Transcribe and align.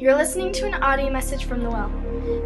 You're 0.00 0.16
listening 0.16 0.50
to 0.54 0.64
an 0.64 0.72
audio 0.82 1.10
message 1.10 1.44
from 1.44 1.62
The 1.62 1.68
Well, 1.68 1.92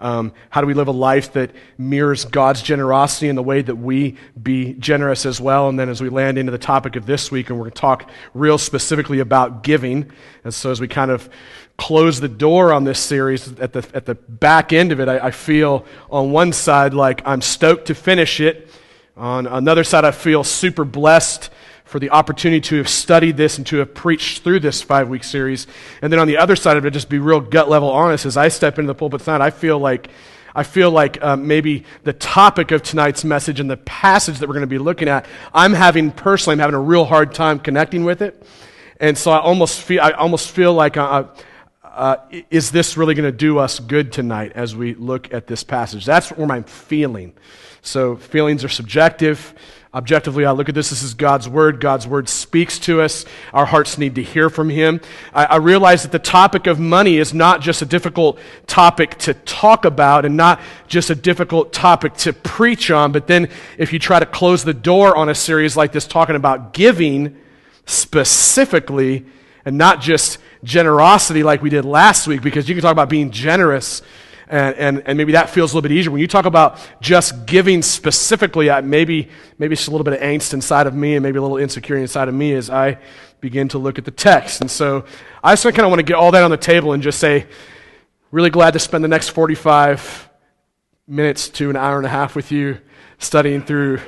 Um, 0.00 0.32
how 0.50 0.60
do 0.60 0.66
we 0.66 0.74
live 0.74 0.88
a 0.88 0.92
life 0.92 1.32
that 1.32 1.50
mirrors 1.76 2.24
God's 2.24 2.62
generosity 2.62 3.28
in 3.28 3.36
the 3.36 3.42
way 3.42 3.62
that 3.62 3.74
we 3.74 4.16
be 4.40 4.74
generous 4.74 5.26
as 5.26 5.40
well? 5.40 5.68
And 5.68 5.78
then 5.78 5.88
as 5.88 6.00
we 6.00 6.08
land 6.08 6.38
into 6.38 6.52
the 6.52 6.58
topic 6.58 6.94
of 6.96 7.06
this 7.06 7.30
week, 7.30 7.50
and 7.50 7.58
we're 7.58 7.64
going 7.64 7.72
to 7.72 7.80
talk 7.80 8.10
real 8.32 8.58
specifically 8.58 9.18
about 9.18 9.62
giving. 9.62 10.10
And 10.44 10.54
so 10.54 10.70
as 10.70 10.80
we 10.80 10.86
kind 10.86 11.10
of 11.10 11.28
close 11.76 12.20
the 12.20 12.28
door 12.28 12.72
on 12.72 12.84
this 12.84 13.00
series, 13.00 13.58
at 13.60 13.72
the, 13.72 13.88
at 13.92 14.06
the 14.06 14.14
back 14.14 14.72
end 14.72 14.92
of 14.92 15.00
it, 15.00 15.08
I, 15.08 15.26
I 15.26 15.30
feel 15.30 15.84
on 16.10 16.30
one 16.30 16.52
side 16.52 16.94
like 16.94 17.22
I'm 17.26 17.40
stoked 17.40 17.86
to 17.86 17.94
finish 17.94 18.40
it. 18.40 18.70
On 19.16 19.48
another 19.48 19.82
side, 19.82 20.04
I 20.04 20.12
feel 20.12 20.44
super 20.44 20.84
blessed 20.84 21.50
for 21.88 21.98
the 21.98 22.10
opportunity 22.10 22.60
to 22.60 22.76
have 22.76 22.88
studied 22.88 23.36
this 23.36 23.56
and 23.56 23.66
to 23.66 23.78
have 23.78 23.94
preached 23.94 24.44
through 24.44 24.60
this 24.60 24.82
five 24.82 25.08
week 25.08 25.24
series. 25.24 25.66
And 26.02 26.12
then 26.12 26.20
on 26.20 26.28
the 26.28 26.36
other 26.36 26.54
side 26.54 26.76
of 26.76 26.84
it, 26.84 26.90
just 26.90 27.08
be 27.08 27.18
real 27.18 27.40
gut 27.40 27.68
level 27.68 27.90
honest. 27.90 28.26
As 28.26 28.36
I 28.36 28.48
step 28.48 28.78
into 28.78 28.88
the 28.88 28.94
pulpit 28.94 29.22
tonight, 29.22 29.40
I 29.40 29.50
feel 29.50 29.78
like. 29.78 30.08
I 30.54 30.64
feel 30.64 30.90
like 30.90 31.22
uh, 31.22 31.36
maybe 31.36 31.84
the 32.02 32.14
topic 32.14 32.72
of 32.72 32.82
tonight's 32.82 33.22
message 33.22 33.60
and 33.60 33.70
the 33.70 33.76
passage 33.76 34.38
that 34.38 34.48
we're 34.48 34.54
going 34.54 34.62
to 34.62 34.66
be 34.66 34.78
looking 34.78 35.06
at, 35.06 35.26
I'm 35.54 35.72
having 35.72 36.10
personally, 36.10 36.54
I'm 36.54 36.58
having 36.58 36.74
a 36.74 36.80
real 36.80 37.04
hard 37.04 37.32
time 37.32 37.60
connecting 37.60 38.04
with 38.04 38.22
it, 38.22 38.42
and 38.98 39.16
so 39.16 39.30
I 39.30 39.38
almost 39.38 39.80
feel, 39.80 40.00
I 40.00 40.12
almost 40.12 40.50
feel 40.50 40.74
like, 40.74 40.96
uh, 40.96 41.26
uh, 41.84 42.16
is 42.50 42.72
this 42.72 42.96
really 42.96 43.14
going 43.14 43.30
to 43.30 43.36
do 43.36 43.58
us 43.58 43.78
good 43.78 44.10
tonight 44.10 44.52
as 44.56 44.74
we 44.74 44.94
look 44.94 45.32
at 45.32 45.46
this 45.46 45.62
passage? 45.62 46.04
That's 46.04 46.30
where 46.30 46.50
I'm 46.50 46.64
feeling. 46.64 47.34
So 47.82 48.16
feelings 48.16 48.64
are 48.64 48.68
subjective. 48.68 49.54
Objectively, 49.94 50.44
I 50.44 50.50
look 50.50 50.68
at 50.68 50.74
this. 50.74 50.90
This 50.90 51.02
is 51.02 51.14
God's 51.14 51.48
Word. 51.48 51.80
God's 51.80 52.06
Word 52.06 52.28
speaks 52.28 52.78
to 52.80 53.00
us. 53.00 53.24
Our 53.54 53.64
hearts 53.64 53.96
need 53.96 54.16
to 54.16 54.22
hear 54.22 54.50
from 54.50 54.68
Him. 54.68 55.00
I, 55.32 55.46
I, 55.46 55.56
realize 55.56 56.02
that 56.02 56.12
the 56.12 56.18
topic 56.18 56.66
of 56.66 56.78
money 56.78 57.16
is 57.16 57.32
not 57.32 57.62
just 57.62 57.80
a 57.80 57.86
difficult 57.86 58.38
topic 58.66 59.16
to 59.20 59.32
talk 59.32 59.86
about 59.86 60.26
and 60.26 60.36
not 60.36 60.60
just 60.88 61.08
a 61.08 61.14
difficult 61.14 61.72
topic 61.72 62.12
to 62.18 62.34
preach 62.34 62.90
on, 62.90 63.12
but 63.12 63.26
then 63.28 63.48
if 63.78 63.94
you 63.94 63.98
try 63.98 64.20
to 64.20 64.26
close 64.26 64.62
the 64.62 64.74
door 64.74 65.16
on 65.16 65.30
a 65.30 65.34
series 65.34 65.74
like 65.74 65.92
this 65.92 66.06
talking 66.06 66.36
about 66.36 66.74
giving 66.74 67.38
specifically 67.86 69.24
and 69.64 69.78
not 69.78 70.02
just 70.02 70.38
generosity 70.64 71.42
like 71.42 71.62
we 71.62 71.70
did 71.70 71.86
last 71.86 72.26
week, 72.26 72.42
because 72.42 72.68
you 72.68 72.74
can 72.74 72.82
talk 72.82 72.92
about 72.92 73.08
being 73.08 73.30
generous 73.30 74.02
and, 74.48 74.76
and, 74.76 75.02
and 75.06 75.18
maybe 75.18 75.32
that 75.32 75.50
feels 75.50 75.72
a 75.72 75.76
little 75.76 75.88
bit 75.88 75.94
easier. 75.94 76.10
When 76.10 76.20
you 76.20 76.26
talk 76.26 76.46
about 76.46 76.78
just 77.00 77.46
giving 77.46 77.82
specifically, 77.82 78.68
maybe, 78.82 79.28
maybe 79.58 79.74
it's 79.74 79.86
a 79.86 79.90
little 79.90 80.04
bit 80.04 80.14
of 80.14 80.20
angst 80.20 80.54
inside 80.54 80.86
of 80.86 80.94
me 80.94 81.16
and 81.16 81.22
maybe 81.22 81.38
a 81.38 81.42
little 81.42 81.58
insecurity 81.58 82.02
inside 82.02 82.28
of 82.28 82.34
me 82.34 82.54
as 82.54 82.70
I 82.70 82.98
begin 83.40 83.68
to 83.68 83.78
look 83.78 83.98
at 83.98 84.04
the 84.04 84.10
text. 84.10 84.60
And 84.60 84.70
so 84.70 85.04
I 85.44 85.52
just 85.52 85.62
kind 85.64 85.80
of 85.80 85.88
want 85.88 86.00
to 86.00 86.04
get 86.04 86.16
all 86.16 86.30
that 86.32 86.42
on 86.42 86.50
the 86.50 86.56
table 86.56 86.92
and 86.92 87.02
just 87.02 87.18
say, 87.18 87.46
really 88.30 88.50
glad 88.50 88.72
to 88.72 88.78
spend 88.78 89.04
the 89.04 89.08
next 89.08 89.30
45 89.30 90.28
minutes 91.06 91.48
to 91.48 91.70
an 91.70 91.76
hour 91.76 91.96
and 91.96 92.06
a 92.06 92.10
half 92.10 92.34
with 92.34 92.50
you 92.50 92.78
studying 93.18 93.62
through. 93.62 94.00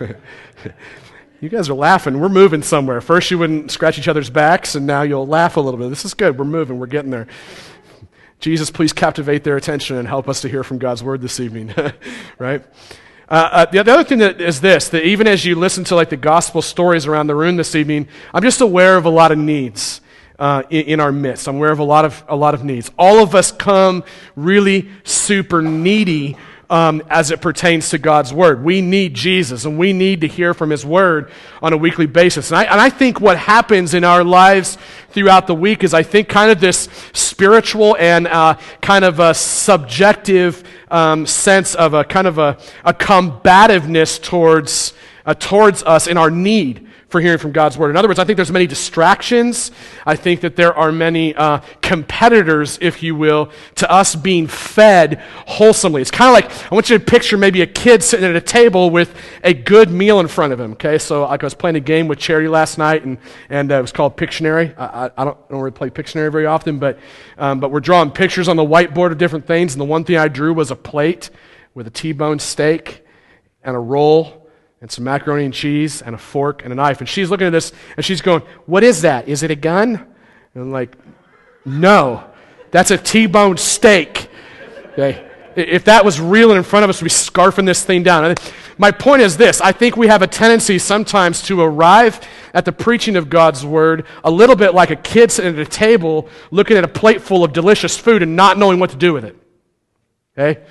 you 1.40 1.48
guys 1.48 1.68
are 1.68 1.74
laughing. 1.74 2.20
We're 2.20 2.28
moving 2.28 2.62
somewhere. 2.62 3.00
First, 3.00 3.30
you 3.30 3.38
wouldn't 3.38 3.70
scratch 3.70 3.98
each 3.98 4.08
other's 4.08 4.30
backs, 4.30 4.74
and 4.74 4.86
now 4.86 5.02
you'll 5.02 5.26
laugh 5.26 5.56
a 5.56 5.60
little 5.60 5.78
bit. 5.78 5.88
This 5.90 6.04
is 6.04 6.14
good. 6.14 6.38
We're 6.38 6.44
moving. 6.44 6.78
We're 6.78 6.86
getting 6.86 7.10
there. 7.10 7.26
Jesus, 8.40 8.70
please 8.70 8.92
captivate 8.92 9.44
their 9.44 9.56
attention 9.56 9.96
and 9.96 10.06
help 10.06 10.28
us 10.28 10.40
to 10.42 10.48
hear 10.48 10.62
from 10.62 10.78
God's 10.78 11.02
word 11.02 11.20
this 11.22 11.40
evening, 11.40 11.72
right? 12.38 12.64
Uh, 13.28 13.48
uh, 13.50 13.64
the, 13.66 13.82
the 13.82 13.92
other 13.92 14.04
thing 14.04 14.18
that 14.18 14.40
is 14.40 14.60
this 14.60 14.90
that 14.90 15.04
even 15.04 15.26
as 15.26 15.44
you 15.44 15.54
listen 15.54 15.82
to 15.84 15.94
like 15.94 16.10
the 16.10 16.16
gospel 16.16 16.60
stories 16.60 17.06
around 17.06 17.26
the 17.26 17.34
room 17.34 17.56
this 17.56 17.74
evening, 17.74 18.06
I'm 18.34 18.42
just 18.42 18.60
aware 18.60 18.96
of 18.96 19.06
a 19.06 19.10
lot 19.10 19.32
of 19.32 19.38
needs. 19.38 20.00
Uh, 20.36 20.64
in, 20.68 20.86
in, 20.86 21.00
our 21.00 21.12
midst. 21.12 21.46
I'm 21.46 21.54
aware 21.54 21.70
of 21.70 21.78
a 21.78 21.84
lot 21.84 22.04
of, 22.04 22.24
a 22.26 22.34
lot 22.34 22.54
of 22.54 22.64
needs. 22.64 22.90
All 22.98 23.22
of 23.22 23.36
us 23.36 23.52
come 23.52 24.02
really 24.34 24.88
super 25.04 25.62
needy 25.62 26.36
um, 26.74 27.04
as 27.08 27.30
it 27.30 27.40
pertains 27.40 27.90
to 27.90 27.98
God's 27.98 28.32
Word. 28.32 28.64
We 28.64 28.80
need 28.80 29.14
Jesus 29.14 29.64
and 29.64 29.78
we 29.78 29.92
need 29.92 30.22
to 30.22 30.26
hear 30.26 30.54
from 30.54 30.70
His 30.70 30.84
Word 30.84 31.30
on 31.62 31.72
a 31.72 31.76
weekly 31.76 32.06
basis. 32.06 32.50
And 32.50 32.58
I, 32.58 32.64
and 32.64 32.80
I 32.80 32.90
think 32.90 33.20
what 33.20 33.38
happens 33.38 33.94
in 33.94 34.02
our 34.02 34.24
lives 34.24 34.76
throughout 35.10 35.46
the 35.46 35.54
week 35.54 35.84
is 35.84 35.94
I 35.94 36.02
think 36.02 36.28
kind 36.28 36.50
of 36.50 36.58
this 36.58 36.88
spiritual 37.12 37.96
and 38.00 38.26
uh, 38.26 38.58
kind 38.80 39.04
of 39.04 39.20
a 39.20 39.34
subjective 39.34 40.64
um, 40.90 41.26
sense 41.26 41.76
of 41.76 41.94
a 41.94 42.02
kind 42.02 42.26
of 42.26 42.38
a, 42.38 42.58
a 42.84 42.92
combativeness 42.92 44.18
towards, 44.18 44.94
uh, 45.24 45.34
towards 45.34 45.84
us 45.84 46.08
in 46.08 46.16
our 46.16 46.30
need 46.30 46.88
for 47.14 47.20
hearing 47.20 47.38
from 47.38 47.52
God's 47.52 47.78
word. 47.78 47.90
In 47.90 47.96
other 47.96 48.08
words, 48.08 48.18
I 48.18 48.24
think 48.24 48.34
there's 48.34 48.50
many 48.50 48.66
distractions. 48.66 49.70
I 50.04 50.16
think 50.16 50.40
that 50.40 50.56
there 50.56 50.74
are 50.74 50.90
many 50.90 51.32
uh, 51.36 51.60
competitors, 51.80 52.76
if 52.80 53.04
you 53.04 53.14
will, 53.14 53.52
to 53.76 53.88
us 53.88 54.16
being 54.16 54.48
fed 54.48 55.22
wholesomely. 55.46 56.02
It's 56.02 56.10
kind 56.10 56.28
of 56.28 56.34
like 56.34 56.72
I 56.72 56.74
want 56.74 56.90
you 56.90 56.98
to 56.98 57.04
picture 57.04 57.38
maybe 57.38 57.62
a 57.62 57.68
kid 57.68 58.02
sitting 58.02 58.28
at 58.28 58.34
a 58.34 58.40
table 58.40 58.90
with 58.90 59.16
a 59.44 59.54
good 59.54 59.92
meal 59.92 60.18
in 60.18 60.26
front 60.26 60.52
of 60.52 60.58
him. 60.58 60.72
Okay, 60.72 60.98
so 60.98 61.22
like 61.22 61.44
I 61.44 61.46
was 61.46 61.54
playing 61.54 61.76
a 61.76 61.80
game 61.80 62.08
with 62.08 62.18
Charity 62.18 62.48
last 62.48 62.78
night, 62.78 63.04
and 63.04 63.18
and 63.48 63.70
uh, 63.70 63.76
it 63.76 63.82
was 63.82 63.92
called 63.92 64.16
Pictionary. 64.16 64.76
I, 64.76 64.84
I, 64.84 65.04
I, 65.16 65.24
don't, 65.24 65.38
I, 65.48 65.52
don't, 65.52 65.60
really 65.60 65.70
play 65.70 65.90
Pictionary 65.90 66.32
very 66.32 66.46
often, 66.46 66.80
but 66.80 66.98
um, 67.38 67.60
but 67.60 67.70
we're 67.70 67.78
drawing 67.78 68.10
pictures 68.10 68.48
on 68.48 68.56
the 68.56 68.66
whiteboard 68.66 69.12
of 69.12 69.18
different 69.18 69.46
things, 69.46 69.72
and 69.72 69.80
the 69.80 69.84
one 69.84 70.02
thing 70.02 70.16
I 70.16 70.26
drew 70.26 70.52
was 70.52 70.72
a 70.72 70.76
plate 70.76 71.30
with 71.74 71.86
a 71.86 71.90
T-bone 71.90 72.40
steak 72.40 73.06
and 73.62 73.76
a 73.76 73.78
roll 73.78 74.43
and 74.80 74.90
some 74.90 75.04
macaroni 75.04 75.44
and 75.44 75.54
cheese 75.54 76.02
and 76.02 76.14
a 76.14 76.18
fork 76.18 76.62
and 76.62 76.72
a 76.72 76.76
knife. 76.76 77.00
And 77.00 77.08
she's 77.08 77.30
looking 77.30 77.46
at 77.46 77.50
this 77.50 77.72
and 77.96 78.04
she's 78.04 78.20
going, 78.20 78.42
What 78.66 78.84
is 78.84 79.02
that? 79.02 79.28
Is 79.28 79.42
it 79.42 79.50
a 79.50 79.56
gun? 79.56 79.96
And 80.54 80.62
I'm 80.62 80.72
like, 80.72 80.96
No, 81.64 82.24
that's 82.70 82.90
a 82.90 82.98
T 82.98 83.26
bone 83.26 83.56
steak. 83.56 84.28
Okay. 84.92 85.30
If 85.56 85.84
that 85.84 86.04
was 86.04 86.20
real 86.20 86.50
and 86.50 86.58
in 86.58 86.64
front 86.64 86.82
of 86.82 86.90
us, 86.90 87.00
we'd 87.00 87.06
be 87.06 87.10
scarfing 87.10 87.64
this 87.64 87.84
thing 87.84 88.02
down. 88.02 88.34
My 88.76 88.90
point 88.90 89.22
is 89.22 89.36
this 89.36 89.60
I 89.60 89.72
think 89.72 89.96
we 89.96 90.08
have 90.08 90.22
a 90.22 90.26
tendency 90.26 90.78
sometimes 90.78 91.42
to 91.42 91.60
arrive 91.60 92.20
at 92.52 92.64
the 92.64 92.72
preaching 92.72 93.16
of 93.16 93.30
God's 93.30 93.64
word 93.64 94.06
a 94.22 94.30
little 94.30 94.56
bit 94.56 94.74
like 94.74 94.90
a 94.90 94.96
kid 94.96 95.30
sitting 95.30 95.58
at 95.58 95.66
a 95.66 95.70
table 95.70 96.28
looking 96.50 96.76
at 96.76 96.84
a 96.84 96.88
plate 96.88 97.22
full 97.22 97.44
of 97.44 97.52
delicious 97.52 97.96
food 97.96 98.22
and 98.22 98.36
not 98.36 98.58
knowing 98.58 98.78
what 98.78 98.90
to 98.90 98.96
do 98.96 99.12
with 99.12 99.24
it. 99.24 99.36
Okay? 100.36 100.62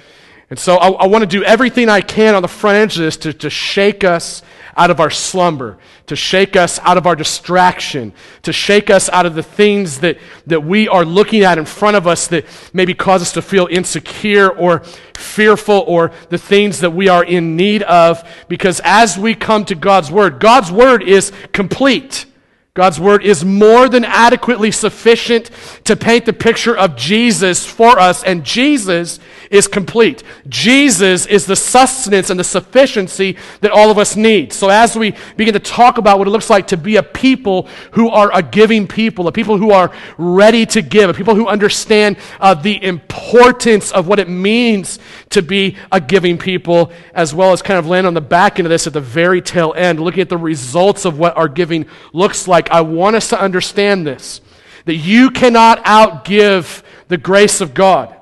And 0.49 0.59
so 0.59 0.75
I, 0.77 0.89
I 0.89 1.07
want 1.07 1.23
to 1.23 1.27
do 1.27 1.43
everything 1.43 1.89
I 1.89 2.01
can 2.01 2.35
on 2.35 2.41
the 2.41 2.47
front 2.47 2.77
edge 2.77 2.97
of 2.97 3.03
this 3.03 3.18
to, 3.18 3.33
to 3.33 3.50
shake 3.50 4.03
us 4.03 4.44
out 4.75 4.89
of 4.89 5.00
our 5.00 5.09
slumber, 5.09 5.77
to 6.07 6.15
shake 6.15 6.56
us 6.56 6.79
out 6.79 6.97
of 6.97 7.06
our 7.06 7.15
distraction, 7.15 8.13
to 8.41 8.51
shake 8.51 8.89
us 8.89 9.09
out 9.09 9.25
of 9.25 9.35
the 9.35 9.44
things 9.44 10.00
that, 10.00 10.18
that 10.47 10.63
we 10.63 10.88
are 10.88 11.06
looking 11.06 11.44
at 11.44 11.57
in 11.57 11.65
front 11.65 11.95
of 11.95 12.07
us 12.07 12.27
that 12.27 12.45
maybe 12.73 12.94
cause 12.94 13.21
us 13.21 13.31
to 13.33 13.41
feel 13.41 13.68
insecure 13.69 14.50
or 14.50 14.79
fearful 15.15 15.83
or 15.88 16.12
the 16.29 16.38
things 16.38 16.79
that 16.79 16.91
we 16.91 17.07
are 17.07 17.23
in 17.23 17.56
need 17.56 17.83
of. 17.83 18.27
Because 18.47 18.81
as 18.83 19.18
we 19.18 19.35
come 19.35 19.65
to 19.65 19.75
God's 19.75 20.12
Word, 20.12 20.39
God's 20.39 20.71
Word 20.71 21.03
is 21.03 21.31
complete. 21.51 22.25
God's 22.75 23.00
word 23.00 23.23
is 23.23 23.45
more 23.45 23.88
than 23.88 24.03
adequately 24.03 24.71
sufficient 24.71 25.51
to 25.83 25.95
paint 25.95 26.25
the 26.25 26.33
picture 26.33 26.75
of 26.75 26.95
Jesus 26.95 27.63
for 27.63 28.00
us, 28.00 28.23
and 28.23 28.44
Jesus 28.44 29.19
is 29.53 29.67
complete. 29.67 30.23
Jesus 30.50 31.27
is 31.27 31.45
the 31.45 31.55
sustenance 31.55 32.31
and 32.31 32.39
the 32.39 32.44
sufficiency 32.44 33.38
that 33.61 33.69
all 33.69 33.91
of 33.91 34.00
us 34.00 34.15
need. 34.15 34.51
So 34.51 34.69
as 34.69 34.97
we 34.97 35.13
begin 35.38 35.53
to 35.53 35.59
talk 35.59 36.00
about 36.00 36.17
what 36.17 36.27
it 36.27 36.31
looks 36.31 36.50
like 36.50 36.67
to 36.67 36.77
be 36.77 36.95
a 36.95 37.03
people 37.03 37.67
who 37.91 38.09
are 38.09 38.31
a 38.33 38.41
giving 38.41 38.88
people, 38.88 39.27
a 39.27 39.31
people 39.31 39.57
who 39.57 39.69
are 39.69 39.91
ready 40.17 40.65
to 40.65 40.81
give, 40.81 41.07
a 41.07 41.13
people 41.13 41.35
who 41.35 41.47
understand 41.47 42.17
uh, 42.39 42.55
the 42.55 42.83
importance 42.83 43.91
of 43.91 44.07
what 44.07 44.17
it 44.17 44.27
means 44.27 44.97
to 45.29 45.44
be 45.44 45.77
a 45.91 46.01
giving 46.01 46.39
people, 46.39 46.91
as 47.13 47.35
well 47.35 47.53
as 47.53 47.61
kind 47.61 47.77
of 47.77 47.85
land 47.85 48.07
on 48.07 48.15
the 48.15 48.21
back 48.21 48.57
end 48.57 48.65
of 48.65 48.71
this 48.71 48.88
at 48.88 48.94
the 48.94 49.01
very 49.01 49.39
tail 49.39 49.71
end, 49.77 49.99
looking 49.99 50.21
at 50.21 50.29
the 50.29 50.38
results 50.38 51.06
of 51.06 51.19
what 51.19 51.38
our 51.38 51.47
giving 51.47 51.85
looks 52.11 52.47
like, 52.47 52.71
I 52.71 52.81
want 52.81 53.15
us 53.15 53.29
to 53.29 53.39
understand 53.39 54.07
this 54.07 54.41
that 54.85 54.95
you 54.95 55.29
cannot 55.31 55.85
outgive 55.85 56.83
the 57.07 57.17
grace 57.17 57.61
of 57.61 57.73
God. 57.73 58.13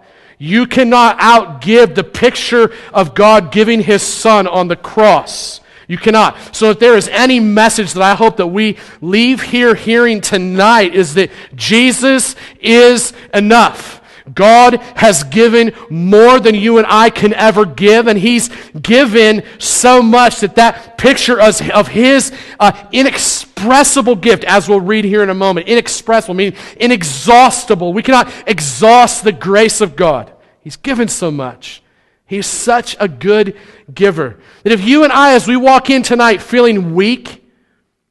You 0.42 0.66
cannot 0.66 1.20
outgive 1.20 1.94
the 1.94 2.04
picture 2.04 2.74
of 2.96 3.14
God 3.14 3.52
giving 3.52 3.80
his 3.80 4.02
son 4.02 4.48
on 4.48 4.70
the 4.70 4.76
cross. 4.76 5.62
You 5.88 6.00
cannot. 6.00 6.56
So 6.56 6.72
if 6.72 6.80
there 6.80 6.98
is 6.98 7.08
any 7.10 7.40
message 7.40 7.94
that 7.94 8.02
I 8.02 8.16
hope 8.16 8.38
that 8.38 8.48
we 8.48 8.80
leave 9.02 9.44
here 9.44 9.76
hearing 9.76 10.20
tonight 10.20 10.96
is 10.96 11.14
that 11.14 11.30
Jesus 11.54 12.36
is 12.60 13.14
enough. 13.36 14.02
God 14.34 14.78
has 14.96 15.24
given 15.26 15.74
more 15.92 16.40
than 16.40 16.56
you 16.56 16.80
and 16.80 16.88
I 16.90 17.12
can 17.12 17.36
ever 17.36 17.64
give, 17.64 18.08
and 18.08 18.18
He's 18.18 18.50
given 18.82 19.44
so 19.60 20.02
much 20.02 20.40
that 20.40 20.56
that 20.56 20.98
picture 20.98 21.40
of, 21.40 21.88
His 21.88 22.32
uh, 22.60 22.72
inexpressible 23.62 24.16
gift, 24.16 24.44
as 24.44 24.68
we'll 24.68 24.81
read 24.81 25.06
here 25.06 25.24
in 25.24 25.30
a 25.30 25.36
moment, 25.36 25.68
inexpressible, 25.68 26.34
meaning 26.34 26.58
inexhaustible. 26.78 27.94
We 27.94 28.04
cannot 28.04 28.31
exhaust 28.48 29.24
the 29.24 29.31
grace 29.31 29.81
of 29.81 29.96
God. 29.96 30.31
He's 30.62 30.78
given 30.78 31.08
so 31.08 31.31
much. 31.31 31.84
He's 32.25 32.48
such 32.48 32.96
a 33.00 33.08
good 33.08 33.58
giver 33.94 34.40
that 34.63 34.72
if 34.72 34.84
you 34.84 35.04
and 35.04 35.12
I, 35.12 35.34
as 35.34 35.48
we 35.48 35.58
walk 35.58 35.90
in 35.90 36.02
tonight 36.02 36.42
feeling 36.42 36.96
weak, 36.96 37.44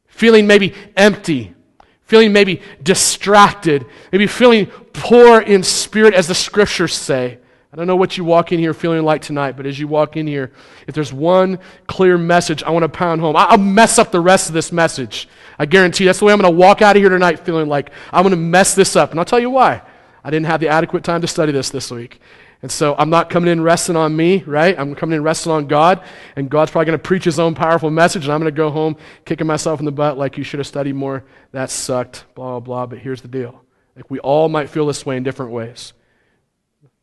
feeling 0.06 0.46
maybe 0.46 0.74
empty, 0.96 1.54
feeling 2.02 2.32
maybe 2.32 2.60
distracted, 2.82 3.86
maybe 4.12 4.26
feeling 4.26 4.66
poor 4.92 5.40
in 5.40 5.62
spirit, 5.62 6.14
as 6.14 6.28
the 6.28 6.34
scriptures 6.34 6.94
say. 6.94 7.38
I 7.72 7.76
don't 7.76 7.86
know 7.86 7.96
what 7.96 8.16
you 8.16 8.24
walk 8.24 8.50
in 8.50 8.58
here 8.58 8.74
feeling 8.74 9.04
like 9.04 9.22
tonight, 9.22 9.56
but 9.56 9.64
as 9.64 9.78
you 9.78 9.86
walk 9.86 10.16
in 10.16 10.26
here, 10.26 10.50
if 10.88 10.94
there's 10.94 11.12
one 11.12 11.60
clear 11.86 12.18
message 12.18 12.64
I 12.64 12.70
want 12.70 12.82
to 12.82 12.88
pound 12.88 13.20
home, 13.20 13.36
I'll 13.36 13.58
mess 13.58 13.96
up 13.96 14.10
the 14.10 14.20
rest 14.20 14.48
of 14.48 14.54
this 14.54 14.72
message. 14.72 15.28
I 15.56 15.66
guarantee 15.66 16.04
you, 16.04 16.08
that's 16.08 16.18
the 16.18 16.24
way 16.24 16.32
I'm 16.32 16.40
going 16.40 16.52
to 16.52 16.58
walk 16.58 16.82
out 16.82 16.96
of 16.96 17.02
here 17.02 17.10
tonight 17.10 17.38
feeling 17.40 17.68
like 17.68 17.90
I'm 18.12 18.22
going 18.22 18.32
to 18.32 18.36
mess 18.36 18.74
this 18.74 18.96
up. 18.96 19.12
And 19.12 19.20
I'll 19.20 19.24
tell 19.24 19.38
you 19.38 19.50
why. 19.50 19.82
I 20.24 20.30
didn't 20.30 20.46
have 20.46 20.58
the 20.58 20.68
adequate 20.68 21.04
time 21.04 21.20
to 21.20 21.28
study 21.28 21.52
this 21.52 21.70
this 21.70 21.92
week. 21.92 22.20
And 22.62 22.72
so 22.72 22.94
I'm 22.98 23.08
not 23.08 23.30
coming 23.30 23.50
in 23.50 23.62
resting 23.62 23.96
on 23.96 24.14
me, 24.14 24.42
right? 24.42 24.78
I'm 24.78 24.94
coming 24.96 25.16
in 25.16 25.22
resting 25.22 25.52
on 25.52 25.68
God. 25.68 26.02
And 26.34 26.50
God's 26.50 26.72
probably 26.72 26.86
going 26.86 26.98
to 26.98 27.02
preach 27.02 27.24
his 27.24 27.38
own 27.38 27.54
powerful 27.54 27.90
message. 27.90 28.24
And 28.24 28.32
I'm 28.32 28.40
going 28.40 28.52
to 28.52 28.56
go 28.56 28.70
home 28.70 28.96
kicking 29.24 29.46
myself 29.46 29.78
in 29.78 29.86
the 29.86 29.92
butt 29.92 30.18
like 30.18 30.36
you 30.36 30.42
should 30.44 30.58
have 30.58 30.66
studied 30.66 30.94
more. 30.94 31.24
That 31.52 31.70
sucked, 31.70 32.24
blah, 32.34 32.58
blah, 32.58 32.60
blah. 32.60 32.86
But 32.86 32.98
here's 32.98 33.22
the 33.22 33.28
deal. 33.28 33.62
Like 33.94 34.10
we 34.10 34.18
all 34.18 34.48
might 34.48 34.68
feel 34.68 34.86
this 34.86 35.06
way 35.06 35.16
in 35.16 35.22
different 35.22 35.52
ways. 35.52 35.92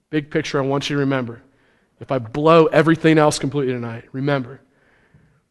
Big 0.10 0.30
picture, 0.32 0.58
I 0.58 0.66
want 0.66 0.90
you 0.90 0.96
to 0.96 1.02
remember. 1.02 1.42
If 2.00 2.12
I 2.12 2.20
blow 2.20 2.68
everything 2.68 3.18
else 3.18 3.40
completely 3.40 3.74
tonight, 3.74 4.06
remember 4.12 4.62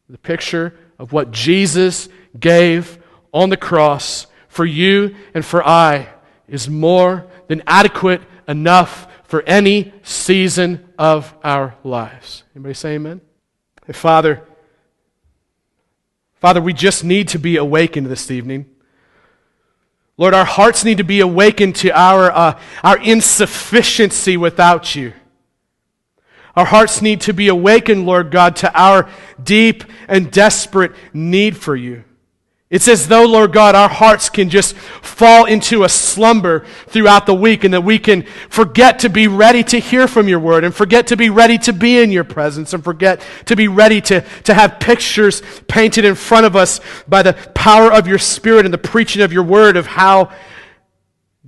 the 0.08 0.18
picture 0.18 0.72
of 0.98 1.12
what 1.12 1.32
Jesus 1.32 2.08
gave 2.38 2.98
on 3.34 3.50
the 3.50 3.56
cross 3.56 4.26
for 4.48 4.64
you 4.64 5.16
and 5.34 5.44
for 5.44 5.66
I 5.66 6.08
is 6.48 6.68
more 6.68 7.26
than 7.48 7.62
adequate 7.66 8.22
enough 8.46 9.08
for 9.24 9.42
any 9.42 9.92
season 10.02 10.88
of 10.98 11.34
our 11.42 11.74
lives. 11.82 12.44
Anybody 12.54 12.74
say 12.74 12.94
amen? 12.94 13.20
Hey, 13.86 13.92
Father, 13.92 14.42
Father, 16.34 16.60
we 16.62 16.72
just 16.72 17.02
need 17.02 17.28
to 17.28 17.38
be 17.38 17.56
awakened 17.56 18.06
this 18.06 18.30
evening. 18.30 18.66
Lord, 20.18 20.32
our 20.32 20.46
hearts 20.46 20.84
need 20.84 20.98
to 20.98 21.04
be 21.04 21.20
awakened 21.20 21.76
to 21.76 21.90
our, 21.90 22.30
uh, 22.30 22.60
our 22.82 22.98
insufficiency 22.98 24.36
without 24.36 24.94
you. 24.94 25.12
Our 26.56 26.64
hearts 26.64 27.02
need 27.02 27.20
to 27.22 27.34
be 27.34 27.48
awakened, 27.48 28.06
Lord 28.06 28.30
God, 28.30 28.56
to 28.56 28.72
our 28.74 29.10
deep 29.42 29.84
and 30.08 30.30
desperate 30.30 30.92
need 31.12 31.54
for 31.56 31.76
you. 31.76 32.04
It's 32.68 32.88
as 32.88 33.06
though, 33.06 33.24
Lord 33.24 33.52
God, 33.52 33.76
our 33.76 33.88
hearts 33.88 34.28
can 34.28 34.50
just 34.50 34.74
fall 34.74 35.44
into 35.44 35.84
a 35.84 35.88
slumber 35.88 36.66
throughout 36.88 37.24
the 37.24 37.34
week 37.34 37.62
and 37.62 37.72
that 37.72 37.82
we 37.82 37.96
can 37.96 38.24
forget 38.48 38.98
to 39.00 39.08
be 39.08 39.28
ready 39.28 39.62
to 39.64 39.78
hear 39.78 40.08
from 40.08 40.26
your 40.26 40.40
word 40.40 40.64
and 40.64 40.74
forget 40.74 41.06
to 41.08 41.16
be 41.16 41.30
ready 41.30 41.58
to 41.58 41.72
be 41.72 41.98
in 41.98 42.10
your 42.10 42.24
presence 42.24 42.74
and 42.74 42.82
forget 42.82 43.24
to 43.44 43.54
be 43.54 43.68
ready 43.68 44.00
to, 44.00 44.20
to 44.42 44.52
have 44.52 44.80
pictures 44.80 45.42
painted 45.68 46.04
in 46.04 46.16
front 46.16 46.44
of 46.44 46.56
us 46.56 46.80
by 47.06 47.22
the 47.22 47.34
power 47.54 47.92
of 47.92 48.08
your 48.08 48.18
spirit 48.18 48.64
and 48.64 48.74
the 48.74 48.78
preaching 48.78 49.22
of 49.22 49.32
your 49.32 49.44
word 49.44 49.76
of 49.76 49.86
how 49.86 50.32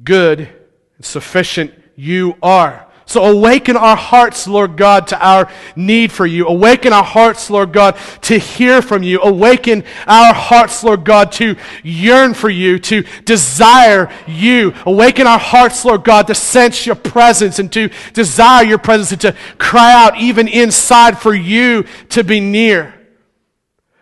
good 0.05 0.49
and 0.97 1.05
sufficient 1.05 1.75
you 1.97 2.37
are. 2.41 2.88
So 3.09 3.25
awaken 3.25 3.79
our 3.79 3.97
hearts, 3.97 4.47
Lord 4.47 4.77
God, 4.77 5.07
to 5.07 5.19
our 5.19 5.51
need 5.75 6.13
for 6.13 6.27
you. 6.27 6.47
Awaken 6.47 6.93
our 6.93 7.03
hearts, 7.03 7.49
Lord 7.49 7.73
God, 7.73 7.97
to 8.21 8.39
hear 8.39 8.83
from 8.83 9.03
you. 9.03 9.23
Awaken 9.23 9.83
our 10.07 10.35
hearts, 10.35 10.85
Lord 10.85 11.05
God, 11.05 11.33
to 11.33 11.57
yearn 11.83 12.35
for 12.35 12.51
you, 12.51 12.79
to 12.81 13.05
desire 13.25 14.13
you. 14.27 14.75
Awaken 14.85 15.27
our 15.27 15.39
hearts, 15.39 15.87
Lord 15.87 16.05
God, 16.05 16.27
to 16.27 16.35
sense 16.35 16.85
your 16.85 16.97
presence 16.97 17.59
and 17.59 17.73
to 17.73 17.89
desire 18.13 18.63
your 18.63 18.77
presence 18.77 19.13
and 19.13 19.21
to 19.23 19.35
cry 19.57 19.95
out 19.95 20.19
even 20.19 20.47
inside 20.47 21.19
for 21.19 21.33
you 21.33 21.87
to 22.11 22.23
be 22.23 22.41
near. 22.41 22.98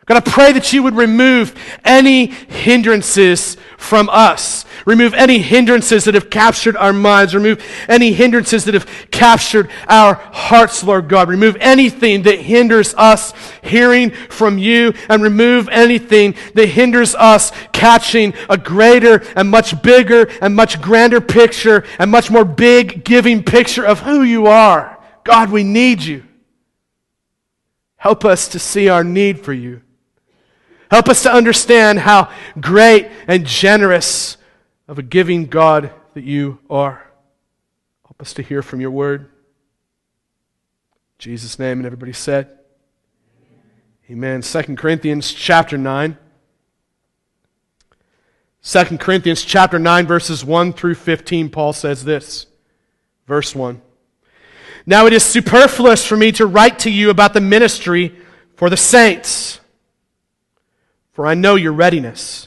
God, 0.07 0.19
I 0.19 0.21
pray 0.21 0.53
that 0.53 0.73
you 0.73 0.85
would 0.85 0.95
remove 0.95 1.53
any 1.85 2.27
hindrances 2.27 3.57
from 3.77 4.09
us. 4.09 4.65
Remove 4.85 5.15
any 5.15 5.39
hindrances 5.39 6.05
that 6.05 6.15
have 6.15 6.31
captured 6.31 6.77
our 6.77 6.93
minds. 6.93 7.35
Remove 7.35 7.61
any 7.89 8.13
hindrances 8.13 8.65
that 8.67 8.75
have 8.75 8.87
captured 9.11 9.69
our 9.89 10.15
hearts, 10.15 10.85
Lord 10.85 11.09
God. 11.09 11.29
Remove 11.29 11.57
anything 11.59 12.23
that 12.23 12.39
hinders 12.39 12.95
us 12.95 13.33
hearing 13.65 14.11
from 14.11 14.59
you 14.59 14.95
and 15.09 15.25
remove 15.25 15.69
anything 15.71 16.37
that 16.55 16.69
hinders 16.69 17.17
us 17.17 17.51
catching 17.73 18.33
a 18.49 18.57
greater 18.57 19.25
and 19.35 19.51
much 19.51 19.83
bigger 19.83 20.31
and 20.41 20.55
much 20.55 20.81
grander 20.81 21.21
picture 21.21 21.85
and 21.99 22.13
much 22.13 22.31
more 22.31 22.45
big 22.45 23.05
giving 23.05 23.43
picture 23.43 23.85
of 23.85 23.99
who 24.01 24.23
you 24.23 24.47
are. 24.47 25.03
God, 25.25 25.51
we 25.51 25.65
need 25.65 26.01
you. 26.01 26.23
Help 27.97 28.25
us 28.25 28.47
to 28.49 28.61
see 28.61 28.89
our 28.89 29.03
need 29.03 29.41
for 29.41 29.53
you. 29.53 29.83
Help 30.91 31.09
us 31.09 31.23
to 31.23 31.33
understand 31.33 31.99
how 31.99 32.31
great 32.61 33.09
and 33.27 33.45
generous 33.45 34.37
of 34.89 34.99
a 34.99 35.03
giving 35.03 35.47
God 35.47 35.93
that 36.15 36.25
you 36.25 36.59
are. 36.71 37.11
Help 38.05 38.21
us 38.21 38.33
to 38.35 38.43
hear 38.43 38.63
from 38.63 38.81
your 38.81 38.91
word. 38.91 39.23
In 39.23 39.29
Jesus' 41.19 41.59
name, 41.59 41.79
and 41.79 41.87
everybody 41.87 42.13
said, 42.13 42.51
Amen. 44.09 44.41
2 44.41 44.63
Corinthians 44.77 45.33
chapter 45.33 45.77
9. 45.77 46.17
2 48.63 48.99
Corinthians 48.99 49.43
chapter 49.43 49.79
9, 49.79 50.07
verses 50.07 50.45
1 50.45 50.73
through 50.73 50.95
15, 50.95 51.51
Paul 51.51 51.73
says 51.73 52.05
this. 52.05 52.47
Verse 53.27 53.55
1. 53.55 53.83
Now 54.87 55.07
it 55.07 55.13
is 55.13 55.25
superfluous 55.25 56.07
for 56.07 56.17
me 56.17 56.31
to 56.33 56.47
write 56.47 56.81
to 56.81 56.91
you 56.91 57.11
about 57.11 57.35
the 57.35 57.41
ministry 57.41 58.17
for 58.55 58.71
the 58.71 58.77
saints, 58.77 59.61
for 61.17 61.27
I 61.27 61.35
know 61.35 61.57
your 61.57 61.73
readiness 61.73 62.47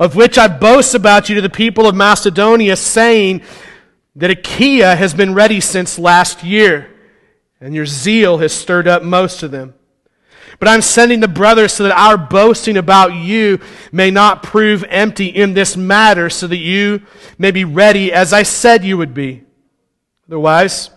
of 0.00 0.16
which 0.16 0.38
I 0.38 0.48
boast 0.48 0.94
about 0.94 1.28
you 1.28 1.34
to 1.34 1.42
the 1.42 1.50
people 1.50 1.86
of 1.86 1.94
Macedonia, 1.94 2.74
saying 2.74 3.42
that 4.16 4.30
Achaia 4.30 4.96
has 4.96 5.12
been 5.12 5.34
ready 5.34 5.60
since 5.60 5.98
last 5.98 6.42
year, 6.42 6.90
and 7.60 7.74
your 7.74 7.84
zeal 7.84 8.38
has 8.38 8.50
stirred 8.50 8.88
up 8.88 9.02
most 9.02 9.42
of 9.42 9.50
them. 9.50 9.74
But 10.58 10.68
I'm 10.68 10.80
sending 10.80 11.20
the 11.20 11.28
brothers 11.28 11.74
so 11.74 11.84
that 11.84 11.96
our 11.96 12.16
boasting 12.16 12.78
about 12.78 13.14
you 13.14 13.60
may 13.92 14.10
not 14.10 14.42
prove 14.42 14.84
empty 14.84 15.26
in 15.26 15.52
this 15.52 15.76
matter, 15.76 16.30
so 16.30 16.46
that 16.46 16.56
you 16.56 17.02
may 17.36 17.50
be 17.50 17.64
ready 17.64 18.10
as 18.10 18.32
I 18.32 18.42
said 18.42 18.84
you 18.84 18.96
would 18.96 19.12
be. 19.12 19.44
Otherwise, 20.28 20.88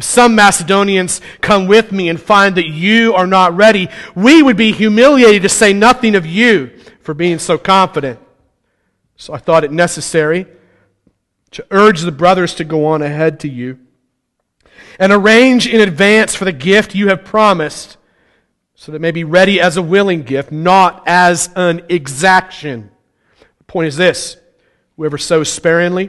if 0.00 0.04
some 0.04 0.34
Macedonians 0.34 1.20
come 1.42 1.66
with 1.66 1.92
me 1.92 2.08
and 2.08 2.18
find 2.18 2.54
that 2.54 2.66
you 2.66 3.12
are 3.12 3.26
not 3.26 3.54
ready, 3.54 3.90
we 4.14 4.42
would 4.42 4.56
be 4.56 4.72
humiliated 4.72 5.42
to 5.42 5.50
say 5.50 5.74
nothing 5.74 6.14
of 6.14 6.24
you 6.24 6.70
for 7.02 7.12
being 7.12 7.38
so 7.38 7.58
confident. 7.58 8.18
So 9.16 9.34
I 9.34 9.38
thought 9.38 9.62
it 9.62 9.70
necessary 9.70 10.46
to 11.50 11.66
urge 11.70 12.00
the 12.00 12.12
brothers 12.12 12.54
to 12.54 12.64
go 12.64 12.86
on 12.86 13.02
ahead 13.02 13.40
to 13.40 13.48
you 13.48 13.78
and 14.98 15.12
arrange 15.12 15.66
in 15.66 15.82
advance 15.82 16.34
for 16.34 16.46
the 16.46 16.52
gift 16.52 16.94
you 16.94 17.08
have 17.08 17.22
promised, 17.22 17.98
so 18.74 18.92
that 18.92 18.96
it 18.96 19.02
may 19.02 19.10
be 19.10 19.24
ready 19.24 19.60
as 19.60 19.76
a 19.76 19.82
willing 19.82 20.22
gift, 20.22 20.50
not 20.50 21.02
as 21.06 21.50
an 21.56 21.82
exaction. 21.90 22.90
The 23.58 23.64
point 23.64 23.88
is 23.88 23.96
this 23.98 24.38
whoever 24.96 25.18
sows 25.18 25.52
sparingly 25.52 26.08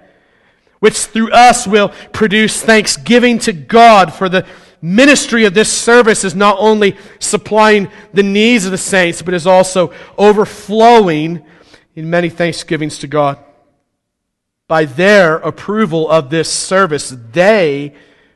which 0.81 0.97
through 0.97 1.31
us 1.31 1.67
will 1.67 1.89
produce 2.11 2.61
thanksgiving 2.61 3.37
to 3.37 3.53
God 3.53 4.11
for 4.13 4.27
the 4.27 4.45
ministry 4.81 5.45
of 5.45 5.53
this 5.53 5.71
service 5.71 6.23
is 6.23 6.33
not 6.33 6.57
only 6.59 6.97
supplying 7.19 7.87
the 8.13 8.23
needs 8.23 8.65
of 8.65 8.71
the 8.71 8.79
saints, 8.79 9.21
but 9.21 9.35
is 9.35 9.45
also 9.45 9.93
overflowing 10.17 11.45
in 11.95 12.09
many 12.09 12.29
thanksgivings 12.29 12.97
to 12.97 13.07
God. 13.07 13.37
By 14.67 14.85
their 14.85 15.35
approval 15.35 16.09
of 16.09 16.31
this 16.31 16.51
service, 16.51 17.15
they 17.31 17.93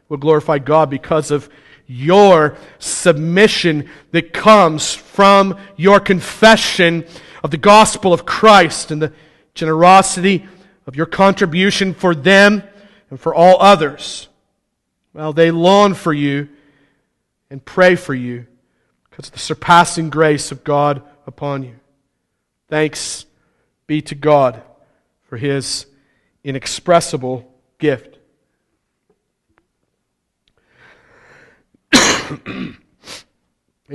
will 0.08 0.18
glorify 0.18 0.60
God 0.60 0.92
because 0.92 1.32
of 1.32 1.50
your 1.88 2.58
submission 2.78 3.90
that 4.12 4.34
comes 4.34 4.94
from 4.94 5.58
your 5.78 6.00
confession 6.00 7.06
of 7.44 7.50
the 7.50 7.58
gospel 7.58 8.14
of 8.14 8.24
Christ 8.24 8.92
and 8.92 9.02
the 9.02 9.14
generosity 9.56 10.48
of 10.86 10.96
your 10.96 11.06
contribution 11.06 11.94
for 11.94 12.14
them 12.16 12.64
and 13.10 13.20
for 13.20 13.34
all 13.34 13.62
others. 13.62 14.28
Well, 15.14 15.34
they 15.34 15.52
long 15.52 15.94
for 15.94 16.14
you 16.14 16.50
and 17.50 17.64
pray 17.64 17.96
for 17.96 18.14
you 18.14 18.48
because 19.10 19.28
of 19.28 19.34
the 19.34 19.40
surpassing 19.40 20.10
grace 20.10 20.52
of 20.52 20.64
God 20.64 21.02
upon 21.26 21.64
you. 21.64 21.76
Thanks 22.68 23.26
be 23.88 24.02
to 24.04 24.16
God 24.16 24.62
for 25.24 25.38
his 25.38 25.86
inexpressible 26.44 27.50
gift. 27.80 28.18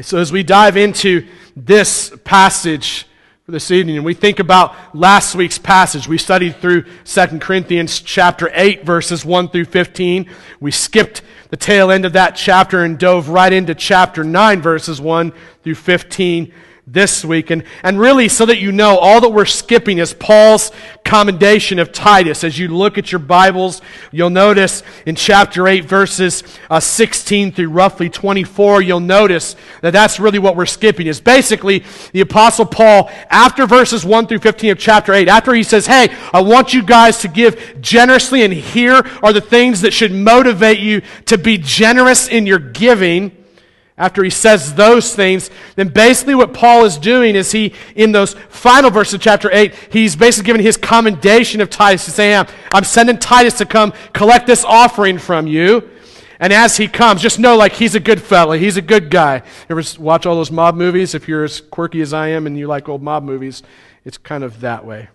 so, 0.00 0.18
as 0.18 0.32
we 0.32 0.42
dive 0.42 0.76
into 0.76 1.26
this 1.56 2.14
passage 2.24 3.06
this 3.50 3.70
evening, 3.70 3.96
and 3.96 4.04
we 4.04 4.14
think 4.14 4.38
about 4.38 4.74
last 4.94 5.34
week's 5.34 5.58
passage, 5.58 6.06
we 6.06 6.18
studied 6.18 6.56
through 6.56 6.84
2 7.04 7.38
Corinthians 7.40 8.00
chapter 8.00 8.50
8, 8.52 8.84
verses 8.84 9.24
1 9.24 9.48
through 9.48 9.64
15. 9.64 10.30
We 10.60 10.70
skipped 10.70 11.22
the 11.50 11.56
tail 11.56 11.90
end 11.90 12.04
of 12.04 12.12
that 12.12 12.36
chapter 12.36 12.84
and 12.84 12.98
dove 12.98 13.28
right 13.28 13.52
into 13.52 13.74
chapter 13.74 14.22
9, 14.22 14.62
verses 14.62 15.00
1 15.00 15.32
through 15.62 15.74
15 15.74 16.52
this 16.92 17.24
week. 17.24 17.50
And, 17.50 17.62
and 17.84 18.00
really, 18.00 18.28
so 18.28 18.44
that 18.46 18.58
you 18.58 18.72
know, 18.72 18.98
all 18.98 19.20
that 19.20 19.28
we're 19.28 19.44
skipping 19.44 19.98
is 19.98 20.12
Paul's 20.12 20.72
commendation 21.04 21.78
of 21.78 21.92
Titus. 21.92 22.42
As 22.42 22.58
you 22.58 22.68
look 22.68 22.98
at 22.98 23.12
your 23.12 23.20
Bibles, 23.20 23.80
you'll 24.10 24.30
notice 24.30 24.82
in 25.06 25.14
chapter 25.14 25.68
8, 25.68 25.84
verses 25.84 26.42
uh, 26.68 26.80
16 26.80 27.52
through 27.52 27.68
roughly 27.68 28.10
24, 28.10 28.82
you'll 28.82 28.98
notice 28.98 29.54
that 29.82 29.92
that's 29.92 30.18
really 30.18 30.40
what 30.40 30.56
we're 30.56 30.66
skipping. 30.66 31.06
Is 31.06 31.20
basically 31.20 31.84
the 32.12 32.22
Apostle 32.22 32.66
Paul, 32.66 33.08
after 33.30 33.66
verses 33.66 34.04
1 34.04 34.26
through 34.26 34.40
15 34.40 34.72
of 34.72 34.78
chapter 34.78 35.12
8, 35.12 35.28
after 35.28 35.54
he 35.54 35.62
says, 35.62 35.86
Hey, 35.86 36.08
I 36.32 36.40
want 36.40 36.74
you 36.74 36.82
guys 36.82 37.18
to 37.18 37.28
give 37.28 37.80
generously, 37.80 38.42
and 38.42 38.52
here 38.52 39.06
are 39.22 39.32
the 39.32 39.40
things 39.40 39.82
that 39.82 39.92
should 39.92 40.12
motivate 40.12 40.80
you 40.80 41.02
to 41.26 41.38
be 41.38 41.56
generous 41.56 42.26
in 42.26 42.46
your 42.46 42.58
giving 42.58 43.39
after 44.00 44.24
he 44.24 44.30
says 44.30 44.74
those 44.74 45.14
things, 45.14 45.50
then 45.76 45.88
basically 45.88 46.34
what 46.34 46.54
Paul 46.54 46.86
is 46.86 46.96
doing 46.96 47.36
is 47.36 47.52
he, 47.52 47.74
in 47.94 48.12
those 48.12 48.32
final 48.48 48.90
verses 48.90 49.14
of 49.14 49.20
chapter 49.20 49.50
8, 49.52 49.74
he's 49.92 50.16
basically 50.16 50.46
giving 50.46 50.62
his 50.62 50.78
commendation 50.78 51.60
of 51.60 51.68
Titus. 51.68 52.06
He's 52.06 52.14
saying, 52.14 52.46
I'm 52.72 52.84
sending 52.84 53.18
Titus 53.18 53.58
to 53.58 53.66
come 53.66 53.92
collect 54.14 54.46
this 54.46 54.64
offering 54.64 55.18
from 55.18 55.46
you. 55.46 55.90
And 56.40 56.50
as 56.50 56.78
he 56.78 56.88
comes, 56.88 57.20
just 57.20 57.38
know 57.38 57.58
like 57.58 57.74
he's 57.74 57.94
a 57.94 58.00
good 58.00 58.22
fella. 58.22 58.56
He's 58.56 58.78
a 58.78 58.82
good 58.82 59.10
guy. 59.10 59.42
Ever 59.68 59.82
watch 59.98 60.24
all 60.24 60.34
those 60.34 60.50
mob 60.50 60.76
movies? 60.76 61.14
If 61.14 61.28
you're 61.28 61.44
as 61.44 61.60
quirky 61.60 62.00
as 62.00 62.14
I 62.14 62.28
am 62.28 62.46
and 62.46 62.56
you 62.56 62.66
like 62.66 62.88
old 62.88 63.02
mob 63.02 63.22
movies, 63.22 63.62
it's 64.06 64.16
kind 64.16 64.42
of 64.42 64.60
that 64.60 64.86
way. 64.86 65.10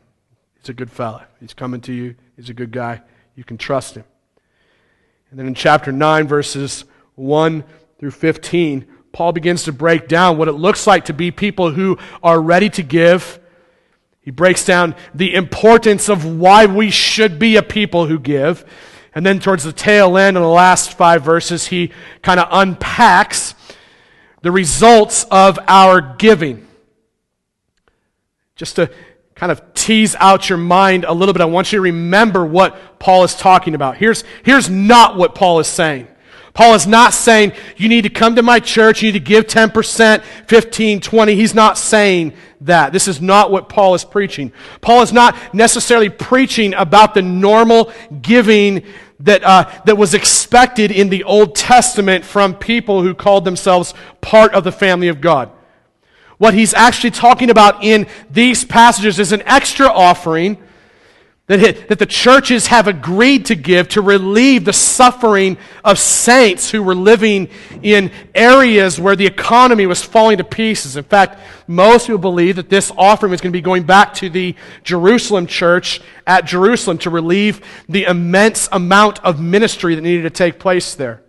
He's 0.59 0.69
a 0.69 0.73
good 0.73 0.91
fella. 0.91 1.25
He's 1.39 1.55
coming 1.55 1.81
to 1.81 1.91
you. 1.91 2.13
He's 2.35 2.51
a 2.51 2.53
good 2.53 2.71
guy. 2.71 3.01
You 3.35 3.43
can 3.43 3.57
trust 3.57 3.95
him. 3.95 4.03
And 5.31 5.39
then 5.39 5.47
in 5.47 5.55
chapter 5.55 5.91
9, 5.91 6.27
verses 6.27 6.85
1 7.15 7.63
through 7.99 8.11
15, 8.11 8.85
Paul 9.11 9.31
begins 9.31 9.63
to 9.63 9.71
break 9.71 10.07
down 10.07 10.37
what 10.37 10.47
it 10.47 10.53
looks 10.53 10.85
like 10.85 11.05
to 11.05 11.13
be 11.13 11.31
people 11.31 11.71
who 11.71 11.97
are 12.21 12.41
ready 12.41 12.69
to 12.71 12.83
give. 12.83 13.39
He 14.19 14.31
breaks 14.31 14.65
down 14.65 14.95
the 15.13 15.33
importance 15.33 16.09
of 16.09 16.25
why 16.25 16.65
we 16.65 16.89
should 16.89 17.39
be 17.39 17.55
a 17.55 17.63
people 17.63 18.07
who 18.07 18.19
give. 18.19 18.65
And 19.13 19.25
then 19.25 19.39
towards 19.39 19.63
the 19.63 19.71
tail 19.71 20.17
end, 20.17 20.35
in 20.35 20.43
the 20.43 20.49
last 20.49 20.93
five 20.93 21.23
verses, 21.23 21.67
he 21.67 21.91
kind 22.21 22.39
of 22.39 22.49
unpacks 22.51 23.55
the 24.41 24.51
results 24.51 25.25
of 25.31 25.57
our 25.67 26.01
giving. 26.17 26.67
Just 28.57 28.75
to 28.75 28.91
kind 29.35 29.51
of 29.51 29.73
tease 29.73 30.15
out 30.19 30.49
your 30.49 30.57
mind 30.57 31.05
a 31.05 31.13
little 31.13 31.33
bit, 31.33 31.41
I 31.41 31.45
want 31.45 31.71
you 31.71 31.77
to 31.77 31.81
remember 31.81 32.45
what 32.45 32.99
Paul 32.99 33.23
is 33.23 33.35
talking 33.35 33.75
about. 33.75 33.95
Here's, 33.95 34.25
here's 34.43 34.69
not 34.69 35.15
what 35.15 35.35
Paul 35.35 35.59
is 35.59 35.67
saying. 35.67 36.09
Paul 36.55 36.73
is 36.73 36.87
not 36.87 37.13
saying 37.13 37.51
you 37.75 37.89
need 37.89 38.03
to 38.03 38.09
come 38.09 38.37
to 38.37 38.41
my 38.41 38.61
church, 38.61 39.03
you 39.03 39.11
need 39.11 39.19
to 39.19 39.25
give 39.25 39.45
10%, 39.45 40.23
15, 40.23 41.01
20. 41.01 41.35
He's 41.35 41.53
not 41.53 41.77
saying 41.77 42.33
that. 42.61 42.93
This 42.93 43.09
is 43.09 43.21
not 43.21 43.51
what 43.51 43.67
Paul 43.67 43.93
is 43.93 44.05
preaching. 44.05 44.53
Paul 44.79 45.01
is 45.01 45.11
not 45.11 45.53
necessarily 45.53 46.09
preaching 46.09 46.73
about 46.73 47.13
the 47.13 47.21
normal 47.21 47.91
giving 48.21 48.83
that, 49.19 49.43
uh, 49.43 49.69
that 49.85 49.97
was 49.97 50.13
expected 50.13 50.91
in 50.91 51.09
the 51.09 51.25
Old 51.25 51.55
Testament 51.55 52.23
from 52.23 52.55
people 52.55 53.01
who 53.01 53.13
called 53.13 53.43
themselves 53.43 53.93
part 54.21 54.53
of 54.53 54.63
the 54.63 54.71
family 54.71 55.09
of 55.09 55.19
God. 55.19 55.51
What 56.37 56.53
he's 56.53 56.73
actually 56.73 57.11
talking 57.11 57.49
about 57.49 57.83
in 57.83 58.07
these 58.31 58.63
passages 58.63 59.19
is 59.19 59.33
an 59.33 59.41
extra 59.45 59.87
offering 59.87 60.57
that, 61.47 61.89
that 61.89 61.99
the 61.99 62.07
churches 62.07 62.67
have 62.67 62.87
agreed 62.87 63.45
to 63.45 63.55
give 63.55 63.87
to 63.89 64.01
relieve 64.01 64.65
the 64.65 64.73
suffering 64.73 65.57
of 65.83 65.99
saints 65.99 66.71
who 66.71 66.81
were 66.81 66.95
living 66.95 67.49
in 67.83 68.11
areas 68.33 68.99
where 68.99 69.15
the 69.15 69.27
economy 69.27 69.85
was 69.85 70.01
falling 70.01 70.39
to 70.39 70.43
pieces. 70.43 70.97
In 70.97 71.03
fact, 71.03 71.39
most 71.67 72.07
people 72.07 72.17
believe 72.17 72.55
that 72.55 72.69
this 72.69 72.91
offering 72.97 73.31
is 73.31 73.41
going 73.41 73.51
to 73.51 73.57
be 73.57 73.61
going 73.61 73.83
back 73.83 74.15
to 74.15 74.29
the 74.29 74.55
Jerusalem 74.83 75.45
church 75.45 76.01
at 76.25 76.45
Jerusalem 76.45 76.97
to 76.99 77.11
relieve 77.11 77.63
the 77.87 78.05
immense 78.05 78.67
amount 78.71 79.23
of 79.23 79.39
ministry 79.39 79.93
that 79.93 80.01
needed 80.01 80.23
to 80.23 80.31
take 80.31 80.57
place 80.57 80.95
there. 80.95 81.21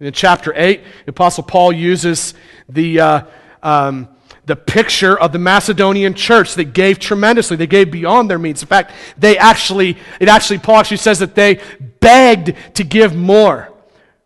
in 0.00 0.12
chapter 0.12 0.52
8, 0.56 0.82
the 1.04 1.10
Apostle 1.10 1.44
Paul 1.44 1.72
uses 1.72 2.34
the. 2.68 3.00
Uh, 3.00 3.22
um, 3.62 4.08
the 4.44 4.56
picture 4.56 5.18
of 5.18 5.32
the 5.32 5.38
Macedonian 5.38 6.14
church 6.14 6.54
that 6.56 6.72
gave 6.72 6.98
tremendously. 6.98 7.56
They 7.56 7.66
gave 7.66 7.90
beyond 7.90 8.28
their 8.28 8.38
means. 8.38 8.62
In 8.62 8.68
fact, 8.68 8.92
they 9.16 9.38
actually, 9.38 9.96
it 10.20 10.28
actually, 10.28 10.58
Paul 10.58 10.76
actually 10.76 10.96
says 10.96 11.20
that 11.20 11.34
they 11.34 11.60
begged 12.00 12.54
to 12.74 12.84
give 12.84 13.14
more. 13.14 13.72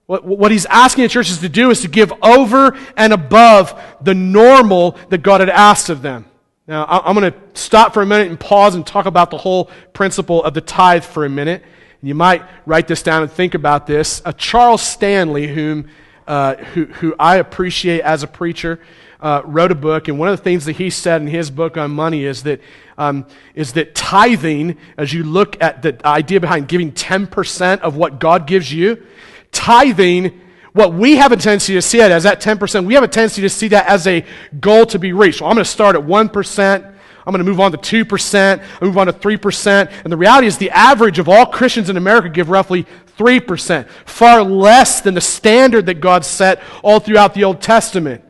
What, 0.06 0.25
what 0.25 0.52
he's 0.52 0.66
asking 0.66 1.02
the 1.02 1.08
churches 1.08 1.38
to 1.38 1.49
do 1.49 1.70
is 1.70 1.82
to 1.82 1.88
give 1.88 2.12
over 2.23 2.76
and 2.96 3.12
above 3.12 3.80
the 4.00 4.14
normal 4.14 4.92
that 5.11 5.23
God 5.23 5.40
had 5.40 5.50
asked 5.50 5.90
of 5.90 6.00
them. 6.00 6.25
Now, 6.66 6.87
I'm 6.88 7.14
going 7.14 7.32
to 7.32 7.38
stop 7.54 7.94
for 7.94 8.02
a 8.02 8.06
minute 8.06 8.28
and 8.28 8.40
pause 8.40 8.75
and 8.75 8.85
talk 8.85 9.06
about 9.06 9.30
the 9.30 9.38
whole 9.38 9.70
principle 9.92 10.42
of 10.42 10.54
the 10.54 10.61
tithe 10.61 11.04
for 11.04 11.25
a 11.25 11.28
minute. 11.28 11.62
You 12.02 12.14
might 12.14 12.42
write 12.66 12.88
this 12.88 13.02
down 13.02 13.23
and 13.23 13.30
think 13.30 13.54
about 13.54 13.87
this. 13.87 14.23
A 14.25 14.32
Charles 14.32 14.82
Stanley, 14.82 15.46
whom 15.46 15.88
uh, 16.26 16.56
who, 16.56 16.87
who 16.87 17.14
I 17.18 17.37
appreciate 17.37 18.00
as 18.00 18.23
a 18.23 18.26
preacher, 18.26 18.80
uh, 19.20 19.42
wrote 19.44 19.73
a 19.73 19.75
book, 19.75 20.08
and 20.08 20.18
one 20.18 20.28
of 20.28 20.37
the 20.37 20.42
things 20.42 20.64
that 20.66 20.76
he 20.76 20.90
said 20.90 21.20
in 21.23 21.26
his 21.26 21.50
book 21.50 21.76
on 21.76 21.90
money 21.90 22.25
is 22.25 22.42
that, 22.42 22.61
um, 22.99 23.26
is 23.54 23.73
that 23.75 23.94
tithing, 23.94 24.76
as 24.96 25.12
you 25.12 25.25
look 25.25 25.61
at 25.62 25.82
the 25.82 25.99
idea 26.06 26.40
behind 26.40 26.68
giving 26.68 26.92
10% 26.92 27.80
of 27.80 27.96
what 27.96 28.18
God 28.18 28.46
gives 28.46 28.73
you, 28.73 29.04
tithing, 29.52 30.40
what 30.73 30.92
we 30.92 31.16
have 31.16 31.32
a 31.32 31.37
tendency 31.37 31.73
to 31.75 31.82
see 31.82 32.00
it 32.00 32.11
as 32.11 32.25
that 32.25 32.40
10%, 32.40 32.85
we 32.85 32.94
have 32.94 33.02
a 33.02 33.08
tendency 33.08 33.40
to 33.42 33.49
see 33.49 33.68
that 33.68 33.87
as 33.88 34.06
a 34.06 34.25
goal 34.61 34.85
to 34.87 34.99
be 34.99 35.12
reached. 35.12 35.38
So 35.38 35.46
I'm 35.46 35.54
going 35.54 35.64
to 35.64 35.70
start 35.70 35.96
at 35.96 36.02
1%. 36.02 36.92
I'm 37.26 37.32
going 37.32 37.44
to 37.44 37.50
move 37.50 37.58
on 37.58 37.73
to 37.73 37.78
2%, 37.78 38.62
move 38.80 38.96
on 38.96 39.08
to 39.08 39.12
3%. 39.12 39.92
And 40.04 40.12
the 40.12 40.16
reality 40.16 40.46
is 40.46 40.58
the 40.58 40.70
average 40.70 41.18
of 41.18 41.28
all 41.28 41.46
Christians 41.46 41.90
in 41.90 41.96
America 41.96 42.28
give 42.28 42.50
roughly 42.50 42.87
3%, 43.18 43.88
far 44.04 44.44
less 44.44 45.00
than 45.00 45.14
the 45.14 45.20
standard 45.20 45.87
that 45.87 46.00
God 46.00 46.25
set 46.25 46.62
all 46.85 47.00
throughout 47.00 47.35
the 47.35 47.42
Old 47.42 47.61
Testament. 47.61 48.23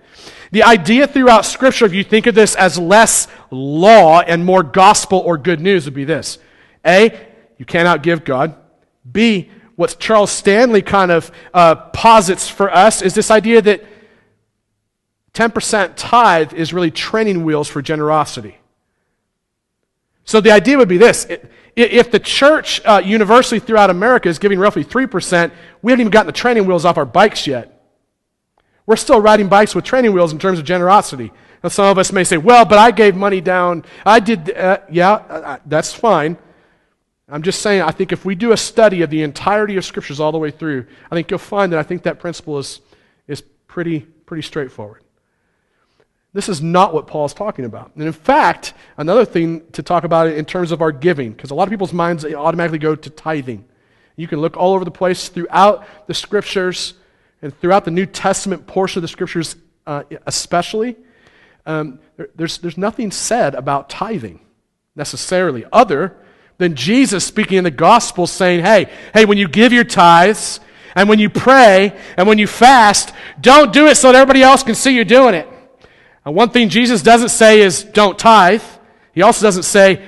The 0.52 0.62
idea 0.62 1.06
throughout 1.06 1.44
Scripture, 1.44 1.86
if 1.86 1.92
you 1.92 2.04
think 2.04 2.26
of 2.26 2.34
this 2.34 2.54
as 2.54 2.78
less 2.78 3.28
law 3.50 4.20
and 4.20 4.44
more 4.44 4.62
gospel 4.62 5.18
or 5.18 5.38
good 5.38 5.60
news, 5.60 5.84
would 5.84 5.94
be 5.94 6.04
this 6.04 6.38
A, 6.84 7.18
you 7.58 7.64
cannot 7.64 8.02
give 8.02 8.24
God. 8.24 8.56
B, 9.10 9.50
what 9.76 9.96
Charles 9.98 10.30
Stanley 10.30 10.82
kind 10.82 11.10
of 11.10 11.30
uh, 11.52 11.74
posits 11.74 12.48
for 12.48 12.72
us 12.72 13.02
is 13.02 13.14
this 13.14 13.30
idea 13.30 13.60
that 13.62 13.84
10% 15.34 15.92
tithe 15.96 16.54
is 16.54 16.72
really 16.72 16.90
training 16.90 17.44
wheels 17.44 17.68
for 17.68 17.82
generosity. 17.82 18.56
So 20.24 20.40
the 20.40 20.50
idea 20.50 20.78
would 20.78 20.88
be 20.88 20.96
this 20.96 21.26
if 21.76 22.10
the 22.10 22.18
church 22.18 22.80
uh, 22.84 23.02
universally 23.04 23.60
throughout 23.60 23.90
America 23.90 24.28
is 24.30 24.38
giving 24.38 24.58
roughly 24.58 24.82
3%, 24.82 25.52
we 25.82 25.92
haven't 25.92 26.00
even 26.00 26.10
gotten 26.10 26.26
the 26.26 26.32
training 26.32 26.66
wheels 26.66 26.86
off 26.86 26.96
our 26.96 27.04
bikes 27.04 27.46
yet. 27.46 27.75
We're 28.86 28.96
still 28.96 29.20
riding 29.20 29.48
bikes 29.48 29.74
with 29.74 29.84
training 29.84 30.12
wheels 30.12 30.32
in 30.32 30.38
terms 30.38 30.58
of 30.58 30.64
generosity. 30.64 31.32
Now, 31.62 31.70
some 31.70 31.86
of 31.86 31.98
us 31.98 32.12
may 32.12 32.22
say, 32.22 32.36
well, 32.36 32.64
but 32.64 32.78
I 32.78 32.92
gave 32.92 33.16
money 33.16 33.40
down. 33.40 33.84
I 34.04 34.20
did, 34.20 34.56
uh, 34.56 34.78
yeah, 34.90 35.12
uh, 35.12 35.16
uh, 35.16 35.58
that's 35.66 35.92
fine. 35.92 36.38
I'm 37.28 37.42
just 37.42 37.60
saying, 37.60 37.82
I 37.82 37.90
think 37.90 38.12
if 38.12 38.24
we 38.24 38.36
do 38.36 38.52
a 38.52 38.56
study 38.56 39.02
of 39.02 39.10
the 39.10 39.22
entirety 39.22 39.76
of 39.76 39.84
scriptures 39.84 40.20
all 40.20 40.30
the 40.30 40.38
way 40.38 40.52
through, 40.52 40.86
I 41.10 41.16
think 41.16 41.28
you'll 41.28 41.38
find 41.38 41.72
that 41.72 41.80
I 41.80 41.82
think 41.82 42.04
that 42.04 42.20
principle 42.20 42.58
is, 42.58 42.80
is 43.26 43.42
pretty, 43.66 44.00
pretty 44.00 44.42
straightforward. 44.42 45.02
This 46.32 46.48
is 46.48 46.62
not 46.62 46.94
what 46.94 47.08
Paul's 47.08 47.34
talking 47.34 47.64
about. 47.64 47.90
And 47.96 48.04
in 48.04 48.12
fact, 48.12 48.74
another 48.98 49.24
thing 49.24 49.62
to 49.72 49.82
talk 49.82 50.04
about 50.04 50.28
in 50.28 50.44
terms 50.44 50.70
of 50.70 50.82
our 50.82 50.92
giving, 50.92 51.32
because 51.32 51.50
a 51.50 51.54
lot 51.54 51.64
of 51.64 51.70
people's 51.70 51.94
minds 51.94 52.24
automatically 52.24 52.78
go 52.78 52.94
to 52.94 53.10
tithing. 53.10 53.64
You 54.14 54.28
can 54.28 54.40
look 54.40 54.56
all 54.56 54.74
over 54.74 54.84
the 54.84 54.90
place 54.90 55.28
throughout 55.28 55.84
the 56.06 56.14
scriptures 56.14 56.94
and 57.42 57.58
throughout 57.60 57.84
the 57.84 57.90
New 57.90 58.06
Testament 58.06 58.66
portion 58.66 58.98
of 58.98 59.02
the 59.02 59.08
scriptures, 59.08 59.56
uh, 59.86 60.04
especially. 60.26 60.96
Um, 61.64 62.00
there, 62.16 62.28
there's, 62.34 62.58
there's 62.58 62.78
nothing 62.78 63.10
said 63.10 63.54
about 63.54 63.90
tithing 63.90 64.40
necessarily, 64.94 65.64
other 65.72 66.16
than 66.58 66.74
Jesus 66.74 67.24
speaking 67.24 67.58
in 67.58 67.64
the 67.64 67.70
gospel 67.70 68.26
saying, 68.26 68.64
hey, 68.64 68.90
hey, 69.12 69.24
when 69.24 69.38
you 69.38 69.48
give 69.48 69.72
your 69.72 69.84
tithes, 69.84 70.60
and 70.94 71.10
when 71.10 71.18
you 71.18 71.28
pray, 71.28 71.94
and 72.16 72.26
when 72.26 72.38
you 72.38 72.46
fast, 72.46 73.12
don't 73.38 73.72
do 73.72 73.86
it 73.86 73.96
so 73.96 74.12
that 74.12 74.18
everybody 74.18 74.42
else 74.42 74.62
can 74.62 74.74
see 74.74 74.94
you're 74.94 75.04
doing 75.04 75.34
it. 75.34 75.46
And 76.24 76.34
one 76.34 76.48
thing 76.48 76.70
Jesus 76.70 77.02
doesn't 77.02 77.28
say 77.28 77.60
is 77.60 77.84
don't 77.84 78.18
tithe. 78.18 78.62
He 79.12 79.22
also 79.22 79.46
doesn't 79.46 79.64
say 79.64 80.02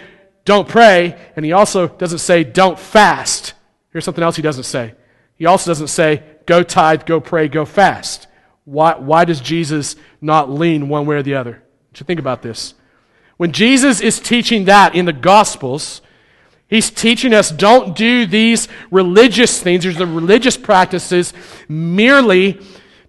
don't 0.47 0.67
pray. 0.67 1.15
And 1.37 1.45
he 1.45 1.53
also 1.53 1.89
doesn't 1.89 2.19
say 2.19 2.43
don't 2.43 2.79
fast. 2.79 3.53
Here's 3.93 4.05
something 4.05 4.25
else 4.25 4.35
he 4.35 4.43
doesn't 4.43 4.65
say. 4.65 4.95
He 5.37 5.45
also 5.45 5.71
doesn't 5.71 5.89
say 5.89 6.23
go 6.49 6.63
tithe, 6.63 7.05
go 7.05 7.21
pray, 7.21 7.47
go 7.47 7.65
fast. 7.67 8.27
Why, 8.65 8.97
why 8.97 9.25
does 9.27 9.41
Jesus 9.41 9.95
not 10.21 10.51
lean 10.51 10.89
one 10.89 11.07
way 11.07 11.17
or 11.17 11.23
the 11.23 11.35
other? 11.35 11.63
you 11.95 12.05
think 12.05 12.21
about 12.21 12.43
this. 12.43 12.75
When 13.39 13.53
Jesus 13.53 14.01
is 14.01 14.21
teaching 14.21 14.65
that 14.65 14.95
in 14.95 15.05
the 15.05 15.13
Gospels, 15.13 16.01
He's 16.69 16.91
teaching 16.91 17.35
us 17.35 17.51
don't 17.51 17.97
do 17.97 18.27
these 18.27 18.69
religious 18.91 19.61
things, 19.61 19.85
there's 19.85 19.97
the 19.97 20.07
religious 20.07 20.57
practices 20.57 21.33
merely 21.69 22.61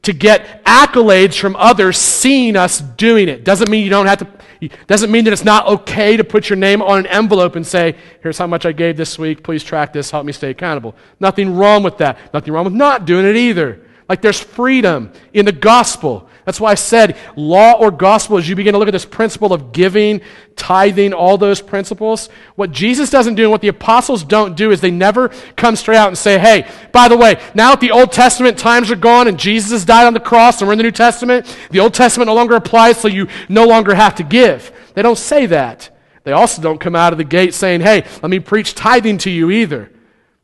to 0.04 0.14
get 0.14 0.64
accolades 0.66 1.38
from 1.38 1.56
others 1.58 1.98
seeing 1.98 2.56
us 2.56 2.80
doing 2.80 3.28
it. 3.28 3.44
Doesn't 3.44 3.70
mean 3.70 3.84
you 3.84 3.90
don't 3.90 4.06
have 4.08 4.20
to, 4.20 4.70
doesn't 4.88 5.12
mean 5.12 5.26
that 5.26 5.34
it's 5.34 5.44
not 5.44 5.68
okay 5.68 6.16
to 6.16 6.24
put 6.24 6.50
your 6.50 6.58
name 6.58 6.82
on 6.82 7.00
an 7.00 7.08
envelope 7.08 7.56
and 7.56 7.66
say, 7.66 7.96
here's 8.22 8.38
how 8.38 8.48
much 8.48 8.66
I 8.66 8.72
gave 8.72 8.98
this 8.98 9.20
week. 9.20 9.44
Please 9.44 9.64
track 9.64 9.92
this. 9.94 10.12
Help 10.12 10.26
me 10.26 10.32
stay 10.32 10.52
accountable. 10.52 10.96
Nothing 11.20 11.56
wrong 11.56 11.84
with 11.84 11.98
that. 11.98 12.34
Nothing 12.34 12.54
wrong 12.54 12.66
with 12.66 12.74
not 12.74 13.06
doing 13.06 13.26
it 13.26 13.36
either. 13.36 13.86
Like 14.08 14.22
there's 14.22 14.40
freedom 14.40 15.12
in 15.34 15.46
the 15.46 15.52
gospel. 15.52 16.29
That's 16.50 16.60
why 16.60 16.72
I 16.72 16.76
said 16.76 17.16
law 17.36 17.74
or 17.74 17.92
gospel, 17.92 18.38
as 18.38 18.50
you 18.50 18.56
begin 18.56 18.74
to 18.74 18.80
look 18.80 18.88
at 18.88 18.92
this 18.92 19.06
principle 19.06 19.54
of 19.54 19.72
giving, 19.72 20.22
tithing, 20.56 21.14
all 21.14 21.38
those 21.38 21.62
principles, 21.62 22.28
what 22.56 22.72
Jesus 22.72 23.12
doesn't 23.12 23.36
do 23.36 23.44
and 23.44 23.52
what 23.52 23.62
the 23.62 23.68
apostles 23.68 24.24
don't 24.24 24.58
do 24.58 24.72
is 24.72 24.82
they 24.82 24.90
never 24.90 25.30
come 25.56 25.76
straight 25.76 25.98
out 25.98 26.08
and 26.08 26.18
say, 26.18 26.40
hey, 26.40 26.68
by 26.92 27.08
the 27.08 27.16
way, 27.16 27.40
now 27.54 27.70
that 27.70 27.82
the 27.82 27.92
Old 27.92 28.12
Testament 28.12 28.58
times 28.58 28.90
are 28.90 28.96
gone 28.96 29.28
and 29.28 29.38
Jesus 29.38 29.70
has 29.70 29.86
died 29.86 30.08
on 30.08 30.16
the 30.16 30.20
cross 30.20 30.60
and 30.60 30.68
we're 30.68 30.74
in 30.74 30.80
the 30.80 30.84
New 30.86 30.90
Testament, 30.90 31.56
the 31.70 31.82
Old 31.82 31.94
Testament 31.94 32.26
no 32.26 32.34
longer 32.34 32.56
applies, 32.56 33.00
so 33.00 33.08
you 33.08 33.28
no 33.48 33.68
longer 33.68 33.94
have 33.94 34.16
to 34.16 34.24
give. 34.24 34.72
They 34.96 35.04
don't 35.04 35.20
say 35.20 35.46
that. 35.46 35.96
They 36.24 36.32
also 36.32 36.64
don't 36.64 36.80
come 36.80 36.96
out 36.96 37.14
of 37.14 37.20
the 37.20 37.26
gate 37.26 37.54
saying, 37.54 37.82
hey, 37.82 38.08
let 38.24 38.32
me 38.32 38.40
preach 38.40 38.74
tithing 38.74 39.20
to 39.20 39.30
you 39.30 39.52
either. 39.52 39.92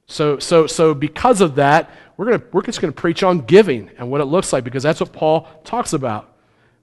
So, 0.05 0.37
so, 0.37 0.67
so 0.67 0.93
because 0.93 1.41
of 1.41 1.55
that, 1.55 1.89
we're, 2.17 2.25
gonna, 2.25 2.43
we're 2.51 2.61
just 2.61 2.81
going 2.81 2.93
to 2.93 2.99
preach 2.99 3.23
on 3.23 3.41
giving 3.41 3.89
and 3.97 4.09
what 4.09 4.21
it 4.21 4.25
looks 4.25 4.53
like 4.53 4.63
because 4.63 4.83
that's 4.83 4.99
what 4.99 5.11
Paul 5.11 5.47
talks 5.63 5.93
about. 5.93 6.31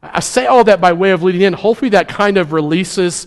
I 0.02 0.20
say 0.20 0.46
all 0.46 0.64
that 0.64 0.80
by 0.80 0.92
way 0.92 1.12
of 1.12 1.22
leading 1.22 1.42
in. 1.42 1.52
Hopefully, 1.52 1.90
that 1.90 2.08
kind 2.08 2.36
of 2.36 2.52
releases 2.52 3.26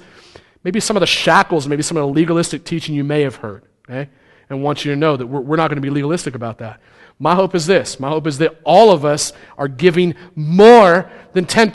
maybe 0.64 0.80
some 0.80 0.98
of 0.98 1.02
the 1.02 1.08
shackles, 1.08 1.68
maybe 1.68 1.84
some 1.84 1.96
of 1.96 2.02
the 2.02 2.14
legalistic 2.14 2.66
teaching 2.66 2.96
you 2.96 3.04
may 3.04 3.22
have 3.22 3.36
heard. 3.36 3.64
Okay? 3.90 4.10
And 4.50 4.62
want 4.62 4.84
you 4.84 4.92
to 4.92 4.98
know 4.98 5.16
that 5.16 5.26
we're, 5.26 5.40
we're 5.40 5.56
not 5.56 5.70
going 5.70 5.78
to 5.78 5.82
be 5.82 5.90
legalistic 5.90 6.36
about 6.36 6.58
that. 6.60 6.80
My 7.18 7.34
hope 7.34 7.56
is 7.56 7.66
this 7.66 8.00
my 8.00 8.10
hope 8.10 8.28
is 8.28 8.40
that 8.40 8.60
all 8.66 8.92
of 8.92 9.06
us 9.06 9.32
are 9.58 9.70
giving 9.70 10.16
more 10.36 11.10
than 11.32 11.46
10%. 11.46 11.74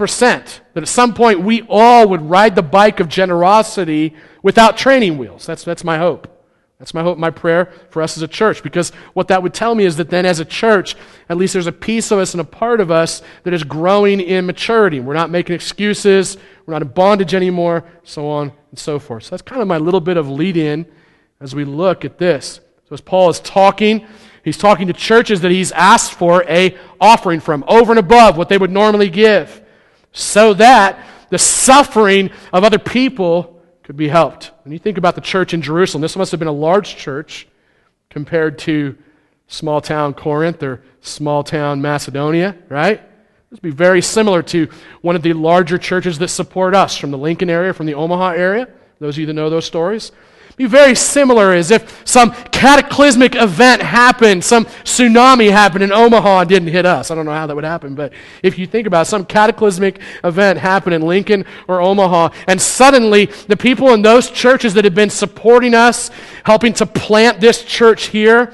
That 0.74 0.82
at 0.82 0.88
some 0.88 1.14
point 1.14 1.40
we 1.40 1.62
all 1.68 2.08
would 2.08 2.28
ride 2.28 2.54
the 2.54 2.62
bike 2.62 3.00
of 3.00 3.08
generosity 3.08 4.14
without 4.42 4.76
training 4.76 5.16
wheels. 5.16 5.46
That's, 5.46 5.64
that's 5.64 5.82
my 5.82 5.96
hope. 5.96 6.39
That's 6.80 6.94
my 6.94 7.02
hope, 7.02 7.18
my 7.18 7.28
prayer 7.28 7.70
for 7.90 8.00
us 8.00 8.16
as 8.16 8.22
a 8.22 8.28
church, 8.28 8.62
because 8.62 8.88
what 9.12 9.28
that 9.28 9.42
would 9.42 9.52
tell 9.52 9.74
me 9.74 9.84
is 9.84 9.98
that 9.98 10.08
then 10.08 10.24
as 10.24 10.40
a 10.40 10.46
church, 10.46 10.96
at 11.28 11.36
least 11.36 11.52
there's 11.52 11.66
a 11.66 11.72
piece 11.72 12.10
of 12.10 12.18
us 12.18 12.32
and 12.32 12.40
a 12.40 12.44
part 12.44 12.80
of 12.80 12.90
us 12.90 13.20
that 13.42 13.52
is 13.52 13.62
growing 13.62 14.18
in 14.18 14.46
maturity. 14.46 14.98
We're 14.98 15.12
not 15.12 15.28
making 15.28 15.54
excuses, 15.54 16.38
we're 16.64 16.72
not 16.72 16.80
in 16.80 16.88
bondage 16.88 17.34
anymore, 17.34 17.84
so 18.02 18.26
on 18.26 18.50
and 18.70 18.78
so 18.78 18.98
forth. 18.98 19.24
So 19.24 19.30
that's 19.30 19.42
kind 19.42 19.60
of 19.60 19.68
my 19.68 19.76
little 19.76 20.00
bit 20.00 20.16
of 20.16 20.30
lead 20.30 20.56
in 20.56 20.86
as 21.38 21.54
we 21.54 21.66
look 21.66 22.06
at 22.06 22.16
this. 22.16 22.60
So 22.88 22.94
as 22.94 23.02
Paul 23.02 23.28
is 23.28 23.40
talking, 23.40 24.06
he's 24.42 24.56
talking 24.56 24.86
to 24.86 24.94
churches 24.94 25.42
that 25.42 25.50
he's 25.50 25.72
asked 25.72 26.14
for 26.14 26.44
a 26.48 26.78
offering 26.98 27.40
from 27.40 27.62
over 27.68 27.92
and 27.92 27.98
above 27.98 28.38
what 28.38 28.48
they 28.48 28.56
would 28.56 28.72
normally 28.72 29.10
give, 29.10 29.60
so 30.12 30.54
that 30.54 30.98
the 31.28 31.38
suffering 31.38 32.30
of 32.54 32.64
other 32.64 32.78
people 32.78 33.59
could 33.90 33.96
be 33.96 34.06
helped. 34.06 34.52
When 34.62 34.70
you 34.70 34.78
think 34.78 34.98
about 34.98 35.16
the 35.16 35.20
church 35.20 35.52
in 35.52 35.62
Jerusalem, 35.62 36.00
this 36.00 36.14
must 36.14 36.30
have 36.30 36.38
been 36.38 36.46
a 36.46 36.52
large 36.52 36.94
church 36.94 37.48
compared 38.08 38.56
to 38.60 38.96
small 39.48 39.80
town 39.80 40.14
Corinth 40.14 40.62
or 40.62 40.84
small 41.00 41.42
town 41.42 41.82
Macedonia, 41.82 42.56
right? 42.68 43.00
This 43.00 43.56
would 43.56 43.62
be 43.62 43.70
very 43.72 44.00
similar 44.00 44.44
to 44.44 44.68
one 45.00 45.16
of 45.16 45.22
the 45.22 45.32
larger 45.32 45.76
churches 45.76 46.18
that 46.20 46.28
support 46.28 46.72
us 46.72 46.96
from 46.96 47.10
the 47.10 47.18
Lincoln 47.18 47.50
area, 47.50 47.72
from 47.72 47.86
the 47.86 47.94
Omaha 47.94 48.28
area. 48.28 48.68
Those 49.00 49.16
of 49.16 49.18
you 49.22 49.26
that 49.26 49.32
know 49.32 49.50
those 49.50 49.64
stories 49.64 50.12
be 50.60 50.66
very 50.66 50.94
similar 50.94 51.54
as 51.54 51.70
if 51.70 52.06
some 52.06 52.32
cataclysmic 52.52 53.34
event 53.34 53.80
happened, 53.80 54.44
some 54.44 54.66
tsunami 54.66 55.50
happened 55.50 55.82
in 55.82 55.90
Omaha 55.90 56.40
and 56.40 56.48
didn't 56.50 56.68
hit 56.68 56.84
us. 56.84 57.10
I 57.10 57.14
don't 57.14 57.24
know 57.24 57.32
how 57.32 57.46
that 57.46 57.54
would 57.54 57.64
happen, 57.64 57.94
but 57.94 58.12
if 58.42 58.58
you 58.58 58.66
think 58.66 58.86
about 58.86 59.06
it, 59.06 59.08
some 59.08 59.24
cataclysmic 59.24 60.00
event 60.22 60.58
happened 60.58 60.94
in 60.94 61.00
Lincoln 61.00 61.46
or 61.66 61.80
Omaha, 61.80 62.28
and 62.46 62.60
suddenly 62.60 63.24
the 63.48 63.56
people 63.56 63.94
in 63.94 64.02
those 64.02 64.30
churches 64.30 64.74
that 64.74 64.84
had 64.84 64.94
been 64.94 65.08
supporting 65.08 65.72
us, 65.72 66.10
helping 66.44 66.74
to 66.74 66.84
plant 66.84 67.40
this 67.40 67.64
church 67.64 68.08
here, 68.08 68.52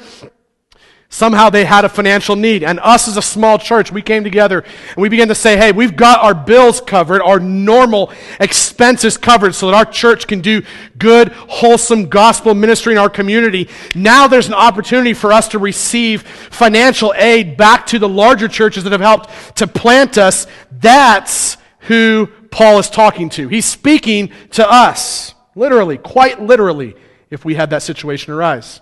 Somehow 1.09 1.51
they 1.51 1.64
had 1.64 1.85
a 1.85 1.88
financial 1.88 2.35
need. 2.35 2.64
And 2.64 2.81
us 2.81 3.07
as 3.07 3.16
a 3.16 3.23
small 3.23 3.59
church, 3.59 3.92
we 3.92 4.03
came 4.03 4.25
together 4.25 4.61
and 4.61 4.97
we 4.97 5.09
began 5.09 5.29
to 5.29 5.35
say, 5.37 5.57
hey, 5.57 5.71
we've 5.71 5.97
got 5.97 6.21
our 6.21 6.35
bills 6.35 6.81
covered, 6.81 7.23
our 7.23 7.38
normal 7.38 8.12
expenses 8.40 9.16
covered 9.16 9.55
so 9.55 9.66
that 9.66 9.77
our 9.77 9.85
church 9.85 10.27
can 10.27 10.40
do 10.40 10.62
good, 10.99 11.29
wholesome 11.29 12.09
gospel 12.09 12.55
ministry 12.55 12.92
in 12.92 12.99
our 12.99 13.09
community. 13.09 13.69
Now 13.95 14.27
there's 14.27 14.49
an 14.49 14.55
opportunity 14.55 15.14
for 15.14 15.33
us 15.33 15.49
to 15.49 15.61
receive 15.61 16.23
financial 16.23 17.14
aid 17.16 17.57
back 17.57 17.87
to 17.87 18.01
the 18.01 18.09
larger 18.09 18.49
churches 18.49 18.83
that 18.85 18.92
have 18.92 19.01
helped 19.01 19.57
to 19.59 19.69
plant 19.69 20.19
us. 20.19 20.49
That's 20.73 21.57
who 21.81 22.27
Paul 22.51 22.81
is 22.81 22.90
talking 22.90 23.29
to. 23.31 23.47
He's 23.47 23.64
speaking 23.66 24.33
to 24.51 24.69
us, 24.69 25.35
literally, 25.55 25.99
quite 25.99 26.42
literally, 26.42 26.97
if 27.31 27.45
we 27.45 27.55
had 27.55 27.71
that 27.71 27.83
situation 27.83 28.33
arise. 28.33 28.81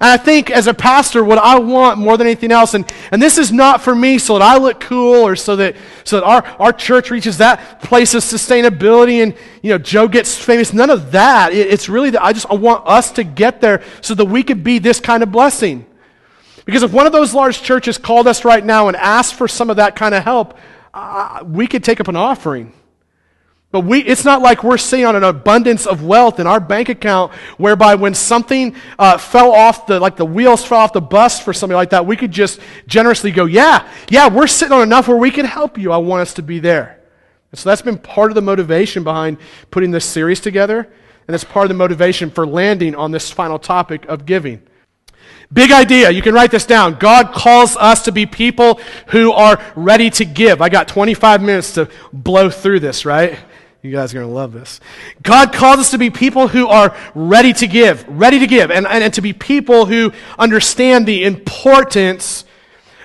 And 0.00 0.10
I 0.10 0.16
think 0.16 0.50
as 0.50 0.66
a 0.66 0.74
pastor, 0.74 1.22
what 1.22 1.38
I 1.38 1.58
want 1.58 1.98
more 1.98 2.16
than 2.16 2.26
anything 2.26 2.50
else, 2.50 2.74
and, 2.74 2.90
and 3.12 3.22
this 3.22 3.38
is 3.38 3.52
not 3.52 3.80
for 3.80 3.94
me 3.94 4.18
so 4.18 4.38
that 4.38 4.42
I 4.42 4.58
look 4.58 4.80
cool 4.80 5.14
or 5.14 5.36
so 5.36 5.54
that, 5.56 5.76
so 6.02 6.20
that 6.20 6.26
our, 6.26 6.44
our 6.58 6.72
church 6.72 7.10
reaches 7.10 7.38
that 7.38 7.80
place 7.80 8.12
of 8.14 8.22
sustainability 8.22 9.22
and, 9.22 9.36
you 9.62 9.70
know, 9.70 9.78
Joe 9.78 10.08
gets 10.08 10.36
famous. 10.36 10.72
None 10.72 10.90
of 10.90 11.12
that. 11.12 11.52
It, 11.52 11.68
it's 11.68 11.88
really 11.88 12.10
that 12.10 12.24
I 12.24 12.32
just 12.32 12.46
I 12.50 12.54
want 12.54 12.86
us 12.86 13.12
to 13.12 13.24
get 13.24 13.60
there 13.60 13.82
so 14.00 14.14
that 14.14 14.24
we 14.24 14.42
could 14.42 14.64
be 14.64 14.80
this 14.80 14.98
kind 14.98 15.22
of 15.22 15.30
blessing. 15.30 15.86
Because 16.64 16.82
if 16.82 16.92
one 16.92 17.06
of 17.06 17.12
those 17.12 17.32
large 17.32 17.62
churches 17.62 17.96
called 17.96 18.26
us 18.26 18.44
right 18.44 18.64
now 18.64 18.88
and 18.88 18.96
asked 18.96 19.34
for 19.34 19.46
some 19.46 19.70
of 19.70 19.76
that 19.76 19.94
kind 19.94 20.14
of 20.14 20.24
help, 20.24 20.58
uh, 20.92 21.44
we 21.46 21.66
could 21.66 21.84
take 21.84 22.00
up 22.00 22.08
an 22.08 22.16
offering. 22.16 22.72
But 23.74 23.80
we, 23.80 24.04
it's 24.04 24.24
not 24.24 24.40
like 24.40 24.62
we're 24.62 24.78
sitting 24.78 25.04
on 25.04 25.16
an 25.16 25.24
abundance 25.24 25.84
of 25.84 26.04
wealth 26.04 26.38
in 26.38 26.46
our 26.46 26.60
bank 26.60 26.90
account 26.90 27.32
whereby 27.58 27.96
when 27.96 28.14
something 28.14 28.76
uh, 29.00 29.18
fell 29.18 29.50
off 29.50 29.88
the, 29.88 29.98
like 29.98 30.14
the 30.14 30.24
wheels 30.24 30.64
fell 30.64 30.78
off 30.78 30.92
the 30.92 31.00
bus 31.00 31.40
for 31.40 31.52
something 31.52 31.74
like 31.74 31.90
that, 31.90 32.06
we 32.06 32.14
could 32.14 32.30
just 32.30 32.60
generously 32.86 33.32
go, 33.32 33.46
yeah, 33.46 33.90
yeah, 34.08 34.28
we're 34.28 34.46
sitting 34.46 34.72
on 34.72 34.82
enough 34.82 35.08
where 35.08 35.16
we 35.16 35.32
can 35.32 35.44
help 35.44 35.76
you. 35.76 35.90
I 35.90 35.96
want 35.96 36.22
us 36.22 36.34
to 36.34 36.42
be 36.42 36.60
there. 36.60 37.00
And 37.50 37.58
so 37.58 37.68
that's 37.68 37.82
been 37.82 37.98
part 37.98 38.30
of 38.30 38.36
the 38.36 38.42
motivation 38.42 39.02
behind 39.02 39.38
putting 39.72 39.90
this 39.90 40.04
series 40.04 40.38
together. 40.38 40.78
And 40.78 41.34
that's 41.34 41.42
part 41.42 41.64
of 41.64 41.68
the 41.68 41.74
motivation 41.74 42.30
for 42.30 42.46
landing 42.46 42.94
on 42.94 43.10
this 43.10 43.32
final 43.32 43.58
topic 43.58 44.06
of 44.06 44.24
giving. 44.24 44.62
Big 45.52 45.72
idea. 45.72 46.10
You 46.10 46.22
can 46.22 46.32
write 46.32 46.52
this 46.52 46.64
down. 46.64 46.94
God 46.94 47.32
calls 47.32 47.76
us 47.76 48.04
to 48.04 48.12
be 48.12 48.24
people 48.24 48.78
who 49.08 49.32
are 49.32 49.60
ready 49.74 50.10
to 50.10 50.24
give. 50.24 50.62
I 50.62 50.68
got 50.68 50.86
25 50.86 51.42
minutes 51.42 51.72
to 51.72 51.90
blow 52.12 52.50
through 52.50 52.78
this, 52.78 53.04
right? 53.04 53.36
You 53.84 53.92
guys 53.92 54.14
are 54.14 54.16
going 54.16 54.28
to 54.28 54.34
love 54.34 54.54
this. 54.54 54.80
God 55.22 55.52
calls 55.52 55.78
us 55.78 55.90
to 55.90 55.98
be 55.98 56.08
people 56.08 56.48
who 56.48 56.68
are 56.68 56.96
ready 57.14 57.52
to 57.52 57.66
give, 57.66 58.02
ready 58.08 58.38
to 58.38 58.46
give, 58.46 58.70
and, 58.70 58.86
and, 58.86 59.04
and 59.04 59.12
to 59.12 59.20
be 59.20 59.34
people 59.34 59.84
who 59.84 60.10
understand 60.38 61.04
the 61.04 61.22
importance 61.24 62.46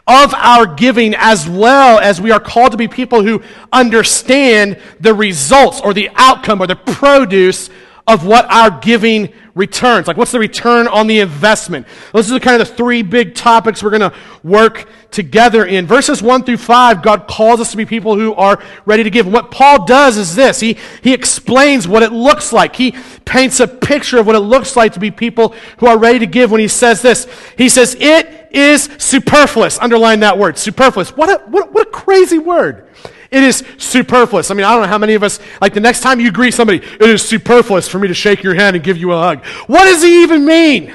of 0.08 0.34
our 0.36 0.66
giving 0.66 1.16
as 1.18 1.50
well 1.50 2.00
as 2.00 2.22
we 2.22 2.32
are 2.32 2.40
called 2.40 2.72
to 2.72 2.78
be 2.78 2.88
people 2.88 3.22
who 3.22 3.44
understand 3.74 4.80
the 5.02 5.14
results 5.14 5.82
or 5.82 5.94
the 5.94 6.10
outcome 6.16 6.62
or 6.62 6.68
the 6.68 6.78
produce 6.78 7.70
of 8.08 8.26
what 8.26 8.50
our 8.52 8.72
giving 8.80 9.34
returns. 9.56 10.08
Like, 10.08 10.18
what's 10.18 10.32
the 10.32 10.40
return 10.40 10.88
on 10.88 11.08
the 11.08 11.20
investment? 11.20 11.86
Those 12.14 12.32
are 12.32 12.40
kind 12.40 12.62
of 12.62 12.68
the 12.68 12.74
three 12.74 13.02
big 13.02 13.36
topics 13.36 13.84
we're 13.84 13.90
going 13.90 14.10
to 14.10 14.14
work 14.44 14.88
together 15.12 15.66
in. 15.66 15.86
Verses 15.86 16.22
1 16.22 16.44
through 16.44 16.58
5, 16.58 17.02
God 17.02 17.28
calls 17.28 17.60
us 17.60 17.72
to 17.72 17.78
be 17.78 17.86
people 17.86 18.16
who 18.16 18.34
are 18.34 18.62
ready 18.86 19.04
to 19.04 19.10
give. 19.10 19.26
And 19.26 19.34
what 19.34 19.52
Paul 19.52 19.86
does 19.86 20.18
is 20.18 20.36
this 20.36 20.60
he, 20.60 20.78
he 21.02 21.14
explains 21.14 21.88
what 21.88 22.04
it 22.04 22.12
looks 22.12 22.54
like. 22.54 22.76
He 22.76 22.96
paints 23.26 23.60
a 23.60 23.68
picture 23.68 24.18
of 24.18 24.26
what 24.26 24.36
it 24.36 24.40
looks 24.40 24.76
like 24.76 24.94
to 24.94 25.00
be 25.00 25.12
people 25.12 25.54
who 25.80 25.88
are 25.88 25.98
ready 25.98 26.20
to 26.20 26.28
give 26.28 26.52
when 26.52 26.62
he 26.62 26.68
says 26.68 27.02
this. 27.02 27.28
He 27.58 27.70
says, 27.70 27.96
It 28.00 28.50
is 28.52 28.90
superfluous. 28.98 29.80
Underline 29.80 30.22
that 30.22 30.38
word, 30.38 30.58
superfluous. 30.58 31.16
What 31.16 31.30
a, 31.30 31.44
what, 31.46 31.74
what 31.74 31.88
a 31.88 31.92
crazy 31.92 32.38
word. 32.38 32.88
It 33.32 33.44
is 33.44 33.64
superfluous. 33.78 34.50
I 34.50 34.56
mean, 34.56 34.66
I 34.66 34.72
don't 34.74 34.82
know 34.82 34.88
how 34.88 34.98
many 34.98 35.14
of 35.14 35.24
us, 35.24 35.40
like 35.62 35.74
the 35.74 35.80
next 35.80 36.02
time 36.02 36.20
you 36.20 36.32
greet 36.32 36.54
somebody, 36.54 36.80
it 36.80 37.02
is 37.02 37.22
superfluous 37.22 37.88
for 37.88 38.00
me 38.00 38.08
to 38.08 38.14
shake 38.14 38.42
your 38.42 38.56
hand 38.56 38.76
and 38.76 38.84
give 38.84 38.98
you 38.98 39.12
a 39.12 39.18
hug. 39.18 39.46
What 39.68 39.84
does 39.86 40.02
he 40.02 40.24
even 40.24 40.46
mean? 40.46 40.94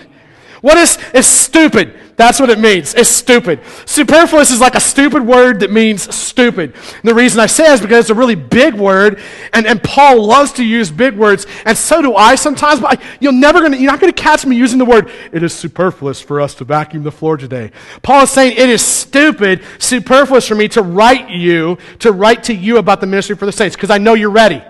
What 0.64 0.78
is, 0.78 0.96
is 1.12 1.26
stupid? 1.26 1.92
That's 2.16 2.40
what 2.40 2.48
it 2.48 2.58
means. 2.58 2.94
It's 2.94 3.10
stupid. 3.10 3.60
Superfluous 3.84 4.50
is 4.50 4.62
like 4.62 4.74
a 4.74 4.80
stupid 4.80 5.22
word 5.22 5.60
that 5.60 5.70
means 5.70 6.14
stupid. 6.14 6.72
And 6.74 7.02
the 7.02 7.14
reason 7.14 7.38
I 7.38 7.44
say 7.44 7.70
it 7.70 7.74
is 7.74 7.80
because 7.82 7.98
it's 8.04 8.10
a 8.10 8.14
really 8.14 8.34
big 8.34 8.72
word, 8.72 9.20
and, 9.52 9.66
and 9.66 9.82
Paul 9.82 10.24
loves 10.24 10.52
to 10.52 10.64
use 10.64 10.90
big 10.90 11.18
words, 11.18 11.46
and 11.66 11.76
so 11.76 12.00
do 12.00 12.14
I 12.14 12.36
sometimes, 12.36 12.80
but 12.80 12.98
I, 12.98 13.02
you're 13.20 13.30
never 13.30 13.60
gonna, 13.60 13.76
you're 13.76 13.90
not 13.90 14.00
gonna 14.00 14.14
catch 14.14 14.46
me 14.46 14.56
using 14.56 14.78
the 14.78 14.86
word, 14.86 15.10
it 15.32 15.42
is 15.42 15.52
superfluous 15.52 16.22
for 16.22 16.40
us 16.40 16.54
to 16.54 16.64
vacuum 16.64 17.02
the 17.02 17.12
floor 17.12 17.36
today. 17.36 17.70
Paul 18.00 18.22
is 18.22 18.30
saying 18.30 18.56
it 18.56 18.70
is 18.70 18.80
stupid, 18.80 19.62
superfluous 19.78 20.48
for 20.48 20.54
me 20.54 20.68
to 20.68 20.80
write 20.80 21.28
you, 21.28 21.76
to 21.98 22.10
write 22.10 22.42
to 22.44 22.54
you 22.54 22.78
about 22.78 23.02
the 23.02 23.06
ministry 23.06 23.36
for 23.36 23.44
the 23.44 23.52
saints, 23.52 23.76
because 23.76 23.90
I 23.90 23.98
know 23.98 24.14
you're 24.14 24.30
ready. 24.30 24.62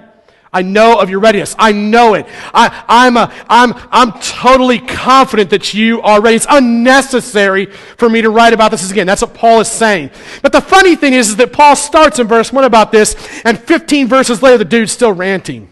I 0.55 0.63
know 0.63 1.01
of 1.01 1.11
your 1.11 1.19
readiness. 1.19 1.57
I 1.59 1.73
know 1.73 2.15
it. 2.15 2.27
I, 2.55 2.85
I'm, 2.89 3.17
a, 3.17 3.33
I'm, 3.49 3.75
I'm 3.91 4.13
totally 4.21 4.79
confident 4.79 5.51
that 5.51 5.75
you 5.75 6.01
are 6.03 6.23
ready. 6.23 6.37
It's 6.37 6.47
unnecessary 6.49 7.67
for 7.67 8.09
me 8.09 8.23
to 8.23 8.31
write 8.31 8.53
about 8.53 8.71
this 8.71 8.89
again. 8.89 9.07
That's 9.07 9.21
what 9.21 9.35
Paul 9.35 9.61
is 9.61 9.69
saying. 9.69 10.11
But 10.43 10.53
the 10.53 10.61
funny 10.61 10.95
thing 10.95 11.13
is, 11.13 11.31
is 11.31 11.37
that 11.37 11.53
Paul 11.53 11.75
starts 11.75 12.21
in 12.21 12.29
verse 12.29 12.53
1 12.53 12.63
about 12.65 12.93
this, 12.93 13.17
and 13.45 13.59
15 13.59 14.07
verses 14.07 14.43
later, 14.43 14.59
the 14.59 14.65
dude's 14.65 14.93
still 14.93 15.13
ranting. 15.13 15.71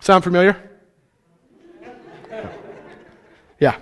Sound 0.00 0.24
familiar? 0.24 0.56
Yeah. 3.60 3.76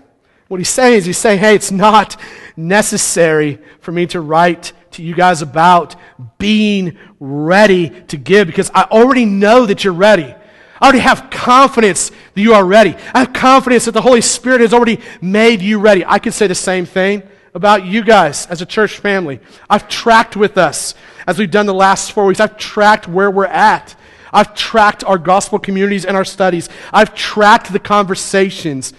What 0.48 0.58
he's 0.58 0.68
saying 0.68 0.98
is 0.98 1.06
he's 1.06 1.18
saying, 1.18 1.38
hey, 1.38 1.54
it's 1.54 1.70
not 1.70 2.16
necessary 2.56 3.60
for 3.80 3.92
me 3.92 4.06
to 4.06 4.20
write 4.20 4.72
to 4.94 5.02
you 5.02 5.14
guys 5.14 5.42
about 5.42 5.96
being 6.38 6.96
ready 7.20 7.90
to 8.08 8.16
give 8.16 8.46
because 8.46 8.70
I 8.74 8.84
already 8.84 9.24
know 9.24 9.66
that 9.66 9.84
you're 9.84 9.92
ready. 9.92 10.34
I 10.80 10.84
already 10.86 11.00
have 11.00 11.30
confidence 11.30 12.10
that 12.10 12.40
you 12.40 12.54
are 12.54 12.64
ready. 12.64 12.94
I 13.12 13.20
have 13.20 13.32
confidence 13.32 13.86
that 13.86 13.92
the 13.92 14.02
Holy 14.02 14.20
Spirit 14.20 14.60
has 14.60 14.74
already 14.74 15.00
made 15.20 15.62
you 15.62 15.78
ready. 15.78 16.04
I 16.04 16.18
could 16.18 16.34
say 16.34 16.46
the 16.46 16.54
same 16.54 16.86
thing 16.86 17.22
about 17.54 17.84
you 17.84 18.02
guys 18.02 18.46
as 18.46 18.60
a 18.60 18.66
church 18.66 18.98
family. 18.98 19.40
I've 19.70 19.88
tracked 19.88 20.36
with 20.36 20.58
us 20.58 20.94
as 21.26 21.38
we've 21.38 21.50
done 21.50 21.66
the 21.66 21.74
last 21.74 22.12
four 22.12 22.26
weeks. 22.26 22.40
I've 22.40 22.58
tracked 22.58 23.08
where 23.08 23.30
we're 23.30 23.46
at. 23.46 23.96
I've 24.32 24.54
tracked 24.54 25.04
our 25.04 25.16
gospel 25.16 25.58
communities 25.58 26.04
and 26.04 26.16
our 26.16 26.24
studies. 26.24 26.68
I've 26.92 27.14
tracked 27.14 27.72
the 27.72 27.78
conversations. 27.78 28.92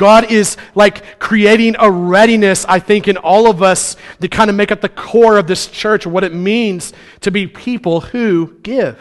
God 0.00 0.32
is 0.32 0.56
like 0.74 1.18
creating 1.18 1.76
a 1.78 1.90
readiness, 1.90 2.64
I 2.66 2.78
think, 2.78 3.06
in 3.06 3.18
all 3.18 3.50
of 3.50 3.62
us 3.62 3.96
to 4.22 4.28
kind 4.28 4.48
of 4.48 4.56
make 4.56 4.72
up 4.72 4.80
the 4.80 4.88
core 4.88 5.36
of 5.36 5.46
this 5.46 5.66
church, 5.66 6.06
what 6.06 6.24
it 6.24 6.32
means 6.32 6.94
to 7.20 7.30
be 7.30 7.46
people 7.46 8.00
who 8.00 8.56
give. 8.62 8.98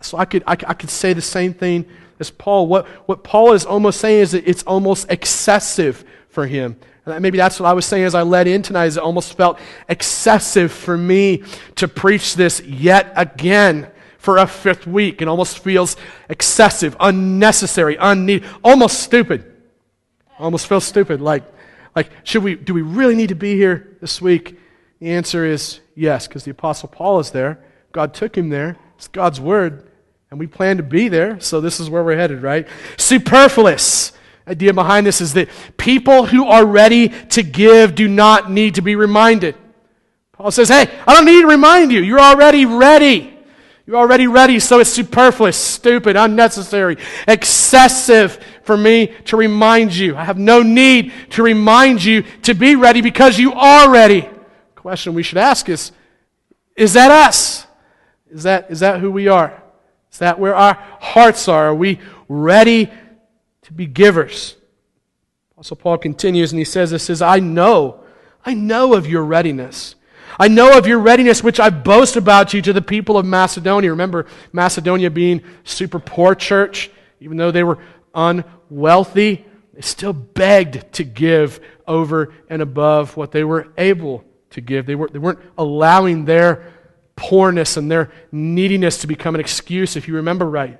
So 0.00 0.16
I 0.16 0.24
could, 0.24 0.42
I, 0.46 0.56
could 0.56 0.88
say 0.88 1.12
the 1.12 1.20
same 1.20 1.52
thing 1.52 1.84
as 2.18 2.30
Paul. 2.30 2.66
What, 2.66 2.86
what 3.06 3.24
Paul 3.24 3.52
is 3.52 3.66
almost 3.66 4.00
saying 4.00 4.22
is 4.22 4.32
that 4.32 4.48
it's 4.48 4.62
almost 4.62 5.10
excessive 5.10 6.02
for 6.30 6.46
him. 6.46 6.78
And 7.04 7.20
maybe 7.20 7.36
that's 7.36 7.60
what 7.60 7.68
I 7.68 7.74
was 7.74 7.84
saying 7.84 8.04
as 8.04 8.14
I 8.14 8.22
led 8.22 8.46
in 8.46 8.62
tonight, 8.62 8.86
is 8.86 8.96
it 8.96 9.02
almost 9.02 9.36
felt 9.36 9.60
excessive 9.86 10.72
for 10.72 10.96
me 10.96 11.42
to 11.76 11.88
preach 11.88 12.36
this 12.36 12.62
yet 12.62 13.12
again 13.16 13.90
for 14.16 14.38
a 14.38 14.46
fifth 14.46 14.86
week. 14.86 15.20
It 15.20 15.28
almost 15.28 15.58
feels 15.58 15.98
excessive, 16.30 16.96
unnecessary, 17.00 17.98
unneeded, 18.00 18.48
almost 18.64 19.02
stupid. 19.02 19.50
Almost 20.38 20.66
feel 20.66 20.80
stupid. 20.80 21.20
Like, 21.20 21.44
like, 21.94 22.10
should 22.24 22.42
we, 22.42 22.56
do 22.56 22.74
we 22.74 22.82
really 22.82 23.14
need 23.14 23.28
to 23.28 23.34
be 23.34 23.54
here 23.54 23.96
this 24.00 24.20
week? 24.20 24.58
The 25.00 25.10
answer 25.12 25.44
is 25.44 25.80
yes, 25.94 26.26
because 26.26 26.44
the 26.44 26.50
Apostle 26.50 26.88
Paul 26.88 27.20
is 27.20 27.30
there. 27.30 27.62
God 27.92 28.14
took 28.14 28.36
him 28.36 28.48
there. 28.48 28.76
It's 28.96 29.08
God's 29.08 29.40
word. 29.40 29.90
And 30.30 30.40
we 30.40 30.46
plan 30.46 30.78
to 30.78 30.82
be 30.82 31.08
there, 31.08 31.38
so 31.38 31.60
this 31.60 31.78
is 31.78 31.88
where 31.88 32.02
we're 32.02 32.16
headed, 32.16 32.42
right? 32.42 32.66
Superfluous. 32.96 34.12
Idea 34.48 34.74
behind 34.74 35.06
this 35.06 35.20
is 35.20 35.34
that 35.34 35.48
people 35.76 36.26
who 36.26 36.46
are 36.46 36.66
ready 36.66 37.08
to 37.08 37.42
give 37.42 37.94
do 37.94 38.08
not 38.08 38.50
need 38.50 38.74
to 38.74 38.82
be 38.82 38.96
reminded. 38.96 39.54
Paul 40.32 40.50
says, 40.50 40.68
Hey, 40.68 40.90
I 41.06 41.14
don't 41.14 41.24
need 41.24 41.42
to 41.42 41.46
remind 41.46 41.92
you. 41.92 42.00
You're 42.00 42.20
already 42.20 42.66
ready. 42.66 43.30
You're 43.86 43.96
already 43.96 44.26
ready, 44.26 44.60
so 44.60 44.80
it's 44.80 44.90
superfluous, 44.90 45.56
stupid, 45.56 46.16
unnecessary, 46.16 46.96
excessive 47.28 48.42
for 48.64 48.76
me 48.76 49.08
to 49.26 49.36
remind 49.36 49.94
you. 49.94 50.16
I 50.16 50.24
have 50.24 50.38
no 50.38 50.62
need 50.62 51.12
to 51.30 51.42
remind 51.42 52.02
you 52.02 52.22
to 52.42 52.54
be 52.54 52.76
ready 52.76 53.00
because 53.00 53.38
you 53.38 53.52
are 53.52 53.90
ready. 53.90 54.20
The 54.20 54.80
question 54.80 55.14
we 55.14 55.22
should 55.22 55.38
ask 55.38 55.68
is 55.68 55.92
Is 56.76 56.94
that 56.94 57.10
us? 57.10 57.66
Is 58.30 58.42
that, 58.42 58.70
is 58.70 58.80
that 58.80 59.00
who 59.00 59.10
we 59.10 59.28
are? 59.28 59.62
Is 60.12 60.18
that 60.18 60.38
where 60.38 60.54
our 60.54 60.74
hearts 61.00 61.48
are? 61.48 61.68
Are 61.68 61.74
we 61.74 62.00
ready 62.28 62.90
to 63.62 63.72
be 63.72 63.86
givers? 63.86 64.56
Apostle 65.52 65.76
Paul 65.76 65.98
continues 65.98 66.52
and 66.52 66.58
he 66.58 66.64
says, 66.64 66.90
This 66.90 67.04
says, 67.04 67.22
I 67.22 67.38
know, 67.38 68.00
I 68.44 68.54
know 68.54 68.94
of 68.94 69.06
your 69.06 69.24
readiness 69.24 69.94
I 70.38 70.48
know 70.48 70.76
of 70.76 70.86
your 70.86 70.98
readiness, 70.98 71.42
which 71.42 71.60
I 71.60 71.70
boast 71.70 72.16
about 72.16 72.54
you 72.54 72.62
to 72.62 72.72
the 72.72 72.82
people 72.82 73.16
of 73.16 73.24
Macedonia. 73.24 73.90
Remember, 73.90 74.26
Macedonia 74.52 75.10
being 75.10 75.42
super 75.62 75.98
poor 75.98 76.34
church, 76.34 76.90
even 77.20 77.36
though 77.36 77.50
they 77.50 77.62
were 77.62 77.78
unwealthy, 78.14 79.44
they 79.72 79.80
still 79.80 80.12
begged 80.12 80.92
to 80.94 81.04
give 81.04 81.60
over 81.86 82.32
and 82.48 82.62
above 82.62 83.16
what 83.16 83.32
they 83.32 83.44
were 83.44 83.68
able 83.76 84.24
to 84.50 84.60
give. 84.60 84.86
They, 84.86 84.94
were, 84.94 85.08
they 85.08 85.18
weren't 85.18 85.40
allowing 85.58 86.24
their 86.24 86.72
poorness 87.16 87.76
and 87.76 87.90
their 87.90 88.10
neediness 88.32 88.98
to 88.98 89.06
become 89.06 89.34
an 89.34 89.40
excuse, 89.40 89.96
if 89.96 90.08
you 90.08 90.14
remember 90.14 90.48
right. 90.48 90.78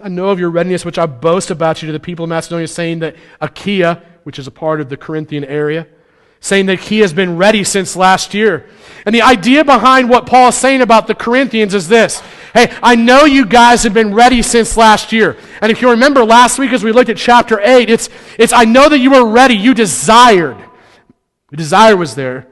I 0.00 0.08
know 0.08 0.28
of 0.28 0.38
your 0.38 0.50
readiness, 0.50 0.84
which 0.84 0.98
I 0.98 1.06
boast 1.06 1.50
about 1.50 1.82
you 1.82 1.86
to 1.86 1.92
the 1.92 2.00
people 2.00 2.24
of 2.24 2.28
Macedonia, 2.28 2.68
saying 2.68 3.00
that 3.00 3.16
Achaia, 3.40 4.02
which 4.22 4.38
is 4.38 4.46
a 4.46 4.52
part 4.52 4.80
of 4.80 4.88
the 4.88 4.96
Corinthian 4.96 5.44
area, 5.44 5.88
saying 6.40 6.66
that 6.66 6.78
he 6.78 7.00
has 7.00 7.12
been 7.12 7.36
ready 7.36 7.64
since 7.64 7.96
last 7.96 8.32
year. 8.32 8.68
And 9.04 9.14
the 9.14 9.22
idea 9.22 9.64
behind 9.64 10.08
what 10.08 10.26
Paul 10.26 10.48
is 10.48 10.54
saying 10.54 10.82
about 10.82 11.08
the 11.08 11.14
Corinthians 11.14 11.74
is 11.74 11.88
this 11.88 12.22
Hey, 12.54 12.74
I 12.82 12.94
know 12.94 13.24
you 13.24 13.44
guys 13.44 13.82
have 13.82 13.94
been 13.94 14.14
ready 14.14 14.42
since 14.42 14.76
last 14.76 15.12
year. 15.12 15.36
And 15.60 15.70
if 15.70 15.82
you 15.82 15.90
remember 15.90 16.24
last 16.24 16.58
week 16.58 16.72
as 16.72 16.82
we 16.82 16.92
looked 16.92 17.10
at 17.10 17.16
chapter 17.16 17.60
8, 17.60 17.90
it's, 17.90 18.08
it's 18.38 18.52
I 18.52 18.64
know 18.64 18.88
that 18.88 18.98
you 18.98 19.10
were 19.10 19.26
ready. 19.26 19.54
You 19.54 19.74
desired. 19.74 20.56
The 21.50 21.56
desire 21.56 21.96
was 21.96 22.14
there. 22.14 22.46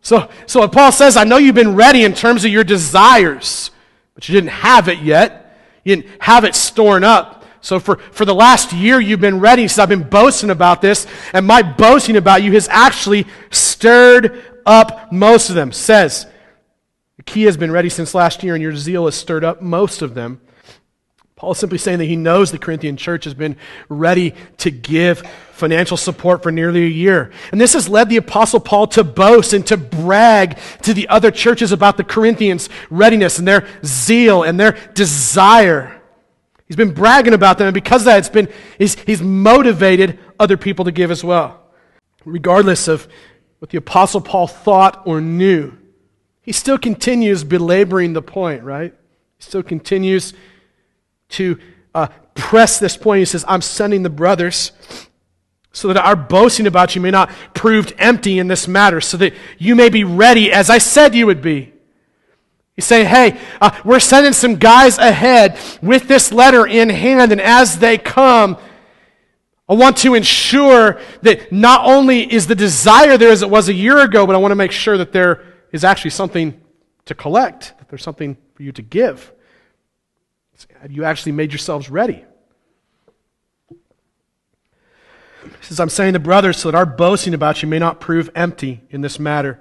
So, 0.00 0.30
so 0.46 0.68
Paul 0.68 0.92
says, 0.92 1.16
I 1.16 1.24
know 1.24 1.38
you've 1.38 1.54
been 1.54 1.74
ready 1.74 2.04
in 2.04 2.12
terms 2.12 2.44
of 2.44 2.50
your 2.50 2.64
desires, 2.64 3.70
but 4.14 4.28
you 4.28 4.34
didn't 4.34 4.50
have 4.50 4.88
it 4.88 4.98
yet. 4.98 5.58
You 5.82 5.96
didn't 5.96 6.22
have 6.22 6.44
it 6.44 6.54
stored 6.54 7.04
up. 7.04 7.44
So 7.60 7.80
for, 7.80 7.96
for 7.96 8.26
the 8.26 8.34
last 8.34 8.74
year, 8.74 9.00
you've 9.00 9.22
been 9.22 9.40
ready. 9.40 9.62
He 9.62 9.68
says, 9.68 9.78
I've 9.78 9.88
been 9.88 10.02
boasting 10.02 10.50
about 10.50 10.82
this, 10.82 11.06
and 11.32 11.46
my 11.46 11.62
boasting 11.62 12.16
about 12.16 12.42
you 12.42 12.52
has 12.52 12.68
actually 12.68 13.26
stirred 13.50 14.42
up 14.66 15.10
most 15.10 15.48
of 15.48 15.54
them. 15.54 15.72
Says, 15.72 16.26
Achaia 17.26 17.46
has 17.46 17.56
been 17.56 17.72
ready 17.72 17.88
since 17.88 18.14
last 18.14 18.42
year, 18.42 18.54
and 18.54 18.62
your 18.62 18.76
zeal 18.76 19.06
has 19.06 19.14
stirred 19.14 19.44
up 19.44 19.62
most 19.62 20.02
of 20.02 20.14
them. 20.14 20.40
Paul 21.36 21.52
is 21.52 21.58
simply 21.58 21.78
saying 21.78 21.98
that 21.98 22.04
he 22.04 22.16
knows 22.16 22.52
the 22.52 22.58
Corinthian 22.58 22.96
church 22.96 23.24
has 23.24 23.34
been 23.34 23.56
ready 23.88 24.34
to 24.58 24.70
give 24.70 25.22
financial 25.52 25.96
support 25.96 26.42
for 26.42 26.52
nearly 26.52 26.84
a 26.84 26.88
year. 26.88 27.32
And 27.50 27.60
this 27.60 27.72
has 27.72 27.88
led 27.88 28.08
the 28.08 28.18
Apostle 28.18 28.60
Paul 28.60 28.86
to 28.88 29.02
boast 29.02 29.52
and 29.52 29.66
to 29.66 29.76
brag 29.76 30.58
to 30.82 30.94
the 30.94 31.08
other 31.08 31.30
churches 31.30 31.72
about 31.72 31.96
the 31.96 32.04
Corinthians' 32.04 32.68
readiness 32.88 33.38
and 33.38 33.48
their 33.48 33.66
zeal 33.84 34.42
and 34.42 34.60
their 34.60 34.72
desire. 34.94 36.00
He's 36.68 36.76
been 36.76 36.94
bragging 36.94 37.34
about 37.34 37.58
them, 37.58 37.66
and 37.66 37.74
because 37.74 38.02
of 38.02 38.06
that, 38.06 38.18
it's 38.18 38.28
been, 38.28 38.48
he's, 38.78 38.94
he's 39.00 39.20
motivated 39.20 40.18
other 40.38 40.56
people 40.56 40.84
to 40.84 40.92
give 40.92 41.10
as 41.10 41.24
well. 41.24 41.62
Regardless 42.24 42.86
of 42.86 43.08
what 43.58 43.70
the 43.70 43.78
Apostle 43.78 44.20
Paul 44.20 44.46
thought 44.46 45.02
or 45.04 45.20
knew, 45.20 45.76
he 46.44 46.52
still 46.52 46.76
continues 46.76 47.42
belaboring 47.42 48.12
the 48.12 48.22
point, 48.22 48.62
right? 48.62 48.92
He 49.38 49.42
still 49.42 49.62
continues 49.62 50.34
to 51.30 51.58
uh, 51.94 52.08
press 52.34 52.78
this 52.78 52.98
point. 52.98 53.20
He 53.20 53.24
says, 53.24 53.46
I'm 53.48 53.62
sending 53.62 54.02
the 54.02 54.10
brothers 54.10 54.72
so 55.72 55.88
that 55.88 55.96
our 55.96 56.14
boasting 56.14 56.66
about 56.66 56.94
you 56.94 57.00
may 57.00 57.10
not 57.10 57.30
prove 57.54 57.92
empty 57.98 58.38
in 58.38 58.46
this 58.46 58.68
matter, 58.68 59.00
so 59.00 59.16
that 59.16 59.32
you 59.58 59.74
may 59.74 59.88
be 59.88 60.04
ready 60.04 60.52
as 60.52 60.68
I 60.68 60.78
said 60.78 61.14
you 61.14 61.26
would 61.26 61.40
be. 61.40 61.72
He's 62.76 62.84
saying, 62.84 63.06
hey, 63.06 63.40
uh, 63.60 63.70
we're 63.84 64.00
sending 64.00 64.34
some 64.34 64.56
guys 64.56 64.98
ahead 64.98 65.58
with 65.80 66.08
this 66.08 66.30
letter 66.30 66.66
in 66.66 66.90
hand, 66.90 67.32
and 67.32 67.40
as 67.40 67.78
they 67.78 67.96
come, 67.96 68.58
I 69.66 69.74
want 69.74 69.96
to 69.98 70.14
ensure 70.14 71.00
that 71.22 71.50
not 71.50 71.86
only 71.86 72.30
is 72.30 72.48
the 72.48 72.54
desire 72.54 73.16
there 73.16 73.30
as 73.30 73.40
it 73.40 73.48
was 73.48 73.68
a 73.68 73.72
year 73.72 73.98
ago, 74.00 74.26
but 74.26 74.34
I 74.34 74.38
want 74.38 74.52
to 74.52 74.56
make 74.56 74.72
sure 74.72 74.98
that 74.98 75.12
there 75.12 75.53
is 75.74 75.82
actually 75.82 76.12
something 76.12 76.60
to 77.04 77.16
collect, 77.16 77.76
that 77.78 77.88
there's 77.88 78.04
something 78.04 78.36
for 78.54 78.62
you 78.62 78.70
to 78.70 78.80
give. 78.80 79.32
Have 80.80 80.92
you 80.92 81.02
actually 81.02 81.32
made 81.32 81.50
yourselves 81.50 81.90
ready? 81.90 82.24
He 83.82 85.50
says, 85.62 85.80
I'm 85.80 85.88
saying 85.88 86.12
to 86.12 86.20
brothers 86.20 86.58
so 86.58 86.70
that 86.70 86.76
our 86.76 86.86
boasting 86.86 87.34
about 87.34 87.60
you 87.60 87.68
may 87.68 87.80
not 87.80 87.98
prove 87.98 88.30
empty 88.36 88.82
in 88.88 89.00
this 89.00 89.18
matter 89.18 89.60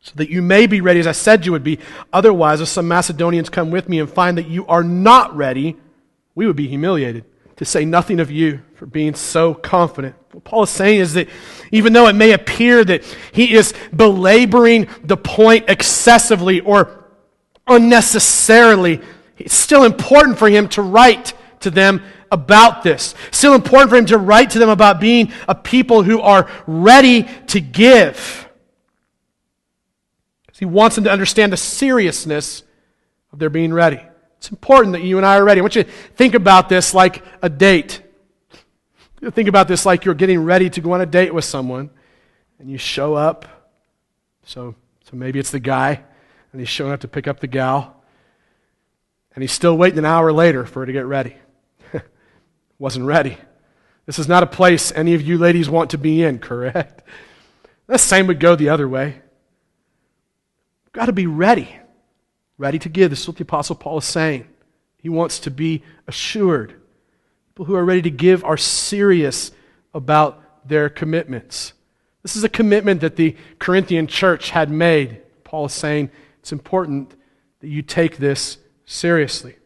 so 0.00 0.12
that 0.16 0.30
you 0.30 0.40
may 0.40 0.66
be 0.66 0.80
ready 0.80 1.00
as 1.00 1.06
I 1.06 1.12
said 1.12 1.44
you 1.44 1.52
would 1.52 1.62
be. 1.62 1.78
Otherwise, 2.14 2.62
if 2.62 2.68
some 2.68 2.88
Macedonians 2.88 3.50
come 3.50 3.70
with 3.70 3.90
me 3.90 4.00
and 4.00 4.10
find 4.10 4.38
that 4.38 4.48
you 4.48 4.66
are 4.68 4.82
not 4.82 5.36
ready, 5.36 5.76
we 6.34 6.46
would 6.46 6.56
be 6.56 6.66
humiliated, 6.66 7.26
to 7.62 7.70
say 7.70 7.84
nothing 7.84 8.18
of 8.18 8.28
you 8.28 8.60
for 8.74 8.86
being 8.86 9.14
so 9.14 9.54
confident. 9.54 10.16
What 10.32 10.42
Paul 10.42 10.64
is 10.64 10.70
saying 10.70 10.98
is 10.98 11.14
that 11.14 11.28
even 11.70 11.92
though 11.92 12.08
it 12.08 12.14
may 12.14 12.32
appear 12.32 12.84
that 12.84 13.04
he 13.30 13.54
is 13.54 13.72
belaboring 13.94 14.88
the 15.04 15.16
point 15.16 15.66
excessively 15.70 16.58
or 16.58 17.04
unnecessarily, 17.68 19.00
it's 19.38 19.54
still 19.54 19.84
important 19.84 20.38
for 20.38 20.48
him 20.48 20.68
to 20.70 20.82
write 20.82 21.34
to 21.60 21.70
them 21.70 22.02
about 22.32 22.82
this. 22.82 23.14
Still 23.30 23.54
important 23.54 23.90
for 23.90 23.96
him 23.96 24.06
to 24.06 24.18
write 24.18 24.50
to 24.50 24.58
them 24.58 24.68
about 24.68 24.98
being 24.98 25.30
a 25.46 25.54
people 25.54 26.02
who 26.02 26.20
are 26.20 26.50
ready 26.66 27.28
to 27.46 27.60
give. 27.60 28.48
Because 30.46 30.58
He 30.58 30.64
wants 30.64 30.96
them 30.96 31.04
to 31.04 31.12
understand 31.12 31.52
the 31.52 31.56
seriousness 31.56 32.64
of 33.32 33.38
their 33.38 33.50
being 33.50 33.72
ready. 33.72 34.00
It's 34.42 34.50
important 34.50 34.94
that 34.94 35.04
you 35.04 35.18
and 35.18 35.24
I 35.24 35.36
are 35.36 35.44
ready. 35.44 35.60
I 35.60 35.62
want 35.62 35.76
you 35.76 35.84
to 35.84 35.88
think 35.88 36.34
about 36.34 36.68
this 36.68 36.94
like 36.94 37.22
a 37.42 37.48
date. 37.48 38.02
Think 39.30 39.48
about 39.48 39.68
this 39.68 39.86
like 39.86 40.04
you're 40.04 40.16
getting 40.16 40.42
ready 40.42 40.68
to 40.68 40.80
go 40.80 40.94
on 40.94 41.00
a 41.00 41.06
date 41.06 41.32
with 41.32 41.44
someone, 41.44 41.90
and 42.58 42.68
you 42.68 42.76
show 42.76 43.14
up. 43.14 43.70
So, 44.44 44.74
so 45.04 45.16
maybe 45.16 45.38
it's 45.38 45.52
the 45.52 45.60
guy, 45.60 46.02
and 46.50 46.60
he's 46.60 46.68
showing 46.68 46.90
up 46.90 46.98
to 47.02 47.06
pick 47.08 47.28
up 47.28 47.38
the 47.38 47.46
gal, 47.46 48.02
and 49.36 49.42
he's 49.42 49.52
still 49.52 49.78
waiting 49.78 50.00
an 50.00 50.04
hour 50.04 50.32
later 50.32 50.66
for 50.66 50.80
her 50.80 50.86
to 50.86 50.92
get 50.92 51.06
ready. 51.06 51.36
Wasn't 52.80 53.06
ready. 53.06 53.38
This 54.06 54.18
is 54.18 54.26
not 54.26 54.42
a 54.42 54.48
place 54.48 54.90
any 54.90 55.14
of 55.14 55.22
you 55.22 55.38
ladies 55.38 55.70
want 55.70 55.90
to 55.90 55.98
be 55.98 56.20
in, 56.20 56.40
correct? 56.40 57.04
The 57.86 57.98
same 57.98 58.26
would 58.26 58.40
go 58.40 58.56
the 58.56 58.70
other 58.70 58.88
way. 58.88 59.20
Got 60.92 61.06
to 61.06 61.12
be 61.12 61.26
ready. 61.26 61.78
Ready 62.58 62.78
to 62.80 62.88
give. 62.88 63.10
This 63.10 63.22
is 63.22 63.28
what 63.28 63.36
the 63.36 63.42
Apostle 63.42 63.76
Paul 63.76 63.98
is 63.98 64.04
saying. 64.04 64.46
He 64.98 65.08
wants 65.08 65.40
to 65.40 65.50
be 65.50 65.82
assured. 66.06 66.74
People 67.48 67.64
who 67.64 67.74
are 67.74 67.84
ready 67.84 68.02
to 68.02 68.10
give 68.10 68.44
are 68.44 68.56
serious 68.56 69.50
about 69.92 70.40
their 70.66 70.88
commitments. 70.88 71.72
This 72.22 72.36
is 72.36 72.44
a 72.44 72.48
commitment 72.48 73.00
that 73.00 73.16
the 73.16 73.36
Corinthian 73.58 74.06
church 74.06 74.50
had 74.50 74.70
made. 74.70 75.20
Paul 75.44 75.66
is 75.66 75.72
saying 75.72 76.10
it's 76.38 76.52
important 76.52 77.14
that 77.60 77.68
you 77.68 77.82
take 77.82 78.16
this 78.16 78.58
seriously. 78.86 79.56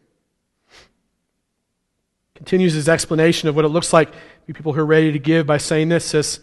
Continues 2.35 2.73
his 2.73 2.89
explanation 2.89 3.47
of 3.47 3.55
what 3.55 3.65
it 3.65 3.69
looks 3.69 3.93
like 3.93 4.11
to 4.11 4.17
be 4.47 4.53
people 4.53 4.73
who 4.73 4.81
are 4.81 4.85
ready 4.85 5.11
to 5.11 5.19
give 5.19 5.45
by 5.45 5.57
saying 5.57 5.89
this. 5.89 6.05
Says, 6.05 6.39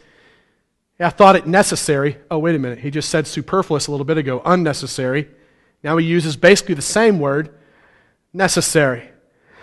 I 0.99 1.11
thought 1.11 1.37
it 1.37 1.47
necessary. 1.47 2.19
Oh, 2.31 2.39
wait 2.39 2.55
a 2.55 2.59
minute. 2.59 2.79
He 2.79 2.91
just 2.91 3.11
said 3.11 3.27
superfluous 3.27 3.87
a 3.89 3.91
little 3.91 4.07
bit 4.07 4.19
ago, 4.19 4.41
unnecessary. 4.45 5.29
Now 5.85 5.99
he 5.99 6.07
uses 6.07 6.35
basically 6.35 6.75
the 6.75 6.83
same 6.83 7.21
word, 7.21 7.55
necessary. 8.33 9.11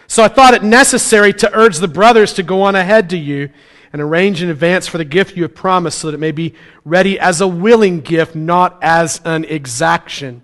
So 0.05 0.23
I 0.23 0.27
thought 0.27 0.53
it 0.53 0.63
necessary 0.63 1.33
to 1.33 1.51
urge 1.53 1.77
the 1.77 1.87
brothers 1.87 2.33
to 2.33 2.43
go 2.43 2.61
on 2.61 2.75
ahead 2.75 3.09
to 3.09 3.17
you 3.17 3.49
and 3.91 4.01
arrange 4.01 4.43
in 4.43 4.49
advance 4.49 4.87
for 4.87 4.99
the 4.99 5.05
gift 5.05 5.35
you 5.35 5.43
have 5.43 5.55
promised 5.55 5.99
so 5.99 6.07
that 6.07 6.13
it 6.13 6.19
may 6.19 6.31
be 6.31 6.53
ready 6.85 7.19
as 7.19 7.41
a 7.41 7.47
willing 7.47 8.01
gift, 8.01 8.35
not 8.35 8.77
as 8.83 9.19
an 9.25 9.45
exaction. 9.45 10.43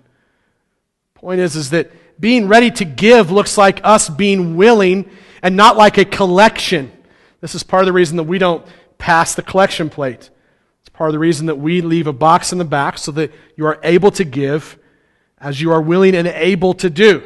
Point 1.14 1.40
is, 1.40 1.54
is 1.54 1.70
that 1.70 1.92
being 2.20 2.48
ready 2.48 2.70
to 2.72 2.84
give 2.84 3.30
looks 3.30 3.56
like 3.56 3.80
us 3.84 4.08
being 4.08 4.56
willing 4.56 5.08
and 5.42 5.56
not 5.56 5.76
like 5.76 5.96
a 5.96 6.04
collection. 6.04 6.90
This 7.40 7.54
is 7.54 7.62
part 7.62 7.82
of 7.82 7.86
the 7.86 7.92
reason 7.92 8.16
that 8.16 8.24
we 8.24 8.38
don't 8.38 8.66
pass 8.98 9.36
the 9.36 9.42
collection 9.42 9.90
plate. 9.90 10.30
It's 10.80 10.88
part 10.88 11.08
of 11.08 11.12
the 11.12 11.20
reason 11.20 11.46
that 11.46 11.58
we 11.58 11.82
leave 11.82 12.08
a 12.08 12.12
box 12.12 12.52
in 12.52 12.58
the 12.58 12.64
back 12.64 12.98
so 12.98 13.12
that 13.12 13.32
you 13.56 13.64
are 13.66 13.78
able 13.84 14.10
to 14.12 14.24
give 14.24 14.77
as 15.40 15.60
you 15.60 15.72
are 15.72 15.80
willing 15.80 16.14
and 16.14 16.26
able 16.28 16.74
to 16.74 16.90
do. 16.90 17.22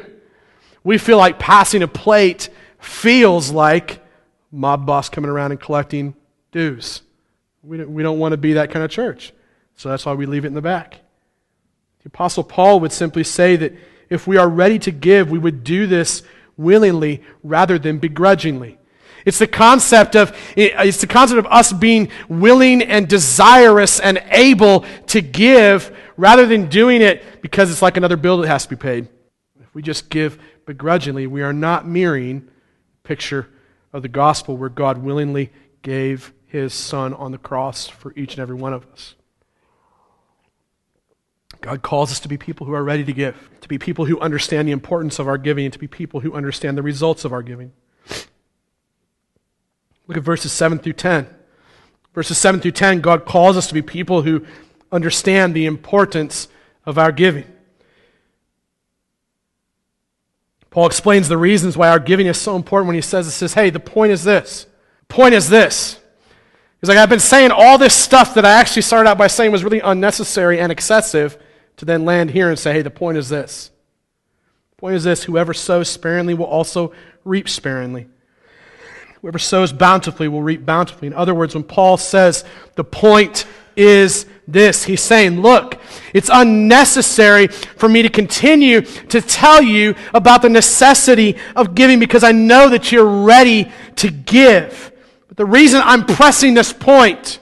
We 0.83 0.97
feel 0.97 1.17
like 1.17 1.39
passing 1.39 1.81
a 1.81 1.87
plate 1.87 2.49
feels 2.79 3.51
like 3.51 4.03
mob 4.51 4.85
boss 4.85 5.09
coming 5.09 5.29
around 5.29 5.51
and 5.51 5.59
collecting 5.59 6.15
dues. 6.51 7.01
We 7.63 7.77
don't, 7.77 7.93
we 7.93 8.03
don't 8.03 8.19
want 8.19 8.33
to 8.33 8.37
be 8.37 8.53
that 8.53 8.71
kind 8.71 8.83
of 8.83 8.91
church. 8.91 9.33
So 9.75 9.89
that's 9.89 10.05
why 10.05 10.13
we 10.13 10.25
leave 10.25 10.45
it 10.45 10.49
in 10.49 10.53
the 10.53 10.61
back. 10.61 10.99
The 12.03 12.07
Apostle 12.07 12.43
Paul 12.43 12.79
would 12.81 12.91
simply 12.91 13.23
say 13.23 13.55
that 13.55 13.73
if 14.09 14.27
we 14.27 14.37
are 14.37 14.49
ready 14.49 14.77
to 14.79 14.91
give, 14.91 15.31
we 15.31 15.39
would 15.39 15.63
do 15.63 15.87
this 15.87 16.21
willingly 16.57 17.23
rather 17.41 17.79
than 17.79 17.97
begrudgingly. 17.97 18.77
It's 19.25 19.39
the 19.39 19.47
concept 19.47 20.15
of 20.17 20.37
it's 20.55 20.99
the 20.99 21.07
concept 21.07 21.39
of 21.39 21.45
us 21.45 21.71
being 21.71 22.09
willing 22.27 22.81
and 22.81 23.07
desirous 23.07 24.01
and 24.01 24.21
able 24.29 24.81
to 25.07 25.21
give 25.21 25.95
rather 26.23 26.45
than 26.45 26.69
doing 26.69 27.01
it 27.01 27.41
because 27.41 27.69
it's 27.69 27.81
like 27.81 27.97
another 27.97 28.15
bill 28.15 28.37
that 28.37 28.47
has 28.47 28.63
to 28.63 28.69
be 28.69 28.77
paid. 28.77 29.09
If 29.59 29.75
we 29.75 29.81
just 29.81 30.09
give 30.09 30.41
begrudgingly, 30.65 31.27
we 31.27 31.41
are 31.41 31.51
not 31.51 31.85
mirroring 31.85 32.47
a 33.03 33.05
picture 33.05 33.49
of 33.91 34.03
the 34.03 34.07
gospel 34.07 34.55
where 34.55 34.69
God 34.69 34.99
willingly 34.99 35.51
gave 35.81 36.31
his 36.45 36.73
son 36.73 37.13
on 37.13 37.33
the 37.33 37.37
cross 37.37 37.89
for 37.89 38.13
each 38.15 38.35
and 38.35 38.39
every 38.39 38.55
one 38.55 38.71
of 38.71 38.85
us. 38.93 39.15
God 41.59 41.81
calls 41.81 42.09
us 42.09 42.21
to 42.21 42.29
be 42.29 42.37
people 42.37 42.67
who 42.67 42.73
are 42.73 42.85
ready 42.85 43.03
to 43.03 43.11
give, 43.11 43.35
to 43.59 43.67
be 43.67 43.77
people 43.77 44.05
who 44.05 44.17
understand 44.21 44.65
the 44.65 44.71
importance 44.71 45.19
of 45.19 45.27
our 45.27 45.37
giving, 45.37 45.65
and 45.65 45.73
to 45.73 45.79
be 45.79 45.87
people 45.87 46.21
who 46.21 46.31
understand 46.31 46.77
the 46.77 46.81
results 46.81 47.25
of 47.25 47.33
our 47.33 47.41
giving. 47.41 47.73
Look 50.07 50.15
at 50.15 50.23
verses 50.23 50.53
7 50.53 50.79
through 50.79 50.93
10. 50.93 51.27
Verses 52.13 52.37
7 52.37 52.61
through 52.61 52.71
10, 52.71 53.01
God 53.01 53.25
calls 53.25 53.57
us 53.57 53.67
to 53.67 53.73
be 53.73 53.81
people 53.81 54.21
who 54.21 54.45
understand 54.93 55.53
the 55.53 55.65
importance 55.65 56.47
of 56.85 56.97
our 56.97 57.11
giving. 57.11 57.45
Paul 60.69 60.87
explains 60.87 61.27
the 61.27 61.37
reasons 61.37 61.77
why 61.77 61.89
our 61.89 61.99
giving 61.99 62.27
is 62.27 62.39
so 62.39 62.55
important 62.55 62.87
when 62.87 62.95
he 62.95 63.01
says, 63.01 63.27
it 63.27 63.31
says, 63.31 63.53
hey, 63.53 63.69
the 63.69 63.79
point 63.79 64.11
is 64.11 64.23
this. 64.23 64.65
Point 65.07 65.35
is 65.35 65.49
this. 65.49 65.99
He's 66.81 66.89
like, 66.89 66.97
I've 66.97 67.09
been 67.09 67.19
saying 67.19 67.51
all 67.51 67.77
this 67.77 67.93
stuff 67.93 68.33
that 68.33 68.45
I 68.45 68.53
actually 68.53 68.81
started 68.81 69.09
out 69.09 69.17
by 69.17 69.27
saying 69.27 69.51
was 69.51 69.63
really 69.63 69.79
unnecessary 69.79 70.59
and 70.59 70.71
excessive 70.71 71.37
to 71.77 71.85
then 71.85 72.05
land 72.05 72.31
here 72.31 72.49
and 72.49 72.57
say, 72.57 72.73
hey, 72.73 72.81
the 72.81 72.89
point 72.89 73.17
is 73.17 73.29
this 73.29 73.71
The 74.71 74.75
point 74.77 74.95
is 74.95 75.03
this 75.03 75.23
whoever 75.23 75.53
sows 75.53 75.89
sparingly 75.89 76.33
will 76.33 76.45
also 76.45 76.91
reap 77.23 77.47
sparingly. 77.47 78.07
Whoever 79.21 79.39
sows 79.39 79.71
bountifully 79.71 80.27
will 80.27 80.41
reap 80.43 80.65
bountifully. 80.65 81.07
In 81.07 81.13
other 81.13 81.33
words, 81.33 81.53
when 81.55 81.63
Paul 81.63 81.97
says 81.97 82.43
the 82.75 82.83
point 82.83 83.45
is 83.75 84.25
this, 84.47 84.83
he's 84.83 85.01
saying, 85.01 85.41
look, 85.41 85.79
it's 86.13 86.29
unnecessary 86.31 87.47
for 87.47 87.87
me 87.87 88.01
to 88.01 88.09
continue 88.09 88.81
to 88.81 89.21
tell 89.21 89.61
you 89.61 89.95
about 90.13 90.41
the 90.41 90.49
necessity 90.49 91.37
of 91.55 91.75
giving 91.75 91.99
because 91.99 92.23
I 92.23 92.31
know 92.31 92.69
that 92.69 92.91
you're 92.91 93.23
ready 93.23 93.71
to 93.97 94.09
give. 94.09 94.91
But 95.27 95.37
the 95.37 95.45
reason 95.45 95.81
I'm 95.83 96.05
pressing 96.05 96.53
this 96.53 96.73
point, 96.73 97.39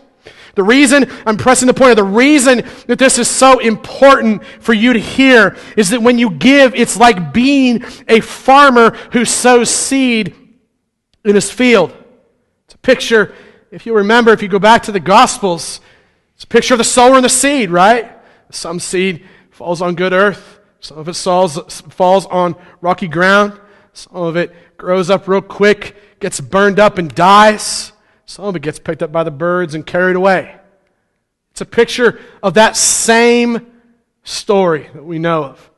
the 0.55 0.63
reason 0.63 1.09
I'm 1.25 1.37
pressing 1.37 1.67
the 1.67 1.73
point, 1.73 1.93
or 1.93 1.95
the 1.95 2.03
reason 2.03 2.63
that 2.87 2.99
this 2.99 3.17
is 3.17 3.27
so 3.27 3.59
important 3.59 4.43
for 4.59 4.73
you 4.73 4.93
to 4.93 4.99
hear 4.99 5.57
is 5.75 5.89
that 5.89 6.01
when 6.01 6.19
you 6.19 6.29
give, 6.29 6.75
it's 6.75 6.97
like 6.97 7.33
being 7.33 7.83
a 8.07 8.19
farmer 8.19 8.91
who 9.11 9.25
sows 9.25 9.69
seed 9.69 10.35
in 11.25 11.35
his 11.35 11.49
field. 11.49 11.95
It's 12.65 12.75
a 12.75 12.77
picture, 12.79 13.33
if 13.71 13.85
you 13.85 13.95
remember, 13.95 14.31
if 14.31 14.41
you 14.41 14.47
go 14.47 14.59
back 14.59 14.83
to 14.83 14.91
the 14.91 14.99
Gospels, 14.99 15.81
it's 16.41 16.45
a 16.45 16.47
picture 16.47 16.73
of 16.73 16.79
the 16.79 16.83
sower 16.83 17.17
and 17.17 17.23
the 17.23 17.29
seed, 17.29 17.69
right? 17.69 18.11
Some 18.49 18.79
seed 18.79 19.23
falls 19.51 19.79
on 19.79 19.93
good 19.93 20.11
earth, 20.11 20.59
some 20.79 20.97
of 20.97 21.07
it 21.07 21.15
falls, 21.15 21.59
falls 21.91 22.25
on 22.25 22.55
rocky 22.81 23.07
ground, 23.07 23.61
some 23.93 24.15
of 24.15 24.35
it 24.35 24.51
grows 24.75 25.11
up 25.11 25.27
real 25.27 25.43
quick, 25.43 25.95
gets 26.19 26.41
burned 26.41 26.79
up, 26.79 26.97
and 26.97 27.13
dies. 27.13 27.91
Some 28.25 28.45
of 28.45 28.55
it 28.55 28.63
gets 28.63 28.79
picked 28.79 29.03
up 29.03 29.11
by 29.11 29.23
the 29.23 29.29
birds 29.29 29.75
and 29.75 29.85
carried 29.85 30.15
away. 30.15 30.55
It's 31.51 31.61
a 31.61 31.65
picture 31.65 32.19
of 32.41 32.55
that 32.55 32.75
same 32.75 33.67
story 34.23 34.89
that 34.95 35.05
we 35.05 35.19
know 35.19 35.43
of. 35.43 35.69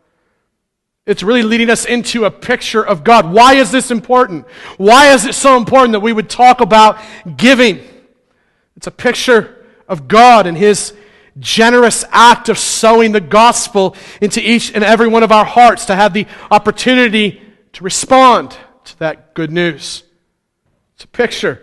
It's 1.05 1.23
really 1.23 1.43
leading 1.43 1.71
us 1.71 1.83
into 1.83 2.23
a 2.23 2.31
picture 2.31 2.85
of 2.85 3.03
God. 3.03 3.29
Why 3.29 3.55
is 3.55 3.69
this 3.69 3.91
important? 3.91 4.47
Why 4.77 5.11
is 5.11 5.25
it 5.25 5.35
so 5.35 5.57
important 5.57 5.91
that 5.91 5.99
we 5.99 6.13
would 6.13 6.29
talk 6.29 6.61
about 6.61 6.99
giving? 7.35 7.81
It's 8.77 8.87
a 8.87 8.91
picture 8.91 9.59
of 9.87 10.07
God 10.07 10.47
and 10.47 10.57
His 10.57 10.93
generous 11.39 12.05
act 12.09 12.49
of 12.49 12.57
sowing 12.57 13.11
the 13.11 13.21
gospel 13.21 13.95
into 14.21 14.39
each 14.41 14.73
and 14.73 14.83
every 14.83 15.07
one 15.07 15.23
of 15.23 15.31
our 15.31 15.45
hearts 15.45 15.85
to 15.85 15.95
have 15.95 16.13
the 16.13 16.27
opportunity 16.51 17.41
to 17.73 17.83
respond 17.83 18.55
to 18.85 18.99
that 18.99 19.33
good 19.33 19.51
news. 19.51 20.03
It's 20.95 21.05
a 21.05 21.07
picture 21.07 21.61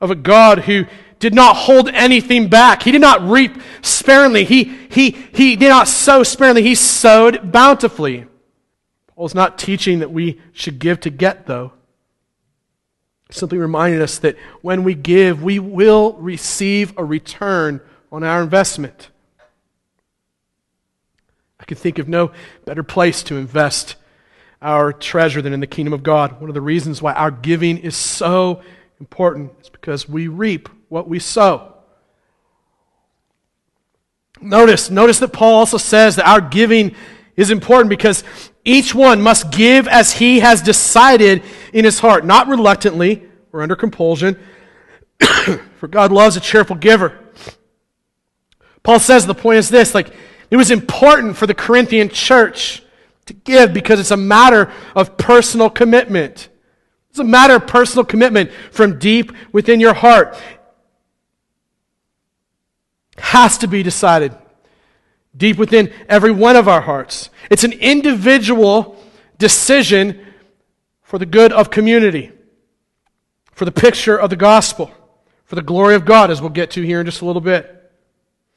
of 0.00 0.10
a 0.10 0.16
God 0.16 0.60
who 0.60 0.86
did 1.20 1.34
not 1.34 1.56
hold 1.56 1.88
anything 1.88 2.48
back. 2.48 2.82
He 2.82 2.92
did 2.92 3.00
not 3.00 3.22
reap 3.22 3.56
sparingly. 3.82 4.44
He, 4.44 4.64
he, 4.64 5.10
he 5.10 5.56
did 5.56 5.68
not 5.68 5.88
sow 5.88 6.22
sparingly. 6.22 6.62
He 6.62 6.74
sowed 6.74 7.50
bountifully. 7.52 8.26
Paul's 9.14 9.34
not 9.34 9.58
teaching 9.58 10.00
that 10.00 10.10
we 10.10 10.40
should 10.52 10.78
give 10.78 11.00
to 11.00 11.10
get, 11.10 11.46
though. 11.46 11.72
Simply 13.30 13.58
reminding 13.58 14.00
us 14.00 14.18
that 14.18 14.36
when 14.62 14.84
we 14.84 14.94
give, 14.94 15.42
we 15.42 15.58
will 15.58 16.14
receive 16.14 16.96
a 16.96 17.04
return 17.04 17.80
on 18.12 18.22
our 18.22 18.42
investment. 18.42 19.10
I 21.58 21.64
can 21.64 21.76
think 21.76 21.98
of 21.98 22.08
no 22.08 22.32
better 22.64 22.82
place 22.82 23.22
to 23.24 23.36
invest 23.36 23.96
our 24.60 24.92
treasure 24.92 25.42
than 25.42 25.52
in 25.52 25.60
the 25.60 25.66
kingdom 25.66 25.92
of 25.92 26.02
God. 26.02 26.40
One 26.40 26.50
of 26.50 26.54
the 26.54 26.60
reasons 26.60 27.02
why 27.02 27.12
our 27.12 27.30
giving 27.30 27.78
is 27.78 27.96
so 27.96 28.62
important 29.00 29.52
is 29.60 29.68
because 29.68 30.08
we 30.08 30.28
reap 30.28 30.68
what 30.88 31.08
we 31.08 31.18
sow. 31.18 31.74
Notice, 34.40 34.90
notice 34.90 35.18
that 35.20 35.32
Paul 35.32 35.54
also 35.54 35.78
says 35.78 36.16
that 36.16 36.26
our 36.26 36.40
giving 36.40 36.94
is 37.36 37.50
important 37.50 37.90
because 37.90 38.24
each 38.64 38.94
one 38.94 39.20
must 39.20 39.50
give 39.50 39.86
as 39.86 40.12
he 40.12 40.40
has 40.40 40.62
decided 40.62 41.42
in 41.72 41.84
his 41.84 41.98
heart, 41.98 42.24
not 42.24 42.48
reluctantly 42.48 43.22
or 43.52 43.62
under 43.62 43.76
compulsion, 43.76 44.38
for 45.78 45.88
God 45.88 46.10
loves 46.12 46.36
a 46.36 46.40
cheerful 46.40 46.76
giver. 46.76 47.18
Paul 48.82 48.98
says 48.98 49.26
the 49.26 49.34
point 49.34 49.58
is 49.58 49.68
this 49.68 49.94
like 49.94 50.14
it 50.50 50.56
was 50.56 50.70
important 50.70 51.36
for 51.36 51.46
the 51.46 51.54
Corinthian 51.54 52.08
church 52.08 52.82
to 53.26 53.32
give 53.32 53.72
because 53.72 54.00
it's 54.00 54.10
a 54.10 54.16
matter 54.16 54.72
of 54.94 55.16
personal 55.16 55.68
commitment. 55.70 56.48
It's 57.10 57.18
a 57.18 57.24
matter 57.24 57.56
of 57.56 57.66
personal 57.66 58.04
commitment 58.04 58.50
from 58.70 58.98
deep 58.98 59.32
within 59.52 59.80
your 59.80 59.94
heart. 59.94 60.36
Has 63.16 63.58
to 63.58 63.68
be 63.68 63.82
decided 63.82 64.36
deep 65.36 65.56
within 65.56 65.92
every 66.08 66.30
one 66.30 66.56
of 66.56 66.68
our 66.68 66.80
hearts. 66.80 67.30
It's 67.50 67.64
an 67.64 67.72
individual 67.72 68.96
decision 69.38 70.24
for 71.02 71.18
the 71.18 71.26
good 71.26 71.52
of 71.52 71.70
community, 71.70 72.32
for 73.52 73.64
the 73.64 73.72
picture 73.72 74.18
of 74.18 74.30
the 74.30 74.36
gospel, 74.36 74.90
for 75.44 75.54
the 75.54 75.62
glory 75.62 75.94
of 75.94 76.04
God, 76.04 76.30
as 76.30 76.40
we'll 76.40 76.50
get 76.50 76.72
to 76.72 76.82
here 76.82 77.00
in 77.00 77.06
just 77.06 77.20
a 77.20 77.26
little 77.26 77.42
bit. 77.42 77.70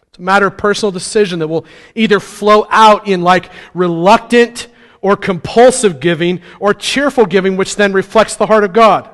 It's 0.10 0.20
a 0.20 0.22
matter 0.22 0.48
of 0.48 0.58
personal 0.58 0.92
decision 0.92 1.40
that 1.40 1.48
will 1.48 1.66
either 1.96 2.20
flow 2.20 2.66
out 2.70 3.08
in 3.08 3.22
like 3.22 3.52
reluctant 3.74 4.68
or 5.02 5.16
compulsive 5.16 6.00
giving 6.00 6.42
or 6.60 6.74
cheerful 6.74 7.26
giving, 7.26 7.58
which 7.58 7.76
then 7.76 7.94
reflects 7.94 8.36
the 8.36 8.48
heart 8.48 8.63
of 8.63 8.74
God. 8.74 9.10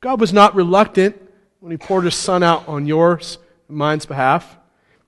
God 0.00 0.20
was 0.20 0.32
not 0.32 0.54
reluctant 0.54 1.20
when 1.60 1.70
he 1.70 1.76
poured 1.76 2.04
his 2.04 2.14
son 2.14 2.42
out 2.42 2.66
on 2.66 2.86
yours 2.86 3.38
and 3.68 3.76
mine's 3.76 4.06
behalf. 4.06 4.58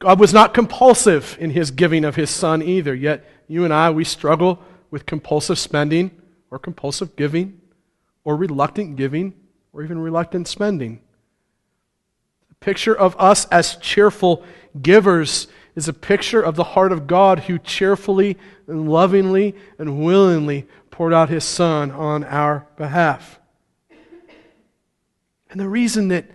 God 0.05 0.21
was 0.21 0.35
not 0.35 0.53
compulsive 0.53 1.35
in 1.40 1.49
his 1.49 1.71
giving 1.71 2.05
of 2.05 2.14
his 2.14 2.29
son 2.29 2.62
either, 2.62 2.95
yet 2.95 3.25
you 3.49 3.64
and 3.64 3.73
I, 3.73 3.88
we 3.88 4.05
struggle 4.05 4.62
with 4.90 5.07
compulsive 5.07 5.59
spending 5.59 6.11
or 6.51 6.59
compulsive 6.59 7.17
giving 7.17 7.59
or 8.23 8.37
reluctant 8.37 8.97
giving 8.97 9.33
or 9.73 9.83
even 9.83 9.99
reluctant 9.99 10.47
spending. 10.47 11.01
The 12.51 12.55
picture 12.57 12.95
of 12.95 13.17
us 13.19 13.47
as 13.47 13.77
cheerful 13.77 14.45
givers 14.83 15.47
is 15.75 15.88
a 15.88 15.95
picture 15.95 16.43
of 16.43 16.55
the 16.55 16.64
heart 16.64 16.93
of 16.93 17.07
God 17.07 17.38
who 17.38 17.59
cheerfully 17.59 18.37
and 18.67 18.87
lovingly 18.87 19.55
and 19.79 20.05
willingly 20.05 20.67
poured 20.90 21.14
out 21.14 21.31
his 21.31 21.45
son 21.45 21.90
on 21.90 22.25
our 22.25 22.67
behalf. 22.77 23.40
And 25.49 25.59
the 25.59 25.69
reason 25.69 26.09
that 26.09 26.27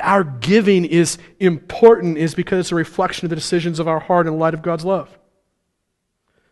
our 0.00 0.24
giving 0.24 0.84
is 0.84 1.18
important 1.38 2.16
is 2.16 2.34
because 2.34 2.60
it's 2.60 2.72
a 2.72 2.76
reflection 2.76 3.26
of 3.26 3.30
the 3.30 3.36
decisions 3.36 3.78
of 3.78 3.88
our 3.88 4.00
heart 4.00 4.26
in 4.26 4.38
light 4.38 4.54
of 4.54 4.62
God's 4.62 4.84
love. 4.84 5.18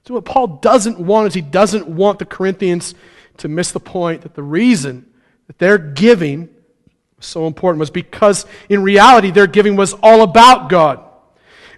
So, 0.06 0.14
what 0.14 0.24
Paul 0.24 0.46
doesn't 0.46 0.98
want 0.98 1.28
is 1.28 1.34
he 1.34 1.40
doesn't 1.40 1.86
want 1.86 2.18
the 2.18 2.26
Corinthians 2.26 2.94
to 3.38 3.48
miss 3.48 3.72
the 3.72 3.80
point 3.80 4.22
that 4.22 4.34
the 4.34 4.42
reason 4.42 5.10
that 5.46 5.58
their 5.58 5.78
giving 5.78 6.48
was 7.16 7.26
so 7.26 7.46
important 7.46 7.80
was 7.80 7.90
because, 7.90 8.46
in 8.68 8.82
reality, 8.82 9.30
their 9.30 9.46
giving 9.46 9.76
was 9.76 9.94
all 10.02 10.22
about 10.22 10.68
God. 10.68 11.04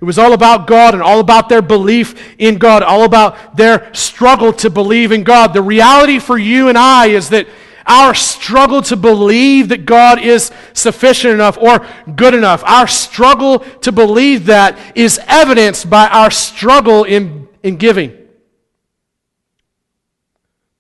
It 0.01 0.05
was 0.05 0.19
all 0.19 0.33
about 0.33 0.67
God 0.67 0.95
and 0.95 1.03
all 1.03 1.21
about 1.21 1.49
their 1.49 1.63
belief 1.63 2.35
in 2.37 2.59
God, 2.59 2.83
all 2.83 3.05
about 3.05 3.57
their 3.57 3.95
struggle 3.95 4.53
to 4.55 4.69
believe 4.69 5.13
in 5.13 5.23
God. 5.23 5.55
The 5.55 5.63
reality 5.63 6.19
for 6.19 6.37
you 6.37 6.69
and 6.69 6.77
I 6.77 7.07
is 7.07 7.29
that 7.29 7.47
our 7.87 8.15
struggle 8.15 8.83
to 8.83 8.97
believe 8.97 9.69
that 9.69 9.85
God 9.87 10.21
is 10.21 10.51
sufficient 10.73 11.35
enough 11.35 11.59
or 11.59 11.87
good 12.15 12.35
enough, 12.35 12.63
our 12.65 12.87
struggle 12.87 13.61
to 13.81 13.93
believe 13.93 14.47
that 14.47 14.79
is 14.95 15.21
evidenced 15.27 15.89
by 15.89 16.09
our 16.09 16.31
struggle 16.31 17.05
in, 17.05 17.49
in 17.63 17.77
giving. 17.77 18.17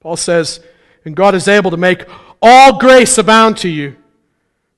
Paul 0.01 0.17
says, 0.17 0.61
and 1.05 1.15
God 1.15 1.35
is 1.35 1.49
able 1.49 1.71
to 1.71 1.77
make 1.77 2.05
all 2.41 2.79
grace 2.79 3.19
abound 3.19 3.57
to 3.59 3.69
you, 3.69 3.97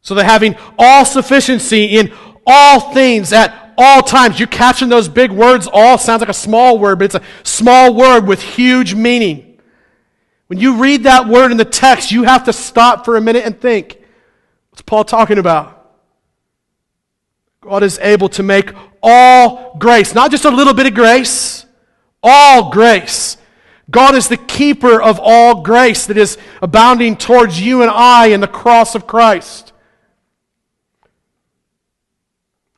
so 0.03 0.15
that 0.15 0.25
having 0.25 0.55
all 0.79 1.05
sufficiency 1.05 1.97
in 1.97 2.13
all 2.47 2.93
things 2.93 3.33
at 3.33 3.73
all 3.77 4.03
times. 4.03 4.39
You 4.39 4.47
catching 4.47 4.89
those 4.89 5.09
big 5.09 5.31
words? 5.31 5.67
All 5.73 5.99
sounds 5.99 6.21
like 6.21 6.29
a 6.29 6.35
small 6.35 6.79
word, 6.79 6.99
but 6.99 7.07
it's 7.07 7.15
a 7.15 7.23
small 7.43 7.95
word 7.95 8.27
with 8.27 8.43
huge 8.43 8.95
meaning. 8.95 9.54
When 10.55 10.61
you 10.61 10.77
read 10.77 11.03
that 11.03 11.27
word 11.27 11.51
in 11.51 11.57
the 11.57 11.65
text, 11.65 12.13
you 12.13 12.23
have 12.23 12.45
to 12.45 12.53
stop 12.53 13.05
for 13.05 13.17
a 13.17 13.21
minute 13.21 13.45
and 13.45 13.61
think 13.61 13.99
what's 14.71 14.83
Paul 14.83 15.03
talking 15.03 15.39
about? 15.39 15.97
God 17.61 17.83
is 17.83 17.99
able 17.99 18.29
to 18.29 18.45
make 18.45 18.71
all 19.03 19.75
grace, 19.77 20.15
not 20.15 20.31
just 20.31 20.45
a 20.45 20.51
little 20.51 20.73
bit 20.73 20.87
of 20.87 20.95
grace, 20.95 21.67
all 22.23 22.71
grace. 22.71 23.37
God 23.91 24.15
is 24.15 24.29
the 24.29 24.37
keeper 24.37 25.03
of 25.03 25.19
all 25.21 25.63
grace 25.63 26.07
that 26.07 26.17
is 26.17 26.39
abounding 26.63 27.17
towards 27.17 27.61
you 27.61 27.83
and 27.83 27.91
I 27.91 28.27
in 28.27 28.41
the 28.41 28.47
cross 28.47 28.95
of 28.95 29.09
Christ. 29.09 29.73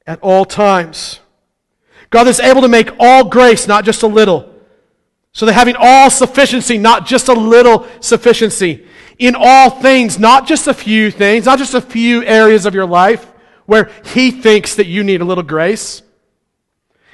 At 0.07 0.19
all 0.21 0.47
times. 0.47 1.21
God 2.09 2.27
is 2.27 2.41
able 2.41 2.63
to 2.63 2.69
make 2.69 2.89
all 2.99 3.25
grace, 3.25 3.67
not 3.67 3.85
just 3.85 4.03
a 4.03 4.07
little. 4.07 4.56
So 5.37 5.45
that 5.45 5.53
having 5.53 5.77
all 5.79 6.09
sufficiency, 6.09 6.79
not 6.79 7.05
just 7.05 7.29
a 7.29 7.35
little 7.35 7.87
sufficiency, 8.01 8.87
in 9.19 9.35
all 9.37 9.69
things, 9.69 10.19
not 10.19 10.47
just 10.47 10.67
a 10.67 10.73
few 10.73 11.11
things, 11.11 11.45
not 11.45 11.59
just 11.59 11.75
a 11.75 11.81
few 11.83 12.25
areas 12.25 12.65
of 12.65 12.75
your 12.75 12.87
life 12.87 13.31
where 13.67 13.91
He 14.15 14.31
thinks 14.31 14.77
that 14.77 14.87
you 14.87 15.05
need 15.05 15.21
a 15.21 15.27
little 15.27 15.45
grace. 15.45 16.01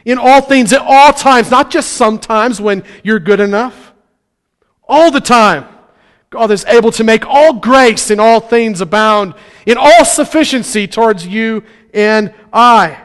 In 0.04 0.18
all 0.18 0.40
things, 0.40 0.72
at 0.72 0.82
all 0.82 1.12
times, 1.12 1.50
not 1.50 1.72
just 1.72 1.94
sometimes 1.94 2.60
when 2.60 2.84
you're 3.02 3.18
good 3.18 3.40
enough. 3.40 3.92
all 4.88 5.10
the 5.10 5.20
time. 5.20 5.66
God 6.30 6.52
is 6.52 6.64
able 6.66 6.92
to 6.92 7.02
make 7.02 7.26
all 7.26 7.54
grace 7.54 8.08
in 8.08 8.20
all 8.20 8.38
things 8.38 8.80
abound 8.80 9.34
in 9.66 9.76
all 9.76 10.04
sufficiency 10.04 10.86
towards 10.86 11.26
you 11.26 11.64
and 11.92 12.32
I. 12.52 13.00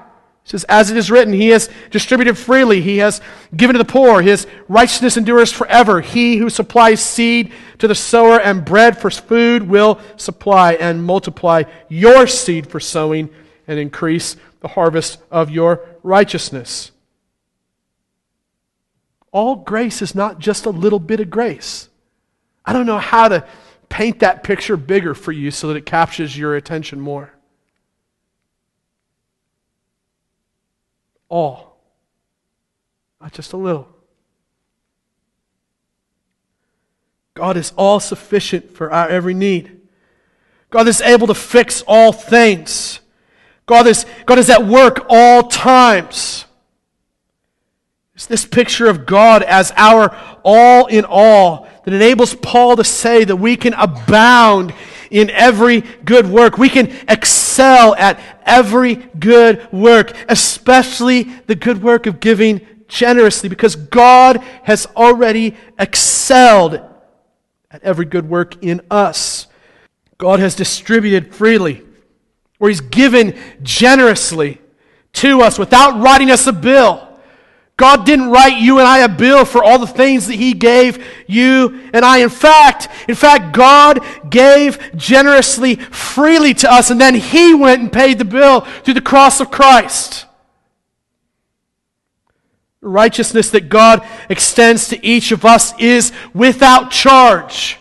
It 0.47 0.51
says, 0.51 0.63
as 0.69 0.89
it 0.89 0.95
is 0.95 1.11
written, 1.11 1.33
He 1.33 1.49
has 1.49 1.69
distributed 1.91 2.37
freely, 2.37 2.81
He 2.81 2.99
has 2.99 3.19
given 3.53 3.73
to 3.73 3.77
the 3.77 3.83
poor, 3.83 4.21
His 4.21 4.47
righteousness 4.69 5.17
endures 5.17 5.51
forever. 5.51 5.99
He 5.99 6.37
who 6.37 6.49
supplies 6.49 7.01
seed 7.01 7.51
to 7.79 7.87
the 7.89 7.93
sower 7.93 8.39
and 8.39 8.63
bread 8.63 8.97
for 8.97 9.11
food 9.11 9.63
will 9.63 9.99
supply 10.15 10.75
and 10.75 11.03
multiply 11.03 11.63
your 11.89 12.27
seed 12.27 12.67
for 12.67 12.79
sowing 12.79 13.29
and 13.67 13.77
increase 13.77 14.37
the 14.61 14.69
harvest 14.69 15.19
of 15.29 15.51
your 15.51 15.85
righteousness. 16.01 16.93
All 19.33 19.57
grace 19.57 20.01
is 20.01 20.15
not 20.15 20.39
just 20.39 20.65
a 20.65 20.69
little 20.69 20.99
bit 20.99 21.19
of 21.19 21.29
grace. 21.29 21.89
I 22.65 22.71
don't 22.71 22.85
know 22.85 22.99
how 22.99 23.27
to 23.27 23.45
paint 23.89 24.19
that 24.19 24.45
picture 24.45 24.77
bigger 24.77 25.13
for 25.13 25.33
you 25.33 25.51
so 25.51 25.67
that 25.67 25.75
it 25.75 25.85
captures 25.85 26.37
your 26.37 26.55
attention 26.55 27.01
more. 27.01 27.33
All, 31.30 31.78
not 33.21 33.34
just 33.34 33.53
a 33.53 33.57
little. 33.57 33.88
God 37.34 37.55
is 37.55 37.71
all 37.78 37.99
sufficient 37.99 38.75
for 38.75 38.91
our 38.91 39.07
every 39.07 39.34
need. 39.34 39.80
God 40.69 40.88
is 40.88 41.01
able 41.01 41.28
to 41.28 41.36
fix 41.36 41.84
all 41.88 42.11
things. 42.11 42.99
God 43.67 43.86
is, 43.86 44.05
God 44.25 44.39
is 44.39 44.49
at 44.49 44.65
work 44.65 45.05
all 45.09 45.43
times. 45.43 46.45
It's 48.15 48.25
this 48.25 48.45
picture 48.45 48.88
of 48.88 49.05
God 49.05 49.43
as 49.43 49.71
our 49.75 50.17
all 50.43 50.88
in 50.88 51.05
all 51.05 51.67
that 51.86 51.93
enables 51.93 52.34
Paul 52.34 52.75
to 52.78 52.84
say 52.84 53.23
that 53.23 53.36
we 53.36 53.55
can 53.55 53.73
abound 53.75 54.73
in 55.11 55.30
every 55.30 55.82
good 55.82 56.28
work. 56.28 56.57
We 56.57 56.69
can 56.69 56.88
excel 57.07 57.93
at 57.95 58.19
every 58.47 58.95
good 58.95 59.71
work, 59.71 60.15
especially 60.27 61.23
the 61.23 61.55
good 61.55 61.83
work 61.83 62.07
of 62.07 62.19
giving 62.19 62.65
generously, 62.87 63.49
because 63.49 63.75
God 63.75 64.37
has 64.63 64.87
already 64.95 65.55
excelled 65.77 66.79
at 67.69 67.83
every 67.83 68.05
good 68.05 68.27
work 68.29 68.63
in 68.63 68.81
us. 68.89 69.47
God 70.17 70.39
has 70.39 70.55
distributed 70.55 71.35
freely, 71.35 71.83
or 72.59 72.69
He's 72.69 72.81
given 72.81 73.37
generously 73.61 74.59
to 75.13 75.41
us 75.41 75.59
without 75.59 76.01
writing 76.01 76.31
us 76.31 76.47
a 76.47 76.53
bill. 76.53 77.06
God 77.78 78.07
didn't 78.07 78.32
write 78.32 78.59
you 78.59 78.80
and 78.80 78.88
I 78.88 78.99
a 78.99 79.09
bill 79.09 79.45
for 79.45 79.63
all 79.63 79.78
the 79.78 79.86
things 79.86 80.25
that 80.28 80.36
He 80.36 80.53
gave 80.53 81.05
you 81.28 81.89
and 81.93 82.03
I. 82.03 82.17
In 82.17 82.30
fact, 82.30 82.89
in 83.07 83.13
fact, 83.13 83.53
God 83.53 83.99
gave 84.28 84.80
generously, 84.95 85.75
freely 85.75 86.55
to 86.55 86.71
us, 86.71 86.89
and 86.89 86.99
then 86.99 87.13
He 87.13 87.53
went 87.53 87.82
and 87.84 87.93
paid 87.93 88.17
the 88.17 88.25
bill 88.25 88.61
through 88.61 88.95
the 88.95 89.01
cross 89.01 89.39
of 89.39 89.51
Christ. 89.51 90.25
The 92.82 92.89
righteousness 92.89 93.51
that 93.51 93.69
God 93.69 94.03
extends 94.28 94.88
to 94.88 95.05
each 95.05 95.32
of 95.32 95.45
us 95.45 95.80
is 95.80 96.11
without 96.34 96.89
charge. 96.89 97.78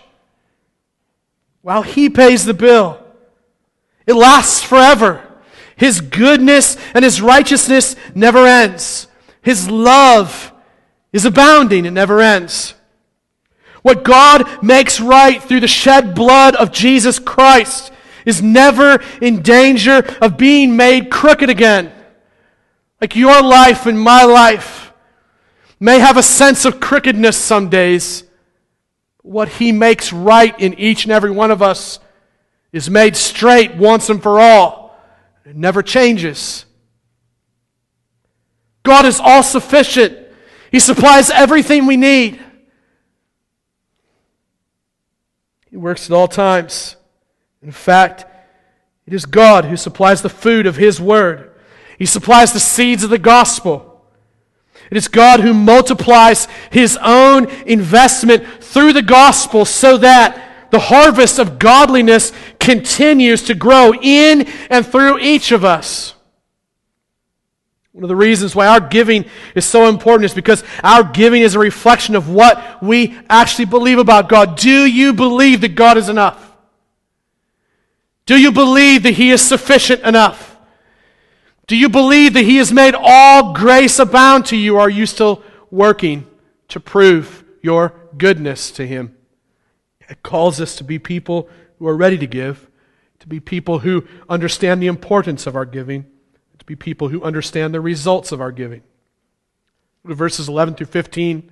While 1.62 1.82
He 1.82 2.11
pays 2.11 2.44
the 2.44 2.55
bill, 2.55 3.03
it 4.07 4.14
lasts 4.14 4.62
forever. 4.62 5.22
His 5.74 6.03
goodness 6.03 6.76
and 6.92 7.03
His 7.03 7.22
righteousness 7.22 7.97
never 8.14 8.47
ends. 8.47 9.05
His 9.47 9.70
love 9.70 10.53
is 11.12 11.24
abounding, 11.24 11.84
it 11.84 11.92
never 11.92 12.20
ends. 12.20 12.74
What 13.82 14.03
God 14.03 14.61
makes 14.61 14.99
right 14.99 15.40
through 15.40 15.61
the 15.61 15.68
shed 15.68 16.16
blood 16.16 16.57
of 16.57 16.72
Jesus 16.72 17.20
Christ 17.20 17.92
is 18.24 18.42
never 18.42 19.01
in 19.22 19.42
danger 19.42 20.05
of 20.20 20.36
being 20.36 20.76
made 20.76 21.12
crooked 21.12 21.49
again. 21.49 21.92
Like 23.01 23.14
your 23.14 23.40
life 23.40 23.86
and 23.86 24.01
my 24.01 24.24
life 24.24 24.92
may 25.78 26.01
have 26.01 26.16
a 26.16 26.24
sense 26.24 26.64
of 26.64 26.80
crookedness 26.80 27.36
some 27.36 27.68
days. 27.68 28.24
What 29.22 29.49
He 29.49 29.70
makes 29.70 30.12
right 30.12 30.59
in 30.61 30.74
each 30.74 31.05
and 31.05 31.12
every 31.12 31.30
one 31.30 31.53
of 31.53 31.62
us 31.62 32.01
is 32.72 32.90
made 32.90 33.14
straight 33.14 33.76
once 33.76 34.11
and 34.11 34.20
for 34.20 34.40
all. 34.40 34.99
It 35.44 35.55
never 35.55 35.84
changes. 35.84 36.65
God 38.87 39.05
is 39.05 39.18
all 39.18 39.43
sufficient. 39.43 40.16
He 40.70 40.78
supplies 40.78 41.28
everything 41.28 41.87
we 41.87 41.97
need. 41.97 42.41
He 45.68 45.76
works 45.76 46.09
at 46.09 46.14
all 46.14 46.28
times. 46.28 46.95
In 47.62 47.72
fact, 47.72 48.26
it 49.05 49.12
is 49.12 49.26
God 49.26 49.64
who 49.64 49.76
supplies 49.76 50.22
the 50.22 50.28
food 50.28 50.66
of 50.66 50.76
His 50.76 51.01
Word. 51.01 51.51
He 51.99 52.07
supplies 52.07 52.53
the 52.53 52.61
seeds 52.61 53.03
of 53.03 53.11
the 53.11 53.18
gospel. 53.18 54.05
It 54.89 54.97
is 54.97 55.09
God 55.09 55.41
who 55.41 55.53
multiplies 55.53 56.47
His 56.70 56.97
own 57.03 57.51
investment 57.66 58.47
through 58.62 58.93
the 58.93 59.03
gospel 59.03 59.64
so 59.64 59.97
that 59.97 60.70
the 60.70 60.78
harvest 60.78 61.41
of 61.41 61.59
godliness 61.59 62.32
continues 62.61 63.43
to 63.45 63.55
grow 63.55 63.93
in 64.01 64.47
and 64.70 64.87
through 64.87 65.18
each 65.18 65.51
of 65.51 65.64
us. 65.64 66.15
One 67.97 68.05
of 68.05 68.09
the 68.09 68.16
reasons 68.16 68.55
why 68.55 68.66
our 68.66 68.78
giving 68.78 69.24
is 69.55 69.64
so 69.64 69.88
important 69.88 70.26
is 70.26 70.34
because 70.34 70.62
our 70.84 71.03
giving 71.03 71.40
is 71.40 71.55
a 71.55 71.59
reflection 71.59 72.14
of 72.14 72.28
what 72.28 72.82
we 72.82 73.16
actually 73.30 73.64
believe 73.64 73.99
about 73.99 74.28
God. 74.28 74.59
Do 74.59 74.84
you 74.84 75.14
believe 75.14 75.62
that 75.62 75.76
God 75.76 75.97
is 75.97 76.11
enough? 76.11 76.55
Do 78.26 78.38
you 78.38 78.53
believe 78.53 79.05
that 79.05 79.14
He 79.14 79.30
is 79.30 79.40
sufficient 79.40 80.03
enough? 80.03 80.59
Do 81.66 81.74
you 81.74 81.88
believe 81.88 82.34
that 82.34 82.44
He 82.44 82.59
has 82.59 82.70
made 82.70 82.94
all 82.94 83.55
grace 83.55 83.99
abound 83.99 84.44
to 84.47 84.59
you? 84.59 84.76
Are 84.76 84.90
you 84.90 85.07
still 85.07 85.42
working 85.70 86.26
to 86.68 86.78
prove 86.78 87.44
your 87.62 87.94
goodness 88.18 88.72
to 88.72 88.86
Him? 88.86 89.16
It 90.07 90.22
calls 90.22 90.61
us 90.61 90.76
to 90.76 90.84
be 90.84 90.99
people 90.99 91.49
who 91.78 91.86
are 91.86 91.97
ready 91.97 92.18
to 92.18 92.26
give, 92.26 92.68
to 93.20 93.26
be 93.26 93.40
people 93.40 93.78
who 93.78 94.07
understand 94.28 94.82
the 94.82 94.86
importance 94.86 95.47
of 95.47 95.57
our 95.57 95.64
giving 95.64 96.05
be 96.66 96.76
people 96.76 97.08
who 97.08 97.22
understand 97.22 97.72
the 97.72 97.80
results 97.80 98.32
of 98.32 98.40
our 98.40 98.52
giving. 98.52 98.82
Verses 100.04 100.48
11 100.48 100.74
through 100.74 100.86
15. 100.86 101.50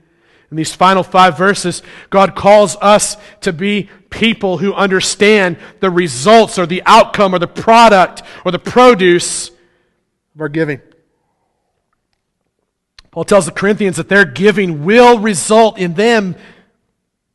In 0.51 0.57
these 0.57 0.75
final 0.75 1.03
five 1.03 1.39
verses, 1.39 1.83
God 2.11 2.37
calls 2.37 2.77
us 2.81 3.17
to 3.41 3.53
be 3.53 3.89
people 4.11 4.59
who 4.59 4.75
understand 4.75 5.57
the 5.81 5.91
results 5.91 6.59
or 6.59 6.67
the 6.67 6.83
outcome 6.85 7.35
or 7.35 7.39
the 7.39 7.49
product 7.49 8.23
or 8.45 8.53
the 8.53 8.59
produce 8.59 9.49
of 10.35 10.41
our 10.41 10.49
giving. 10.49 10.81
Paul 13.11 13.25
tells 13.25 13.47
the 13.47 13.53
Corinthians 13.53 13.97
that 13.97 14.09
their 14.09 14.25
giving 14.25 14.85
will 14.85 15.19
result 15.19 15.79
in 15.79 15.95
them 15.95 16.37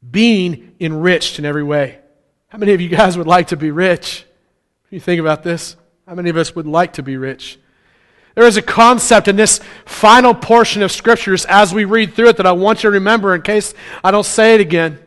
being 0.09 0.75
enriched 0.79 1.39
in 1.39 1.45
every 1.45 1.63
way. 1.63 1.99
How 2.49 2.57
many 2.57 2.73
of 2.73 2.81
you 2.81 2.89
guys 2.89 3.17
would 3.17 3.27
like 3.27 3.47
to 3.47 3.57
be 3.57 3.71
rich? 3.71 4.25
you 4.89 4.99
think 4.99 5.19
about 5.19 5.43
this, 5.43 5.75
how 6.07 6.15
many 6.15 6.29
of 6.29 6.37
us 6.37 6.55
would 6.55 6.65
like 6.65 6.93
to 6.93 7.03
be 7.03 7.15
rich? 7.15 7.59
There 8.39 8.47
is 8.47 8.55
a 8.55 8.61
concept 8.61 9.27
in 9.27 9.35
this 9.35 9.59
final 9.83 10.33
portion 10.33 10.81
of 10.81 10.93
scriptures 10.93 11.43
as 11.43 11.73
we 11.73 11.83
read 11.83 12.13
through 12.13 12.29
it 12.29 12.37
that 12.37 12.45
I 12.45 12.53
want 12.53 12.79
you 12.79 12.89
to 12.89 12.93
remember 12.93 13.35
in 13.35 13.41
case 13.41 13.73
I 14.01 14.11
don't 14.11 14.25
say 14.25 14.55
it 14.55 14.61
again. 14.61 14.97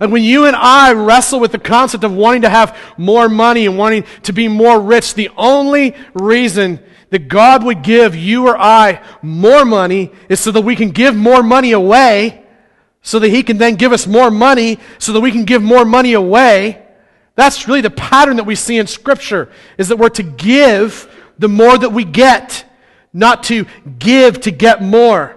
And 0.00 0.10
when 0.10 0.24
you 0.24 0.46
and 0.46 0.56
I 0.56 0.94
wrestle 0.94 1.38
with 1.38 1.52
the 1.52 1.60
concept 1.60 2.02
of 2.02 2.12
wanting 2.12 2.42
to 2.42 2.48
have 2.48 2.76
more 2.98 3.28
money 3.28 3.66
and 3.66 3.78
wanting 3.78 4.04
to 4.24 4.32
be 4.32 4.48
more 4.48 4.80
rich, 4.80 5.14
the 5.14 5.30
only 5.36 5.94
reason 6.12 6.80
that 7.10 7.28
God 7.28 7.62
would 7.62 7.84
give 7.84 8.16
you 8.16 8.48
or 8.48 8.58
I 8.58 9.00
more 9.22 9.64
money 9.64 10.10
is 10.28 10.40
so 10.40 10.50
that 10.50 10.62
we 10.62 10.74
can 10.74 10.90
give 10.90 11.14
more 11.14 11.44
money 11.44 11.70
away, 11.70 12.44
so 13.00 13.20
that 13.20 13.28
He 13.28 13.44
can 13.44 13.58
then 13.58 13.76
give 13.76 13.92
us 13.92 14.08
more 14.08 14.32
money, 14.32 14.80
so 14.98 15.12
that 15.12 15.20
we 15.20 15.30
can 15.30 15.44
give 15.44 15.62
more 15.62 15.84
money 15.84 16.14
away. 16.14 16.84
That's 17.36 17.68
really 17.68 17.80
the 17.80 17.90
pattern 17.90 18.38
that 18.38 18.44
we 18.44 18.56
see 18.56 18.76
in 18.76 18.88
Scripture, 18.88 19.52
is 19.78 19.86
that 19.86 19.98
we're 19.98 20.08
to 20.08 20.24
give 20.24 21.12
the 21.38 21.48
more 21.48 21.76
that 21.76 21.90
we 21.90 22.04
get, 22.04 22.64
not 23.12 23.42
to 23.44 23.66
give 23.98 24.40
to 24.42 24.50
get 24.50 24.82
more. 24.82 25.36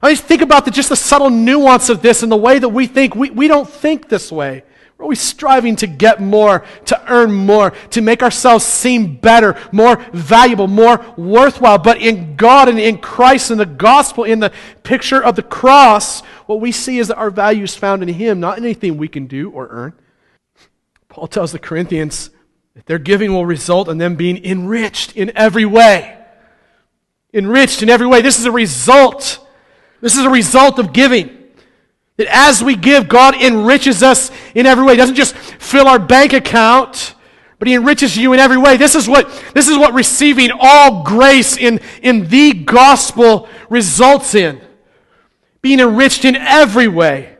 I 0.00 0.08
mean, 0.08 0.16
think 0.16 0.42
about 0.42 0.64
the, 0.64 0.70
just 0.70 0.88
the 0.88 0.96
subtle 0.96 1.30
nuance 1.30 1.88
of 1.88 2.02
this 2.02 2.22
and 2.22 2.30
the 2.30 2.36
way 2.36 2.58
that 2.58 2.68
we 2.68 2.86
think. 2.86 3.14
We, 3.14 3.30
we 3.30 3.48
don't 3.48 3.68
think 3.68 4.08
this 4.08 4.30
way. 4.30 4.62
We're 4.96 5.04
always 5.04 5.20
striving 5.20 5.76
to 5.76 5.86
get 5.86 6.20
more, 6.20 6.64
to 6.86 7.12
earn 7.12 7.32
more, 7.32 7.70
to 7.90 8.00
make 8.00 8.20
ourselves 8.20 8.64
seem 8.64 9.16
better, 9.16 9.56
more 9.70 10.04
valuable, 10.12 10.66
more 10.66 11.04
worthwhile. 11.16 11.78
But 11.78 12.00
in 12.00 12.34
God 12.34 12.68
and 12.68 12.80
in 12.80 12.98
Christ 12.98 13.52
and 13.52 13.60
the 13.60 13.66
gospel, 13.66 14.24
in 14.24 14.40
the 14.40 14.52
picture 14.82 15.22
of 15.22 15.36
the 15.36 15.42
cross, 15.42 16.22
what 16.46 16.60
we 16.60 16.72
see 16.72 16.98
is 16.98 17.08
that 17.08 17.16
our 17.16 17.30
value 17.30 17.62
is 17.62 17.76
found 17.76 18.02
in 18.02 18.08
Him, 18.08 18.40
not 18.40 18.58
in 18.58 18.64
anything 18.64 18.96
we 18.96 19.06
can 19.06 19.26
do 19.26 19.50
or 19.50 19.68
earn. 19.68 19.92
Paul 21.08 21.28
tells 21.28 21.52
the 21.52 21.60
Corinthians, 21.60 22.30
their 22.86 22.98
giving 22.98 23.32
will 23.32 23.46
result 23.46 23.88
in 23.88 23.98
them 23.98 24.16
being 24.16 24.44
enriched 24.44 25.16
in 25.16 25.32
every 25.36 25.64
way. 25.64 26.16
Enriched 27.34 27.82
in 27.82 27.90
every 27.90 28.06
way. 28.06 28.22
This 28.22 28.38
is 28.38 28.46
a 28.46 28.52
result. 28.52 29.46
This 30.00 30.16
is 30.16 30.24
a 30.24 30.30
result 30.30 30.78
of 30.78 30.92
giving. 30.92 31.36
That 32.16 32.28
as 32.30 32.62
we 32.62 32.74
give, 32.74 33.08
God 33.08 33.40
enriches 33.40 34.02
us 34.02 34.30
in 34.54 34.66
every 34.66 34.84
way. 34.84 34.94
He 34.94 34.96
doesn't 34.96 35.14
just 35.14 35.36
fill 35.36 35.86
our 35.86 35.98
bank 35.98 36.32
account, 36.32 37.14
but 37.58 37.68
He 37.68 37.74
enriches 37.74 38.16
you 38.16 38.32
in 38.32 38.40
every 38.40 38.56
way. 38.56 38.76
This 38.76 38.94
is 38.94 39.08
what, 39.08 39.28
this 39.54 39.68
is 39.68 39.78
what 39.78 39.94
receiving 39.94 40.50
all 40.58 41.04
grace 41.04 41.56
in, 41.56 41.80
in 42.02 42.28
the 42.28 42.52
gospel 42.52 43.48
results 43.70 44.34
in. 44.34 44.60
Being 45.62 45.80
enriched 45.80 46.24
in 46.24 46.36
every 46.36 46.88
way. 46.88 47.36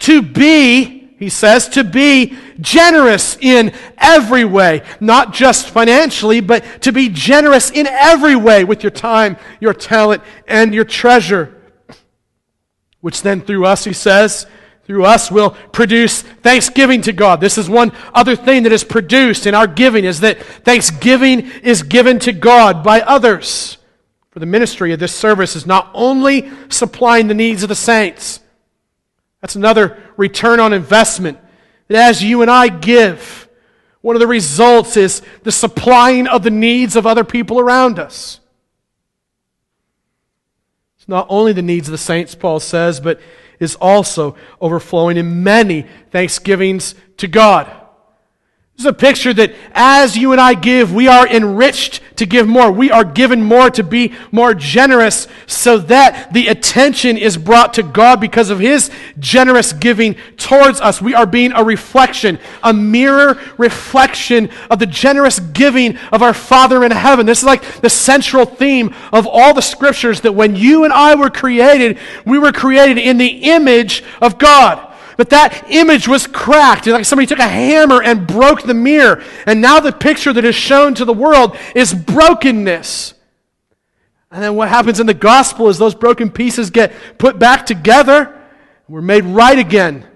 To 0.00 0.20
be, 0.20 0.95
he 1.18 1.28
says, 1.28 1.68
to 1.70 1.84
be 1.84 2.36
generous 2.60 3.36
in 3.40 3.72
every 3.96 4.44
way. 4.44 4.82
Not 5.00 5.32
just 5.32 5.70
financially, 5.70 6.40
but 6.40 6.82
to 6.82 6.92
be 6.92 7.08
generous 7.08 7.70
in 7.70 7.86
every 7.86 8.36
way 8.36 8.64
with 8.64 8.82
your 8.82 8.90
time, 8.90 9.36
your 9.60 9.72
talent, 9.72 10.22
and 10.46 10.74
your 10.74 10.84
treasure 10.84 11.56
which 13.06 13.22
then 13.22 13.40
through 13.40 13.64
us, 13.64 13.84
he 13.84 13.92
says, 13.92 14.46
through 14.82 15.04
us 15.04 15.30
will 15.30 15.50
produce 15.70 16.22
thanksgiving 16.22 17.02
to 17.02 17.12
God. 17.12 17.40
This 17.40 17.56
is 17.56 17.70
one 17.70 17.92
other 18.12 18.34
thing 18.34 18.64
that 18.64 18.72
is 18.72 18.82
produced 18.82 19.46
in 19.46 19.54
our 19.54 19.68
giving 19.68 20.04
is 20.04 20.18
that 20.20 20.42
thanksgiving 20.42 21.48
is 21.62 21.84
given 21.84 22.18
to 22.18 22.32
God 22.32 22.82
by 22.82 23.00
others. 23.00 23.78
For 24.30 24.40
the 24.40 24.46
ministry 24.46 24.92
of 24.92 24.98
this 24.98 25.14
service 25.14 25.54
is 25.54 25.66
not 25.66 25.88
only 25.94 26.50
supplying 26.68 27.28
the 27.28 27.34
needs 27.34 27.62
of 27.62 27.68
the 27.68 27.76
saints. 27.76 28.40
That's 29.40 29.56
another 29.56 30.02
return 30.16 30.60
on 30.60 30.72
investment. 30.72 31.38
That 31.88 32.08
as 32.08 32.22
you 32.22 32.42
and 32.42 32.50
I 32.50 32.68
give, 32.68 33.48
one 34.00 34.16
of 34.16 34.20
the 34.20 34.26
results 34.26 34.96
is 34.96 35.22
the 35.42 35.52
supplying 35.52 36.26
of 36.26 36.42
the 36.42 36.50
needs 36.50 36.96
of 36.96 37.06
other 37.06 37.24
people 37.24 37.60
around 37.60 37.98
us. 37.98 38.40
It's 40.96 41.08
not 41.08 41.26
only 41.28 41.52
the 41.52 41.62
needs 41.62 41.88
of 41.88 41.92
the 41.92 41.98
saints, 41.98 42.34
Paul 42.34 42.60
says, 42.60 43.00
but 43.00 43.20
is 43.60 43.76
also 43.76 44.36
overflowing 44.60 45.16
in 45.16 45.42
many 45.42 45.86
thanksgivings 46.10 46.94
to 47.18 47.28
God. 47.28 47.70
This 48.76 48.84
is 48.84 48.90
a 48.90 48.92
picture 48.92 49.32
that 49.32 49.54
as 49.72 50.18
you 50.18 50.32
and 50.32 50.40
I 50.40 50.52
give, 50.52 50.92
we 50.92 51.08
are 51.08 51.26
enriched 51.26 52.02
to 52.16 52.26
give 52.26 52.46
more. 52.46 52.70
We 52.70 52.90
are 52.90 53.04
given 53.04 53.42
more 53.42 53.70
to 53.70 53.82
be 53.82 54.12
more 54.30 54.52
generous 54.52 55.28
so 55.46 55.78
that 55.78 56.34
the 56.34 56.48
attention 56.48 57.16
is 57.16 57.38
brought 57.38 57.72
to 57.74 57.82
God 57.82 58.20
because 58.20 58.50
of 58.50 58.58
His 58.58 58.90
generous 59.18 59.72
giving 59.72 60.14
towards 60.36 60.82
us. 60.82 61.00
We 61.00 61.14
are 61.14 61.24
being 61.24 61.52
a 61.52 61.64
reflection, 61.64 62.38
a 62.62 62.74
mirror 62.74 63.40
reflection 63.56 64.50
of 64.70 64.78
the 64.78 64.86
generous 64.86 65.38
giving 65.38 65.96
of 66.12 66.20
our 66.20 66.34
Father 66.34 66.84
in 66.84 66.90
heaven. 66.90 67.24
This 67.24 67.38
is 67.38 67.44
like 67.44 67.80
the 67.80 67.88
central 67.88 68.44
theme 68.44 68.94
of 69.10 69.26
all 69.26 69.54
the 69.54 69.62
scriptures 69.62 70.20
that 70.20 70.32
when 70.32 70.54
you 70.54 70.84
and 70.84 70.92
I 70.92 71.14
were 71.14 71.30
created, 71.30 71.98
we 72.26 72.38
were 72.38 72.52
created 72.52 72.98
in 72.98 73.16
the 73.16 73.44
image 73.44 74.04
of 74.20 74.36
God. 74.36 74.85
But 75.16 75.30
that 75.30 75.70
image 75.70 76.08
was 76.08 76.26
cracked. 76.26 76.86
Like 76.86 77.04
somebody 77.04 77.26
took 77.26 77.38
a 77.38 77.48
hammer 77.48 78.02
and 78.02 78.26
broke 78.26 78.62
the 78.62 78.74
mirror. 78.74 79.22
And 79.46 79.60
now 79.60 79.80
the 79.80 79.92
picture 79.92 80.32
that 80.32 80.44
is 80.44 80.54
shown 80.54 80.94
to 80.96 81.04
the 81.04 81.12
world 81.12 81.56
is 81.74 81.94
brokenness. 81.94 83.14
And 84.30 84.42
then 84.42 84.56
what 84.56 84.68
happens 84.68 85.00
in 85.00 85.06
the 85.06 85.14
gospel 85.14 85.68
is 85.68 85.78
those 85.78 85.94
broken 85.94 86.30
pieces 86.30 86.70
get 86.70 86.92
put 87.16 87.38
back 87.38 87.64
together. 87.64 88.24
And 88.24 88.34
We're 88.88 89.00
made 89.00 89.24
right 89.24 89.58
again 89.58 90.06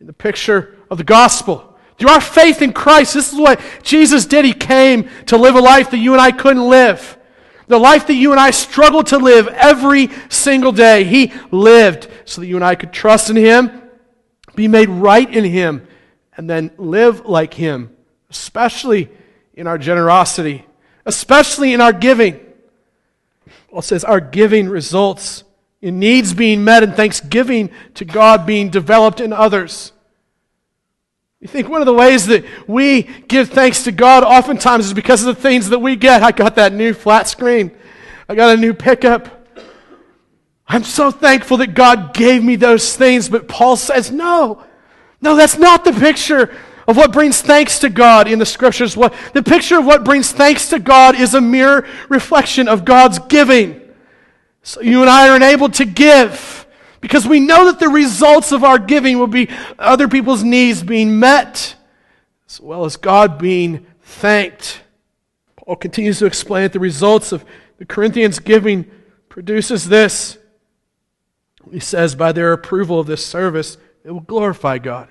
in 0.00 0.06
the 0.06 0.12
picture 0.12 0.76
of 0.90 0.98
the 0.98 1.04
gospel. 1.04 1.68
Through 1.96 2.10
our 2.10 2.20
faith 2.20 2.60
in 2.60 2.72
Christ, 2.72 3.14
this 3.14 3.32
is 3.32 3.38
what 3.38 3.60
Jesus 3.82 4.26
did. 4.26 4.44
He 4.44 4.52
came 4.52 5.08
to 5.26 5.36
live 5.36 5.54
a 5.54 5.60
life 5.60 5.90
that 5.92 5.98
you 5.98 6.12
and 6.12 6.20
I 6.20 6.32
couldn't 6.32 6.68
live. 6.68 7.16
The 7.68 7.78
life 7.78 8.08
that 8.08 8.14
you 8.14 8.32
and 8.32 8.40
I 8.40 8.50
struggle 8.50 9.04
to 9.04 9.18
live 9.18 9.48
every 9.48 10.10
single 10.28 10.72
day. 10.72 11.04
He 11.04 11.32
lived 11.50 12.08
so 12.24 12.40
that 12.40 12.48
you 12.48 12.56
and 12.56 12.64
I 12.64 12.74
could 12.74 12.92
trust 12.92 13.30
in 13.30 13.36
Him 13.36 13.81
be 14.54 14.68
made 14.68 14.88
right 14.88 15.28
in 15.28 15.44
Him, 15.44 15.86
and 16.36 16.48
then 16.48 16.70
live 16.76 17.26
like 17.26 17.54
Him, 17.54 17.94
especially 18.30 19.10
in 19.54 19.66
our 19.66 19.78
generosity, 19.78 20.64
especially 21.04 21.72
in 21.72 21.80
our 21.80 21.92
giving. 21.92 22.40
Paul 23.70 23.82
says 23.82 24.04
our 24.04 24.20
giving 24.20 24.68
results 24.68 25.44
in 25.80 25.98
needs 25.98 26.32
being 26.32 26.62
met 26.64 26.82
and 26.82 26.94
thanksgiving 26.94 27.70
to 27.94 28.04
God 28.04 28.46
being 28.46 28.70
developed 28.70 29.20
in 29.20 29.32
others. 29.32 29.92
You 31.40 31.48
think 31.48 31.68
one 31.68 31.82
of 31.82 31.86
the 31.86 31.92
ways 31.92 32.26
that 32.26 32.44
we 32.68 33.02
give 33.02 33.50
thanks 33.50 33.82
to 33.84 33.92
God 33.92 34.22
oftentimes 34.22 34.86
is 34.86 34.94
because 34.94 35.24
of 35.24 35.34
the 35.34 35.42
things 35.42 35.70
that 35.70 35.80
we 35.80 35.96
get. 35.96 36.22
I 36.22 36.30
got 36.30 36.54
that 36.54 36.72
new 36.72 36.94
flat 36.94 37.26
screen. 37.26 37.72
I 38.28 38.36
got 38.36 38.56
a 38.56 38.60
new 38.60 38.72
pickup. 38.72 39.41
I'm 40.72 40.84
so 40.84 41.10
thankful 41.10 41.58
that 41.58 41.74
God 41.74 42.14
gave 42.14 42.42
me 42.42 42.56
those 42.56 42.96
things, 42.96 43.28
but 43.28 43.46
Paul 43.46 43.76
says, 43.76 44.10
no, 44.10 44.64
no, 45.20 45.36
that's 45.36 45.58
not 45.58 45.84
the 45.84 45.92
picture 45.92 46.56
of 46.88 46.96
what 46.96 47.12
brings 47.12 47.42
thanks 47.42 47.80
to 47.80 47.90
God 47.90 48.26
in 48.26 48.38
the 48.38 48.46
scriptures. 48.46 48.96
What, 48.96 49.12
the 49.34 49.42
picture 49.42 49.78
of 49.78 49.84
what 49.84 50.02
brings 50.02 50.32
thanks 50.32 50.70
to 50.70 50.78
God 50.78 51.14
is 51.14 51.34
a 51.34 51.42
mere 51.42 51.86
reflection 52.08 52.68
of 52.68 52.86
God's 52.86 53.18
giving. 53.18 53.82
So 54.62 54.80
you 54.80 55.02
and 55.02 55.10
I 55.10 55.28
are 55.28 55.36
enabled 55.36 55.74
to 55.74 55.84
give 55.84 56.66
because 57.02 57.26
we 57.26 57.38
know 57.38 57.66
that 57.66 57.78
the 57.78 57.90
results 57.90 58.50
of 58.50 58.64
our 58.64 58.78
giving 58.78 59.18
will 59.18 59.26
be 59.26 59.50
other 59.78 60.08
people's 60.08 60.42
needs 60.42 60.82
being 60.82 61.20
met 61.20 61.74
as 62.48 62.60
well 62.62 62.86
as 62.86 62.96
God 62.96 63.36
being 63.36 63.86
thanked. 64.00 64.80
Paul 65.56 65.76
continues 65.76 66.18
to 66.20 66.26
explain 66.26 66.62
that 66.62 66.72
the 66.72 66.80
results 66.80 67.30
of 67.30 67.44
the 67.76 67.84
Corinthians 67.84 68.38
giving 68.38 68.90
produces 69.28 69.86
this 69.86 70.38
he 71.72 71.80
says, 71.80 72.14
by 72.14 72.32
their 72.32 72.52
approval 72.52 73.00
of 73.00 73.06
this 73.06 73.24
service, 73.24 73.78
it 74.04 74.10
will 74.10 74.20
glorify 74.20 74.78
God. 74.78 75.08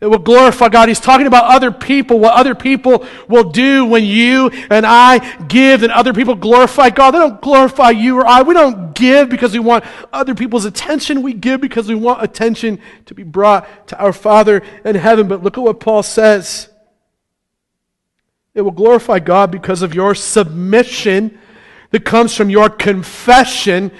It 0.00 0.06
will 0.06 0.18
glorify 0.18 0.68
God. 0.68 0.88
He's 0.88 0.98
talking 0.98 1.28
about 1.28 1.44
other 1.44 1.70
people, 1.70 2.18
what 2.18 2.34
other 2.34 2.56
people 2.56 3.06
will 3.28 3.50
do 3.50 3.84
when 3.84 4.04
you 4.04 4.50
and 4.68 4.84
I 4.84 5.18
give 5.44 5.84
and 5.84 5.92
other 5.92 6.12
people 6.12 6.34
glorify 6.34 6.90
God. 6.90 7.12
They 7.12 7.20
don't 7.20 7.40
glorify 7.40 7.90
you 7.90 8.18
or 8.18 8.26
I. 8.26 8.42
We 8.42 8.52
don't 8.52 8.96
give 8.96 9.28
because 9.28 9.52
we 9.52 9.60
want 9.60 9.84
other 10.12 10.34
people's 10.34 10.64
attention. 10.64 11.22
We 11.22 11.34
give 11.34 11.60
because 11.60 11.86
we 11.86 11.94
want 11.94 12.20
attention 12.20 12.80
to 13.06 13.14
be 13.14 13.22
brought 13.22 13.86
to 13.88 13.98
our 14.00 14.12
Father 14.12 14.64
in 14.84 14.96
heaven. 14.96 15.28
But 15.28 15.44
look 15.44 15.56
at 15.56 15.62
what 15.62 15.78
Paul 15.78 16.02
says. 16.02 16.68
It 18.54 18.62
will 18.62 18.72
glorify 18.72 19.20
God 19.20 19.52
because 19.52 19.82
of 19.82 19.94
your 19.94 20.16
submission 20.16 21.38
that 21.92 22.04
comes 22.04 22.36
from 22.36 22.50
your 22.50 22.68
confession 22.68 23.92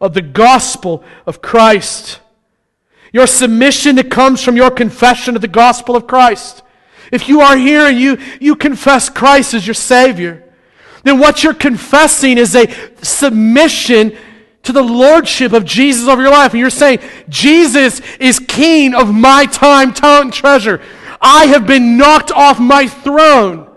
of 0.00 0.14
the 0.14 0.22
gospel 0.22 1.04
of 1.26 1.42
Christ. 1.42 2.20
Your 3.12 3.26
submission 3.26 3.96
that 3.96 4.10
comes 4.10 4.42
from 4.42 4.56
your 4.56 4.70
confession 4.70 5.36
of 5.36 5.42
the 5.42 5.48
gospel 5.48 5.96
of 5.96 6.06
Christ. 6.06 6.62
If 7.12 7.28
you 7.28 7.40
are 7.40 7.56
here 7.56 7.86
and 7.86 7.98
you, 7.98 8.18
you 8.40 8.54
confess 8.54 9.08
Christ 9.08 9.52
as 9.54 9.66
your 9.66 9.74
Savior, 9.74 10.44
then 11.02 11.18
what 11.18 11.42
you're 11.42 11.54
confessing 11.54 12.38
is 12.38 12.54
a 12.54 12.72
submission 13.02 14.16
to 14.62 14.72
the 14.72 14.82
lordship 14.82 15.52
of 15.52 15.64
Jesus 15.64 16.08
over 16.08 16.22
your 16.22 16.30
life. 16.30 16.52
And 16.52 16.60
you're 16.60 16.70
saying, 16.70 17.00
Jesus 17.28 18.00
is 18.18 18.38
king 18.38 18.94
of 18.94 19.12
my 19.12 19.46
time, 19.46 19.92
talent, 19.92 20.34
treasure. 20.34 20.80
I 21.20 21.46
have 21.46 21.66
been 21.66 21.96
knocked 21.96 22.30
off 22.30 22.60
my 22.60 22.86
throne. 22.86 23.68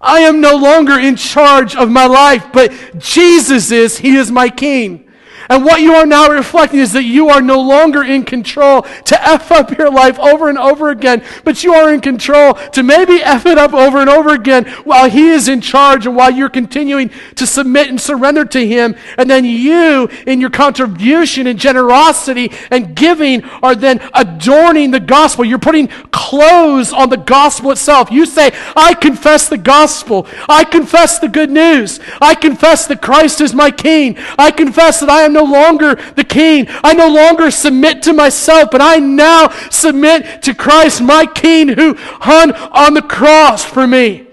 I 0.00 0.20
am 0.20 0.40
no 0.40 0.56
longer 0.56 0.98
in 0.98 1.14
charge 1.14 1.76
of 1.76 1.90
my 1.90 2.06
life, 2.06 2.46
but 2.52 2.72
Jesus 2.98 3.70
is. 3.70 3.98
He 3.98 4.16
is 4.16 4.32
my 4.32 4.48
king. 4.48 5.08
And 5.48 5.64
what 5.64 5.80
you 5.80 5.94
are 5.94 6.06
now 6.06 6.28
reflecting 6.28 6.80
is 6.80 6.92
that 6.92 7.04
you 7.04 7.28
are 7.28 7.42
no 7.42 7.60
longer 7.60 8.02
in 8.02 8.24
control 8.24 8.82
to 8.82 9.28
F 9.28 9.50
up 9.52 9.76
your 9.76 9.90
life 9.90 10.18
over 10.18 10.48
and 10.48 10.58
over 10.58 10.90
again, 10.90 11.24
but 11.44 11.62
you 11.64 11.74
are 11.74 11.92
in 11.92 12.00
control 12.00 12.54
to 12.54 12.82
maybe 12.82 13.22
F 13.22 13.46
it 13.46 13.58
up 13.58 13.72
over 13.74 13.98
and 13.98 14.10
over 14.10 14.30
again 14.30 14.64
while 14.84 15.08
He 15.08 15.28
is 15.28 15.48
in 15.48 15.60
charge 15.60 16.06
and 16.06 16.16
while 16.16 16.30
you're 16.30 16.48
continuing 16.48 17.10
to 17.36 17.46
submit 17.46 17.88
and 17.88 18.00
surrender 18.00 18.44
to 18.46 18.66
Him. 18.66 18.94
And 19.18 19.28
then 19.28 19.44
you, 19.44 20.08
in 20.26 20.40
your 20.40 20.50
contribution 20.50 21.46
and 21.46 21.58
generosity 21.58 22.52
and 22.70 22.94
giving, 22.94 23.44
are 23.62 23.74
then 23.74 24.00
adorning 24.14 24.90
the 24.90 25.00
gospel. 25.00 25.44
You're 25.44 25.58
putting 25.58 25.88
clothes 26.10 26.92
on 26.92 27.10
the 27.10 27.16
gospel 27.16 27.70
itself. 27.70 28.10
You 28.10 28.26
say, 28.26 28.52
I 28.76 28.94
confess 28.94 29.48
the 29.48 29.58
gospel. 29.58 30.26
I 30.48 30.64
confess 30.64 31.18
the 31.18 31.28
good 31.28 31.50
news. 31.50 32.00
I 32.20 32.34
confess 32.34 32.86
that 32.86 33.02
Christ 33.02 33.40
is 33.40 33.54
my 33.54 33.70
King. 33.70 34.16
I 34.38 34.50
confess 34.50 35.00
that 35.00 35.10
I 35.10 35.22
am 35.22 35.31
no 35.32 35.42
no 35.42 35.50
longer 35.50 35.96
the 36.14 36.24
king. 36.24 36.66
I 36.82 36.94
no 36.94 37.08
longer 37.08 37.50
submit 37.50 38.02
to 38.04 38.12
myself, 38.12 38.70
but 38.70 38.80
I 38.80 38.96
now 38.96 39.48
submit 39.70 40.42
to 40.42 40.54
Christ, 40.54 41.02
my 41.02 41.26
king, 41.26 41.68
who 41.68 41.94
hung 41.96 42.52
on 42.52 42.94
the 42.94 43.02
cross 43.02 43.64
for 43.64 43.86
me. 43.86 44.26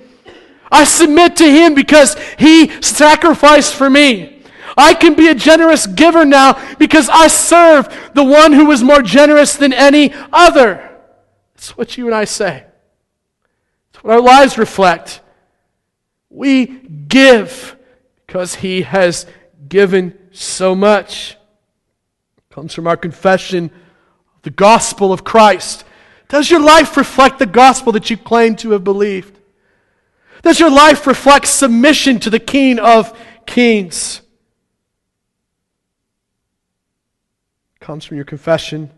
I 0.72 0.84
submit 0.84 1.36
to 1.38 1.50
him 1.50 1.74
because 1.74 2.16
he 2.38 2.70
sacrificed 2.82 3.74
for 3.74 3.90
me. 3.90 4.44
I 4.78 4.94
can 4.94 5.16
be 5.16 5.28
a 5.28 5.36
generous 5.36 5.88
giver 5.88 6.26
now 6.26 6.62
because 6.78 7.10
I 7.10 7.28
serve 7.28 8.12
the 8.14 8.24
one 8.24 8.54
who 8.54 8.66
was 8.66 8.84
more 8.84 9.02
generous 9.02 9.56
than 9.56 9.74
any 9.74 10.14
other. 10.32 10.98
That's 11.56 11.76
what 11.76 11.98
you 11.98 12.06
and 12.06 12.16
I 12.16 12.26
say. 12.26 12.66
That's 13.92 14.04
what 14.04 14.14
our 14.14 14.22
lives 14.22 14.58
reflect. 14.58 15.22
We 16.30 16.68
give 16.68 17.76
because 18.26 18.56
he 18.56 18.84
has 18.84 19.26
given 19.68 20.19
so 20.32 20.76
much. 20.76 21.38
It 22.38 22.54
comes 22.54 22.74
from 22.74 22.88
our 22.88 22.98
confession 22.98 23.66
of 24.36 24.42
the 24.44 24.50
gospel 24.50 25.12
of 25.12 25.24
Christ? 25.24 25.86
Does 26.28 26.50
your 26.52 26.62
life 26.62 26.96
reflect 26.96 27.40
the 27.40 27.46
gospel 27.46 27.92
that 27.94 28.10
you 28.10 28.18
claim 28.18 28.56
to 28.58 28.72
have 28.72 28.84
believed? 28.84 29.38
Does 30.42 30.60
your 30.60 30.70
life 30.70 31.06
reflect 31.08 31.48
submission 31.48 32.20
to 32.22 32.30
the 32.30 32.40
King 32.40 32.80
of 32.80 33.18
Kings? 33.46 34.22
It 37.76 37.86
comes 37.86 38.06
from 38.06 38.18
your 38.18 38.26
confession 38.26 38.92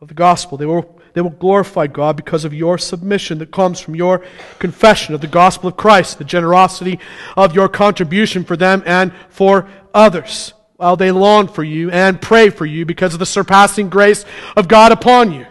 of 0.00 0.08
the 0.08 0.14
gospel. 0.14 0.58
They 0.58 0.66
will, 0.66 1.00
they 1.14 1.22
will 1.22 1.30
glorify 1.30 1.86
God 1.86 2.16
because 2.16 2.44
of 2.44 2.52
your 2.52 2.76
submission 2.76 3.38
that 3.38 3.50
comes 3.50 3.80
from 3.80 3.96
your 3.96 4.22
confession 4.58 5.14
of 5.14 5.22
the 5.22 5.26
gospel 5.26 5.68
of 5.68 5.76
Christ, 5.76 6.18
the 6.18 6.24
generosity 6.24 7.00
of 7.36 7.54
your 7.54 7.68
contribution 7.68 8.44
for 8.44 8.56
them 8.56 8.82
and 8.84 9.12
for 9.30 9.68
others, 9.94 10.52
while 10.76 10.96
they 10.96 11.12
long 11.12 11.48
for 11.48 11.64
you 11.64 11.90
and 11.90 12.20
pray 12.20 12.50
for 12.50 12.66
you 12.66 12.84
because 12.84 13.14
of 13.14 13.20
the 13.20 13.26
surpassing 13.26 13.88
grace 13.88 14.24
of 14.56 14.68
God 14.68 14.92
upon 14.92 15.32
you. 15.32 15.46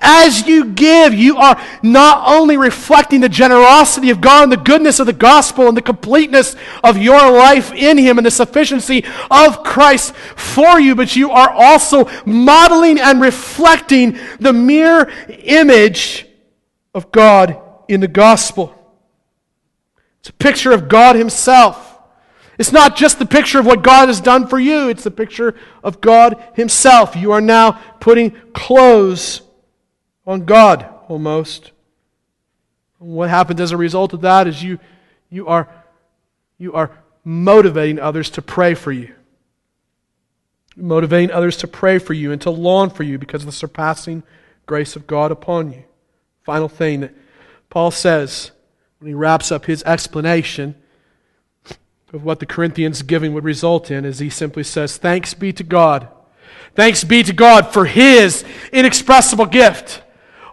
As 0.00 0.46
you 0.46 0.66
give, 0.66 1.12
you 1.12 1.38
are 1.38 1.60
not 1.82 2.28
only 2.28 2.56
reflecting 2.56 3.20
the 3.20 3.28
generosity 3.28 4.10
of 4.10 4.20
God 4.20 4.44
and 4.44 4.52
the 4.52 4.56
goodness 4.56 5.00
of 5.00 5.06
the 5.06 5.12
gospel 5.12 5.66
and 5.66 5.76
the 5.76 5.82
completeness 5.82 6.54
of 6.84 6.98
your 6.98 7.32
life 7.32 7.72
in 7.72 7.98
Him 7.98 8.16
and 8.16 8.26
the 8.26 8.30
sufficiency 8.30 9.04
of 9.28 9.64
Christ 9.64 10.14
for 10.14 10.78
you, 10.78 10.94
but 10.94 11.16
you 11.16 11.32
are 11.32 11.50
also 11.50 12.08
modeling 12.24 13.00
and 13.00 13.20
reflecting 13.20 14.18
the 14.38 14.52
mere 14.52 15.10
image 15.28 16.26
of 16.94 17.10
God 17.10 17.60
in 17.88 18.00
the 18.00 18.08
gospel. 18.08 18.72
It's 20.20 20.28
a 20.28 20.32
picture 20.34 20.70
of 20.70 20.88
God 20.88 21.16
Himself. 21.16 21.87
It's 22.58 22.72
not 22.72 22.96
just 22.96 23.20
the 23.20 23.26
picture 23.26 23.60
of 23.60 23.66
what 23.66 23.82
God 23.82 24.08
has 24.08 24.20
done 24.20 24.48
for 24.48 24.58
you, 24.58 24.88
it's 24.88 25.04
the 25.04 25.12
picture 25.12 25.54
of 25.84 26.00
God 26.00 26.42
Himself. 26.54 27.14
You 27.14 27.32
are 27.32 27.40
now 27.40 27.72
putting 28.00 28.32
clothes 28.52 29.42
on 30.26 30.44
God 30.44 30.86
almost. 31.08 31.70
And 33.00 33.10
what 33.10 33.30
happens 33.30 33.60
as 33.60 33.70
a 33.70 33.76
result 33.76 34.12
of 34.12 34.22
that 34.22 34.48
is 34.48 34.62
you, 34.62 34.80
you, 35.30 35.46
are, 35.46 35.68
you 36.58 36.72
are 36.72 36.90
motivating 37.24 38.00
others 38.00 38.28
to 38.30 38.42
pray 38.42 38.74
for 38.74 38.90
you. 38.90 39.14
Motivating 40.76 41.30
others 41.30 41.56
to 41.58 41.68
pray 41.68 41.98
for 41.98 42.12
you 42.12 42.32
and 42.32 42.40
to 42.42 42.50
long 42.50 42.90
for 42.90 43.04
you 43.04 43.18
because 43.18 43.42
of 43.42 43.46
the 43.46 43.52
surpassing 43.52 44.24
grace 44.66 44.96
of 44.96 45.06
God 45.06 45.30
upon 45.30 45.72
you. 45.72 45.84
Final 46.42 46.68
thing 46.68 47.00
that 47.00 47.14
Paul 47.70 47.90
says 47.92 48.50
when 48.98 49.08
he 49.08 49.14
wraps 49.14 49.52
up 49.52 49.66
his 49.66 49.84
explanation 49.84 50.74
of 52.12 52.24
what 52.24 52.40
the 52.40 52.46
Corinthians 52.46 53.02
giving 53.02 53.34
would 53.34 53.44
result 53.44 53.90
in 53.90 54.04
is 54.04 54.18
he 54.18 54.30
simply 54.30 54.62
says, 54.62 54.96
Thanks 54.96 55.34
be 55.34 55.52
to 55.52 55.62
God. 55.62 56.08
Thanks 56.74 57.04
be 57.04 57.22
to 57.22 57.32
God 57.32 57.72
for 57.72 57.84
his 57.84 58.44
inexpressible 58.72 59.46
gift. 59.46 60.02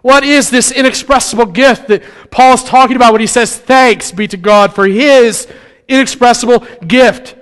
What 0.02 0.22
is 0.22 0.50
this 0.50 0.70
inexpressible 0.70 1.46
gift 1.46 1.88
that 1.88 2.02
Paul 2.30 2.54
is 2.54 2.64
talking 2.64 2.96
about 2.96 3.12
when 3.12 3.20
he 3.20 3.26
says, 3.26 3.56
Thanks 3.56 4.12
be 4.12 4.28
to 4.28 4.36
God 4.36 4.74
for 4.74 4.86
his 4.86 5.48
inexpressible 5.88 6.60
gift? 6.86 7.36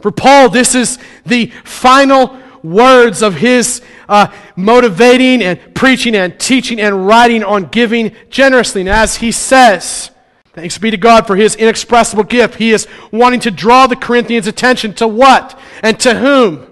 For 0.00 0.10
Paul, 0.10 0.48
this 0.48 0.74
is 0.74 0.98
the 1.24 1.46
final 1.64 2.38
words 2.62 3.22
of 3.22 3.34
his 3.34 3.80
uh, 4.08 4.28
motivating 4.56 5.42
and 5.42 5.74
preaching 5.74 6.16
and 6.16 6.38
teaching 6.38 6.80
and 6.80 7.06
writing 7.06 7.44
on 7.44 7.66
giving 7.66 8.14
generously. 8.28 8.82
And 8.82 8.90
as 8.90 9.16
he 9.16 9.30
says, 9.30 10.10
Thanks 10.58 10.76
be 10.76 10.90
to 10.90 10.96
God 10.96 11.24
for 11.28 11.36
his 11.36 11.54
inexpressible 11.54 12.24
gift. 12.24 12.56
He 12.56 12.72
is 12.72 12.88
wanting 13.12 13.38
to 13.40 13.52
draw 13.52 13.86
the 13.86 13.94
Corinthians' 13.94 14.48
attention 14.48 14.92
to 14.94 15.06
what 15.06 15.56
and 15.84 16.00
to 16.00 16.18
whom? 16.18 16.66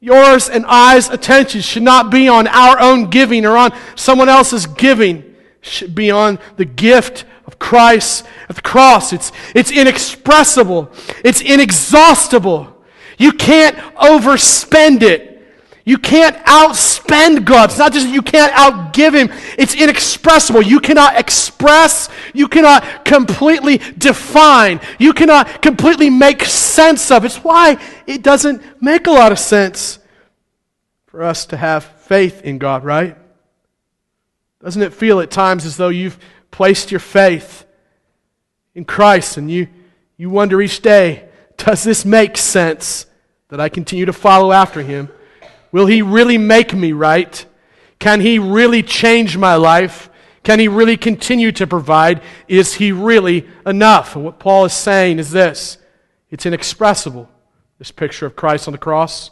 Yours 0.00 0.50
and 0.50 0.66
I's 0.68 1.08
attention 1.08 1.62
should 1.62 1.82
not 1.82 2.10
be 2.10 2.28
on 2.28 2.46
our 2.46 2.78
own 2.78 3.08
giving 3.08 3.46
or 3.46 3.56
on 3.56 3.72
someone 3.94 4.28
else's 4.28 4.66
giving. 4.66 5.16
It 5.16 5.34
should 5.62 5.94
be 5.94 6.10
on 6.10 6.38
the 6.58 6.66
gift 6.66 7.24
of 7.46 7.58
Christ 7.58 8.26
at 8.50 8.56
the 8.56 8.60
cross. 8.60 9.14
It's, 9.14 9.32
it's 9.54 9.70
inexpressible. 9.70 10.92
It's 11.24 11.40
inexhaustible. 11.40 12.76
You 13.16 13.32
can't 13.32 13.78
overspend 13.96 15.00
it. 15.00 15.35
You 15.86 15.98
can't 15.98 16.36
outspend 16.46 17.44
God. 17.44 17.70
It's 17.70 17.78
not 17.78 17.92
just 17.92 18.08
you 18.08 18.20
can't 18.20 18.52
outgive 18.52 19.14
Him, 19.14 19.30
it's 19.56 19.72
inexpressible. 19.72 20.60
You 20.60 20.80
cannot 20.80 21.16
express, 21.16 22.08
you 22.34 22.48
cannot 22.48 23.04
completely 23.04 23.78
define, 23.96 24.80
you 24.98 25.12
cannot 25.12 25.62
completely 25.62 26.10
make 26.10 26.44
sense 26.44 27.12
of. 27.12 27.24
It's 27.24 27.36
why 27.44 27.80
it 28.04 28.24
doesn't 28.24 28.82
make 28.82 29.06
a 29.06 29.12
lot 29.12 29.30
of 29.30 29.38
sense 29.38 30.00
for 31.06 31.22
us 31.22 31.46
to 31.46 31.56
have 31.56 31.84
faith 31.84 32.42
in 32.42 32.58
God, 32.58 32.84
right? 32.84 33.16
Doesn't 34.60 34.82
it 34.82 34.92
feel 34.92 35.20
at 35.20 35.30
times 35.30 35.64
as 35.64 35.76
though 35.76 35.90
you've 35.90 36.18
placed 36.50 36.90
your 36.90 36.98
faith 36.98 37.64
in 38.74 38.84
Christ 38.84 39.36
and 39.36 39.48
you, 39.48 39.68
you 40.16 40.30
wonder 40.30 40.60
each 40.60 40.82
day, 40.82 41.28
does 41.56 41.84
this 41.84 42.04
make 42.04 42.36
sense 42.36 43.06
that 43.50 43.60
I 43.60 43.68
continue 43.68 44.06
to 44.06 44.12
follow 44.12 44.50
after 44.50 44.82
Him? 44.82 45.10
Will 45.76 45.84
He 45.84 46.00
really 46.00 46.38
make 46.38 46.72
me 46.72 46.92
right? 46.92 47.44
Can 47.98 48.22
He 48.22 48.38
really 48.38 48.82
change 48.82 49.36
my 49.36 49.56
life? 49.56 50.08
Can 50.42 50.58
He 50.58 50.68
really 50.68 50.96
continue 50.96 51.52
to 51.52 51.66
provide? 51.66 52.22
Is 52.48 52.72
He 52.72 52.92
really 52.92 53.46
enough? 53.66 54.16
And 54.16 54.24
what 54.24 54.38
Paul 54.38 54.64
is 54.64 54.72
saying 54.72 55.18
is 55.18 55.32
this 55.32 55.76
it's 56.30 56.46
inexpressible, 56.46 57.28
this 57.78 57.90
picture 57.90 58.24
of 58.24 58.34
Christ 58.34 58.66
on 58.66 58.72
the 58.72 58.78
cross. 58.78 59.30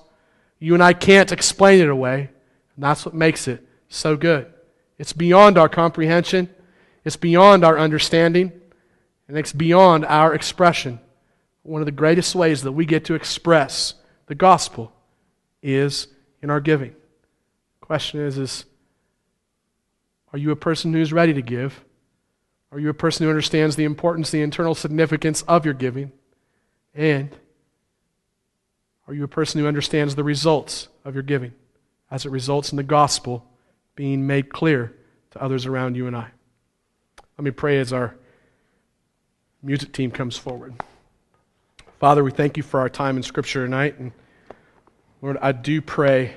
You 0.58 0.74
and 0.74 0.82
I 0.82 0.92
can't 0.92 1.32
explain 1.32 1.80
it 1.80 1.88
away, 1.88 2.28
and 2.76 2.84
that's 2.84 3.06
what 3.06 3.14
makes 3.14 3.48
it 3.48 3.66
so 3.88 4.14
good. 4.14 4.52
It's 4.98 5.14
beyond 5.14 5.56
our 5.56 5.70
comprehension, 5.70 6.50
it's 7.06 7.16
beyond 7.16 7.64
our 7.64 7.78
understanding, 7.78 8.52
and 9.28 9.38
it's 9.38 9.54
beyond 9.54 10.04
our 10.04 10.34
expression. 10.34 11.00
One 11.62 11.80
of 11.80 11.86
the 11.86 11.92
greatest 11.92 12.34
ways 12.34 12.60
that 12.64 12.72
we 12.72 12.84
get 12.84 13.06
to 13.06 13.14
express 13.14 13.94
the 14.26 14.34
gospel 14.34 14.92
is 15.62 16.08
in 16.44 16.50
our 16.50 16.60
giving. 16.60 16.90
The 16.90 17.86
question 17.86 18.20
is, 18.20 18.36
is 18.36 18.66
are 20.30 20.38
you 20.38 20.50
a 20.50 20.56
person 20.56 20.92
who's 20.92 21.10
ready 21.10 21.32
to 21.32 21.40
give? 21.40 21.82
Are 22.70 22.78
you 22.78 22.90
a 22.90 22.94
person 22.94 23.24
who 23.24 23.30
understands 23.30 23.76
the 23.76 23.84
importance, 23.84 24.30
the 24.30 24.42
internal 24.42 24.74
significance 24.74 25.40
of 25.42 25.64
your 25.64 25.72
giving? 25.72 26.12
And 26.94 27.34
are 29.08 29.14
you 29.14 29.24
a 29.24 29.28
person 29.28 29.58
who 29.58 29.66
understands 29.66 30.16
the 30.16 30.24
results 30.24 30.88
of 31.02 31.14
your 31.14 31.22
giving 31.22 31.54
as 32.10 32.26
it 32.26 32.30
results 32.30 32.72
in 32.72 32.76
the 32.76 32.82
gospel 32.82 33.46
being 33.96 34.26
made 34.26 34.50
clear 34.50 34.94
to 35.30 35.42
others 35.42 35.64
around 35.64 35.96
you 35.96 36.06
and 36.06 36.14
I? 36.14 36.28
Let 37.38 37.44
me 37.44 37.52
pray 37.52 37.78
as 37.78 37.90
our 37.90 38.16
music 39.62 39.94
team 39.94 40.10
comes 40.10 40.36
forward. 40.36 40.74
Father, 42.00 42.22
we 42.22 42.32
thank 42.32 42.58
you 42.58 42.62
for 42.62 42.80
our 42.80 42.90
time 42.90 43.16
in 43.16 43.22
Scripture 43.22 43.64
tonight. 43.64 43.98
And 43.98 44.12
Lord, 45.24 45.38
I 45.40 45.52
do 45.52 45.80
pray 45.80 46.34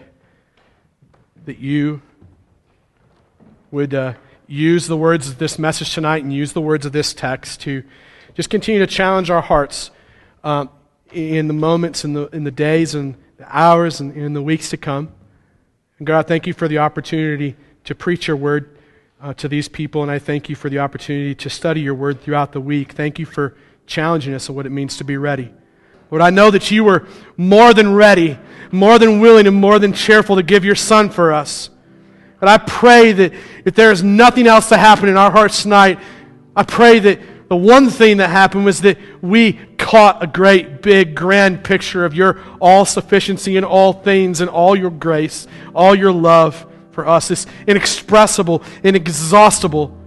that 1.43 1.57
you 1.57 2.01
would 3.69 3.93
uh, 3.93 4.13
use 4.47 4.87
the 4.87 4.95
words 4.95 5.27
of 5.27 5.39
this 5.39 5.59
message 5.59 5.93
tonight 5.93 6.23
and 6.23 6.31
use 6.31 6.53
the 6.53 6.61
words 6.61 6.85
of 6.85 6.93
this 6.93 7.13
text 7.13 7.59
to 7.63 7.83
just 8.33 8.49
continue 8.49 8.79
to 8.79 8.87
challenge 8.87 9.29
our 9.29 9.41
hearts 9.41 9.91
um, 10.41 10.69
in 11.11 11.49
the 11.49 11.53
moments, 11.53 12.05
in 12.05 12.13
the, 12.13 12.27
in 12.27 12.45
the 12.45 12.51
days, 12.51 12.95
and 12.95 13.17
the 13.35 13.57
hours, 13.57 13.99
and 13.99 14.15
in 14.15 14.31
the 14.31 14.41
weeks 14.41 14.69
to 14.69 14.77
come. 14.77 15.11
And 15.97 16.07
God, 16.07 16.25
thank 16.25 16.47
you 16.47 16.53
for 16.53 16.69
the 16.69 16.77
opportunity 16.77 17.57
to 17.83 17.93
preach 17.93 18.29
your 18.29 18.37
word 18.37 18.79
uh, 19.21 19.33
to 19.33 19.49
these 19.49 19.67
people, 19.67 20.01
and 20.01 20.09
I 20.09 20.17
thank 20.17 20.47
you 20.47 20.55
for 20.55 20.69
the 20.69 20.79
opportunity 20.79 21.35
to 21.35 21.49
study 21.49 21.81
your 21.81 21.93
word 21.93 22.21
throughout 22.21 22.53
the 22.53 22.61
week. 22.61 22.93
Thank 22.93 23.19
you 23.19 23.25
for 23.25 23.53
challenging 23.85 24.33
us 24.33 24.49
on 24.49 24.55
what 24.55 24.65
it 24.65 24.69
means 24.69 24.95
to 24.95 25.03
be 25.03 25.17
ready. 25.17 25.51
Lord, 26.09 26.21
I 26.21 26.29
know 26.29 26.51
that 26.51 26.71
you 26.71 26.83
were 26.83 27.07
more 27.35 27.73
than 27.73 27.93
ready, 27.93 28.37
more 28.71 28.99
than 28.99 29.19
willing, 29.19 29.47
and 29.47 29.55
more 29.55 29.79
than 29.79 29.93
cheerful 29.93 30.35
to 30.37 30.43
give 30.43 30.63
your 30.63 30.75
son 30.75 31.09
for 31.09 31.33
us. 31.33 31.69
And 32.39 32.49
I 32.49 32.57
pray 32.57 33.11
that 33.13 33.33
if 33.65 33.75
there 33.75 33.91
is 33.91 34.03
nothing 34.03 34.47
else 34.47 34.69
to 34.69 34.77
happen 34.77 35.09
in 35.09 35.17
our 35.17 35.31
hearts 35.31 35.63
tonight, 35.63 35.99
I 36.55 36.63
pray 36.63 36.99
that 36.99 37.49
the 37.49 37.55
one 37.55 37.89
thing 37.89 38.17
that 38.17 38.29
happened 38.29 38.65
was 38.65 38.81
that 38.81 38.97
we 39.21 39.53
caught 39.77 40.21
a 40.21 40.27
great, 40.27 40.81
big, 40.81 41.15
grand 41.15 41.63
picture 41.63 42.03
of 42.03 42.13
your 42.13 42.41
all 42.59 42.83
sufficiency 42.83 43.57
in 43.57 43.63
all 43.63 43.93
things 43.93 44.41
and 44.41 44.49
all 44.49 44.75
your 44.75 44.91
grace, 44.91 45.47
all 45.73 45.95
your 45.95 46.11
love 46.11 46.65
for 46.91 47.07
us. 47.07 47.29
This 47.29 47.45
inexpressible, 47.65 48.63
inexhaustible, 48.83 49.97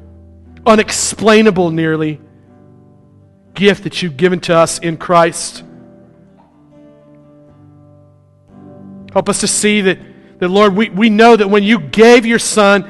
unexplainable 0.66 1.70
nearly 1.70 2.20
gift 3.55 3.84
that 3.84 4.03
you've 4.03 4.16
given 4.16 4.40
to 4.40 4.57
us 4.57 4.78
in 4.78 4.96
Christ. 4.96 5.64
Help 9.12 9.28
us 9.28 9.40
to 9.40 9.48
see 9.48 9.80
that, 9.82 9.98
that 10.38 10.48
Lord, 10.48 10.74
we, 10.74 10.88
we 10.88 11.11
know 11.11 11.36
that 11.36 11.48
when 11.48 11.62
you 11.62 11.78
gave 11.78 12.26
your 12.26 12.38
Son, 12.38 12.88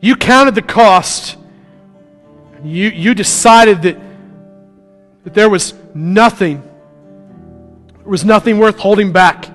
you 0.00 0.16
counted 0.16 0.54
the 0.54 0.62
cost. 0.62 1.36
You, 2.62 2.88
you 2.88 3.14
decided 3.14 3.82
that, 3.82 3.98
that 5.24 5.34
there 5.34 5.50
was 5.50 5.74
nothing, 5.94 6.62
there 7.98 8.08
was 8.08 8.24
nothing 8.24 8.58
worth 8.58 8.78
holding 8.78 9.12
back. 9.12 9.48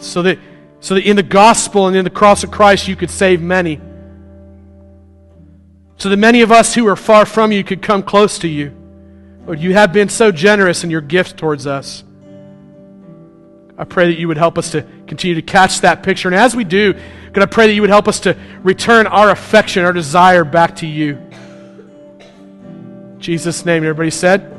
So 0.00 0.22
that, 0.22 0.38
so 0.80 0.94
that 0.94 1.06
in 1.06 1.16
the 1.16 1.22
gospel 1.22 1.86
and 1.86 1.96
in 1.96 2.04
the 2.04 2.10
cross 2.10 2.44
of 2.44 2.50
Christ 2.50 2.88
you 2.88 2.96
could 2.96 3.10
save 3.10 3.40
many. 3.40 3.80
So 5.98 6.08
that 6.10 6.16
many 6.18 6.42
of 6.42 6.52
us 6.52 6.74
who 6.74 6.86
are 6.88 6.96
far 6.96 7.24
from 7.24 7.52
you 7.52 7.64
could 7.64 7.82
come 7.82 8.02
close 8.02 8.38
to 8.40 8.48
you. 8.48 8.74
Lord, 9.46 9.60
you 9.60 9.72
have 9.74 9.92
been 9.92 10.08
so 10.08 10.32
generous 10.32 10.84
in 10.84 10.90
your 10.90 11.00
gift 11.00 11.36
towards 11.36 11.66
us. 11.66 12.04
I 13.78 13.84
pray 13.84 14.06
that 14.06 14.18
you 14.18 14.28
would 14.28 14.38
help 14.38 14.56
us 14.56 14.70
to 14.70 14.82
continue 15.06 15.34
to 15.34 15.42
catch 15.42 15.82
that 15.82 16.02
picture. 16.02 16.28
And 16.28 16.34
as 16.34 16.56
we 16.56 16.64
do, 16.64 16.94
God, 17.32 17.42
I 17.42 17.46
pray 17.46 17.66
that 17.66 17.74
you 17.74 17.82
would 17.82 17.90
help 17.90 18.08
us 18.08 18.20
to 18.20 18.36
return 18.62 19.06
our 19.06 19.30
affection, 19.30 19.84
our 19.84 19.92
desire 19.92 20.44
back 20.44 20.76
to 20.76 20.86
you. 20.86 21.18
In 22.20 23.16
Jesus' 23.18 23.66
name, 23.66 23.84
everybody 23.84 24.10
said, 24.10 24.52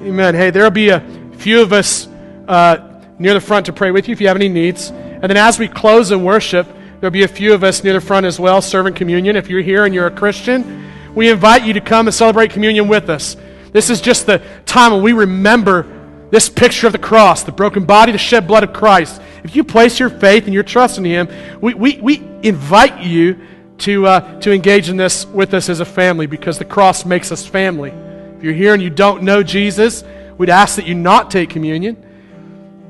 Amen. 0.00 0.34
Hey, 0.34 0.50
there'll 0.50 0.70
be 0.70 0.88
a 0.88 1.00
few 1.36 1.60
of 1.60 1.72
us 1.72 2.08
uh, 2.48 3.02
near 3.18 3.34
the 3.34 3.40
front 3.40 3.66
to 3.66 3.72
pray 3.72 3.90
with 3.90 4.08
you 4.08 4.12
if 4.12 4.20
you 4.20 4.28
have 4.28 4.36
any 4.36 4.48
needs. 4.48 4.90
And 4.90 5.22
then 5.22 5.36
as 5.36 5.58
we 5.58 5.68
close 5.68 6.10
in 6.10 6.24
worship, 6.24 6.66
there'll 7.00 7.10
be 7.10 7.22
a 7.22 7.28
few 7.28 7.54
of 7.54 7.62
us 7.64 7.84
near 7.84 7.94
the 7.94 8.00
front 8.00 8.26
as 8.26 8.40
well 8.40 8.60
serving 8.62 8.94
communion. 8.94 9.36
If 9.36 9.48
you're 9.48 9.62
here 9.62 9.84
and 9.84 9.94
you're 9.94 10.06
a 10.06 10.10
Christian, 10.10 10.90
we 11.14 11.30
invite 11.30 11.64
you 11.64 11.74
to 11.74 11.80
come 11.80 12.06
and 12.06 12.14
celebrate 12.14 12.50
communion 12.50 12.88
with 12.88 13.08
us. 13.08 13.36
This 13.72 13.90
is 13.90 14.00
just 14.00 14.26
the 14.26 14.42
time 14.66 14.92
when 14.92 15.02
we 15.02 15.12
remember 15.12 15.93
this 16.30 16.48
picture 16.48 16.86
of 16.86 16.92
the 16.92 16.98
cross, 16.98 17.42
the 17.42 17.52
broken 17.52 17.84
body, 17.84 18.12
the 18.12 18.18
shed 18.18 18.46
blood 18.46 18.64
of 18.64 18.72
Christ. 18.72 19.20
If 19.44 19.54
you 19.54 19.64
place 19.64 19.98
your 19.98 20.10
faith 20.10 20.44
and 20.44 20.54
your 20.54 20.62
trust 20.62 20.98
in 20.98 21.04
Him, 21.04 21.28
we, 21.60 21.74
we, 21.74 21.98
we 22.00 22.22
invite 22.42 23.02
you 23.02 23.38
to, 23.78 24.06
uh, 24.06 24.40
to 24.40 24.52
engage 24.52 24.88
in 24.88 24.96
this 24.96 25.26
with 25.26 25.54
us 25.54 25.68
as 25.68 25.80
a 25.80 25.84
family 25.84 26.26
because 26.26 26.58
the 26.58 26.64
cross 26.64 27.04
makes 27.04 27.30
us 27.30 27.46
family. 27.46 27.90
If 27.90 28.42
you're 28.42 28.52
here 28.54 28.74
and 28.74 28.82
you 28.82 28.90
don't 28.90 29.22
know 29.22 29.42
Jesus, 29.42 30.04
we'd 30.38 30.50
ask 30.50 30.76
that 30.76 30.86
you 30.86 30.94
not 30.94 31.30
take 31.30 31.50
communion, 31.50 32.02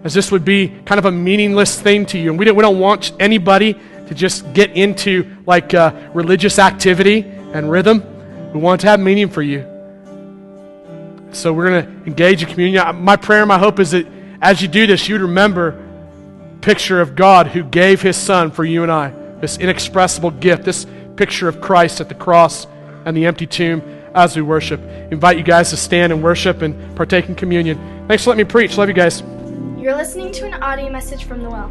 as 0.05 0.15
this 0.15 0.31
would 0.31 0.45
be 0.45 0.69
kind 0.85 0.99
of 0.99 1.07
a 1.07 1.13
meaningless 1.13 1.81
thing 1.81 2.07
to 2.07 2.19
you. 2.19 2.31
And 2.31 2.39
we 2.39 2.45
don't, 2.45 2.57
we 2.57 2.63
don't 2.63 2.79
want 2.79 3.13
anybody 3.19 3.75
to 4.07 4.15
just 4.15 4.53
get 4.53 4.71
into 4.73 5.37
like 5.47 5.75
uh, 5.75 6.11
religious 6.13 6.59
activity 6.59 7.23
and 7.53 7.71
rhythm. 7.71 8.03
We 8.53 8.61
want 8.61 8.83
to 8.83 8.87
have 8.89 9.01
meaning 9.01 9.29
for 9.29 9.43
you. 9.43 9.74
So 11.35 11.53
we're 11.53 11.71
going 11.71 11.85
to 11.85 12.07
engage 12.07 12.43
in 12.43 12.49
communion. 12.49 13.03
My 13.03 13.17
prayer, 13.17 13.45
my 13.47 13.59
hope 13.59 13.81
is 13.81 13.91
that 13.93 14.07
as 14.41 14.63
you 14.63 14.69
do 14.69 14.87
this, 14.87 15.09
you'd 15.09 15.21
remember 15.21 15.81
picture 16.61 17.01
of 17.01 17.15
God 17.15 17.47
who 17.49 17.63
gave 17.63 18.01
his 18.01 18.17
son 18.17 18.51
for 18.51 18.65
you 18.65 18.83
and 18.83 18.91
I. 18.91 19.11
This 19.41 19.59
inexpressible 19.59 20.31
gift, 20.31 20.65
this 20.65 20.87
picture 21.17 21.49
of 21.49 21.61
Christ 21.61 22.01
at 22.01 22.09
the 22.09 22.15
cross 22.15 22.67
and 23.05 23.17
the 23.17 23.27
empty 23.27 23.47
tomb 23.47 23.83
as 24.15 24.35
we 24.37 24.43
worship. 24.43 24.81
Invite 25.11 25.37
you 25.37 25.43
guys 25.43 25.71
to 25.71 25.77
stand 25.77 26.13
and 26.13 26.23
worship 26.23 26.63
and 26.63 26.97
partake 26.97 27.29
in 27.29 27.35
communion. 27.35 28.07
Thanks 28.09 28.25
for 28.25 28.31
letting 28.31 28.47
me 28.47 28.51
preach. 28.51 28.79
Love 28.79 28.89
you 28.89 28.95
guys. 28.95 29.23
You're 29.77 29.97
listening 29.97 30.33
to 30.33 30.47
an 30.47 30.55
audio 30.63 30.89
message 30.91 31.25
from 31.25 31.43
the 31.43 31.51
well. 31.51 31.71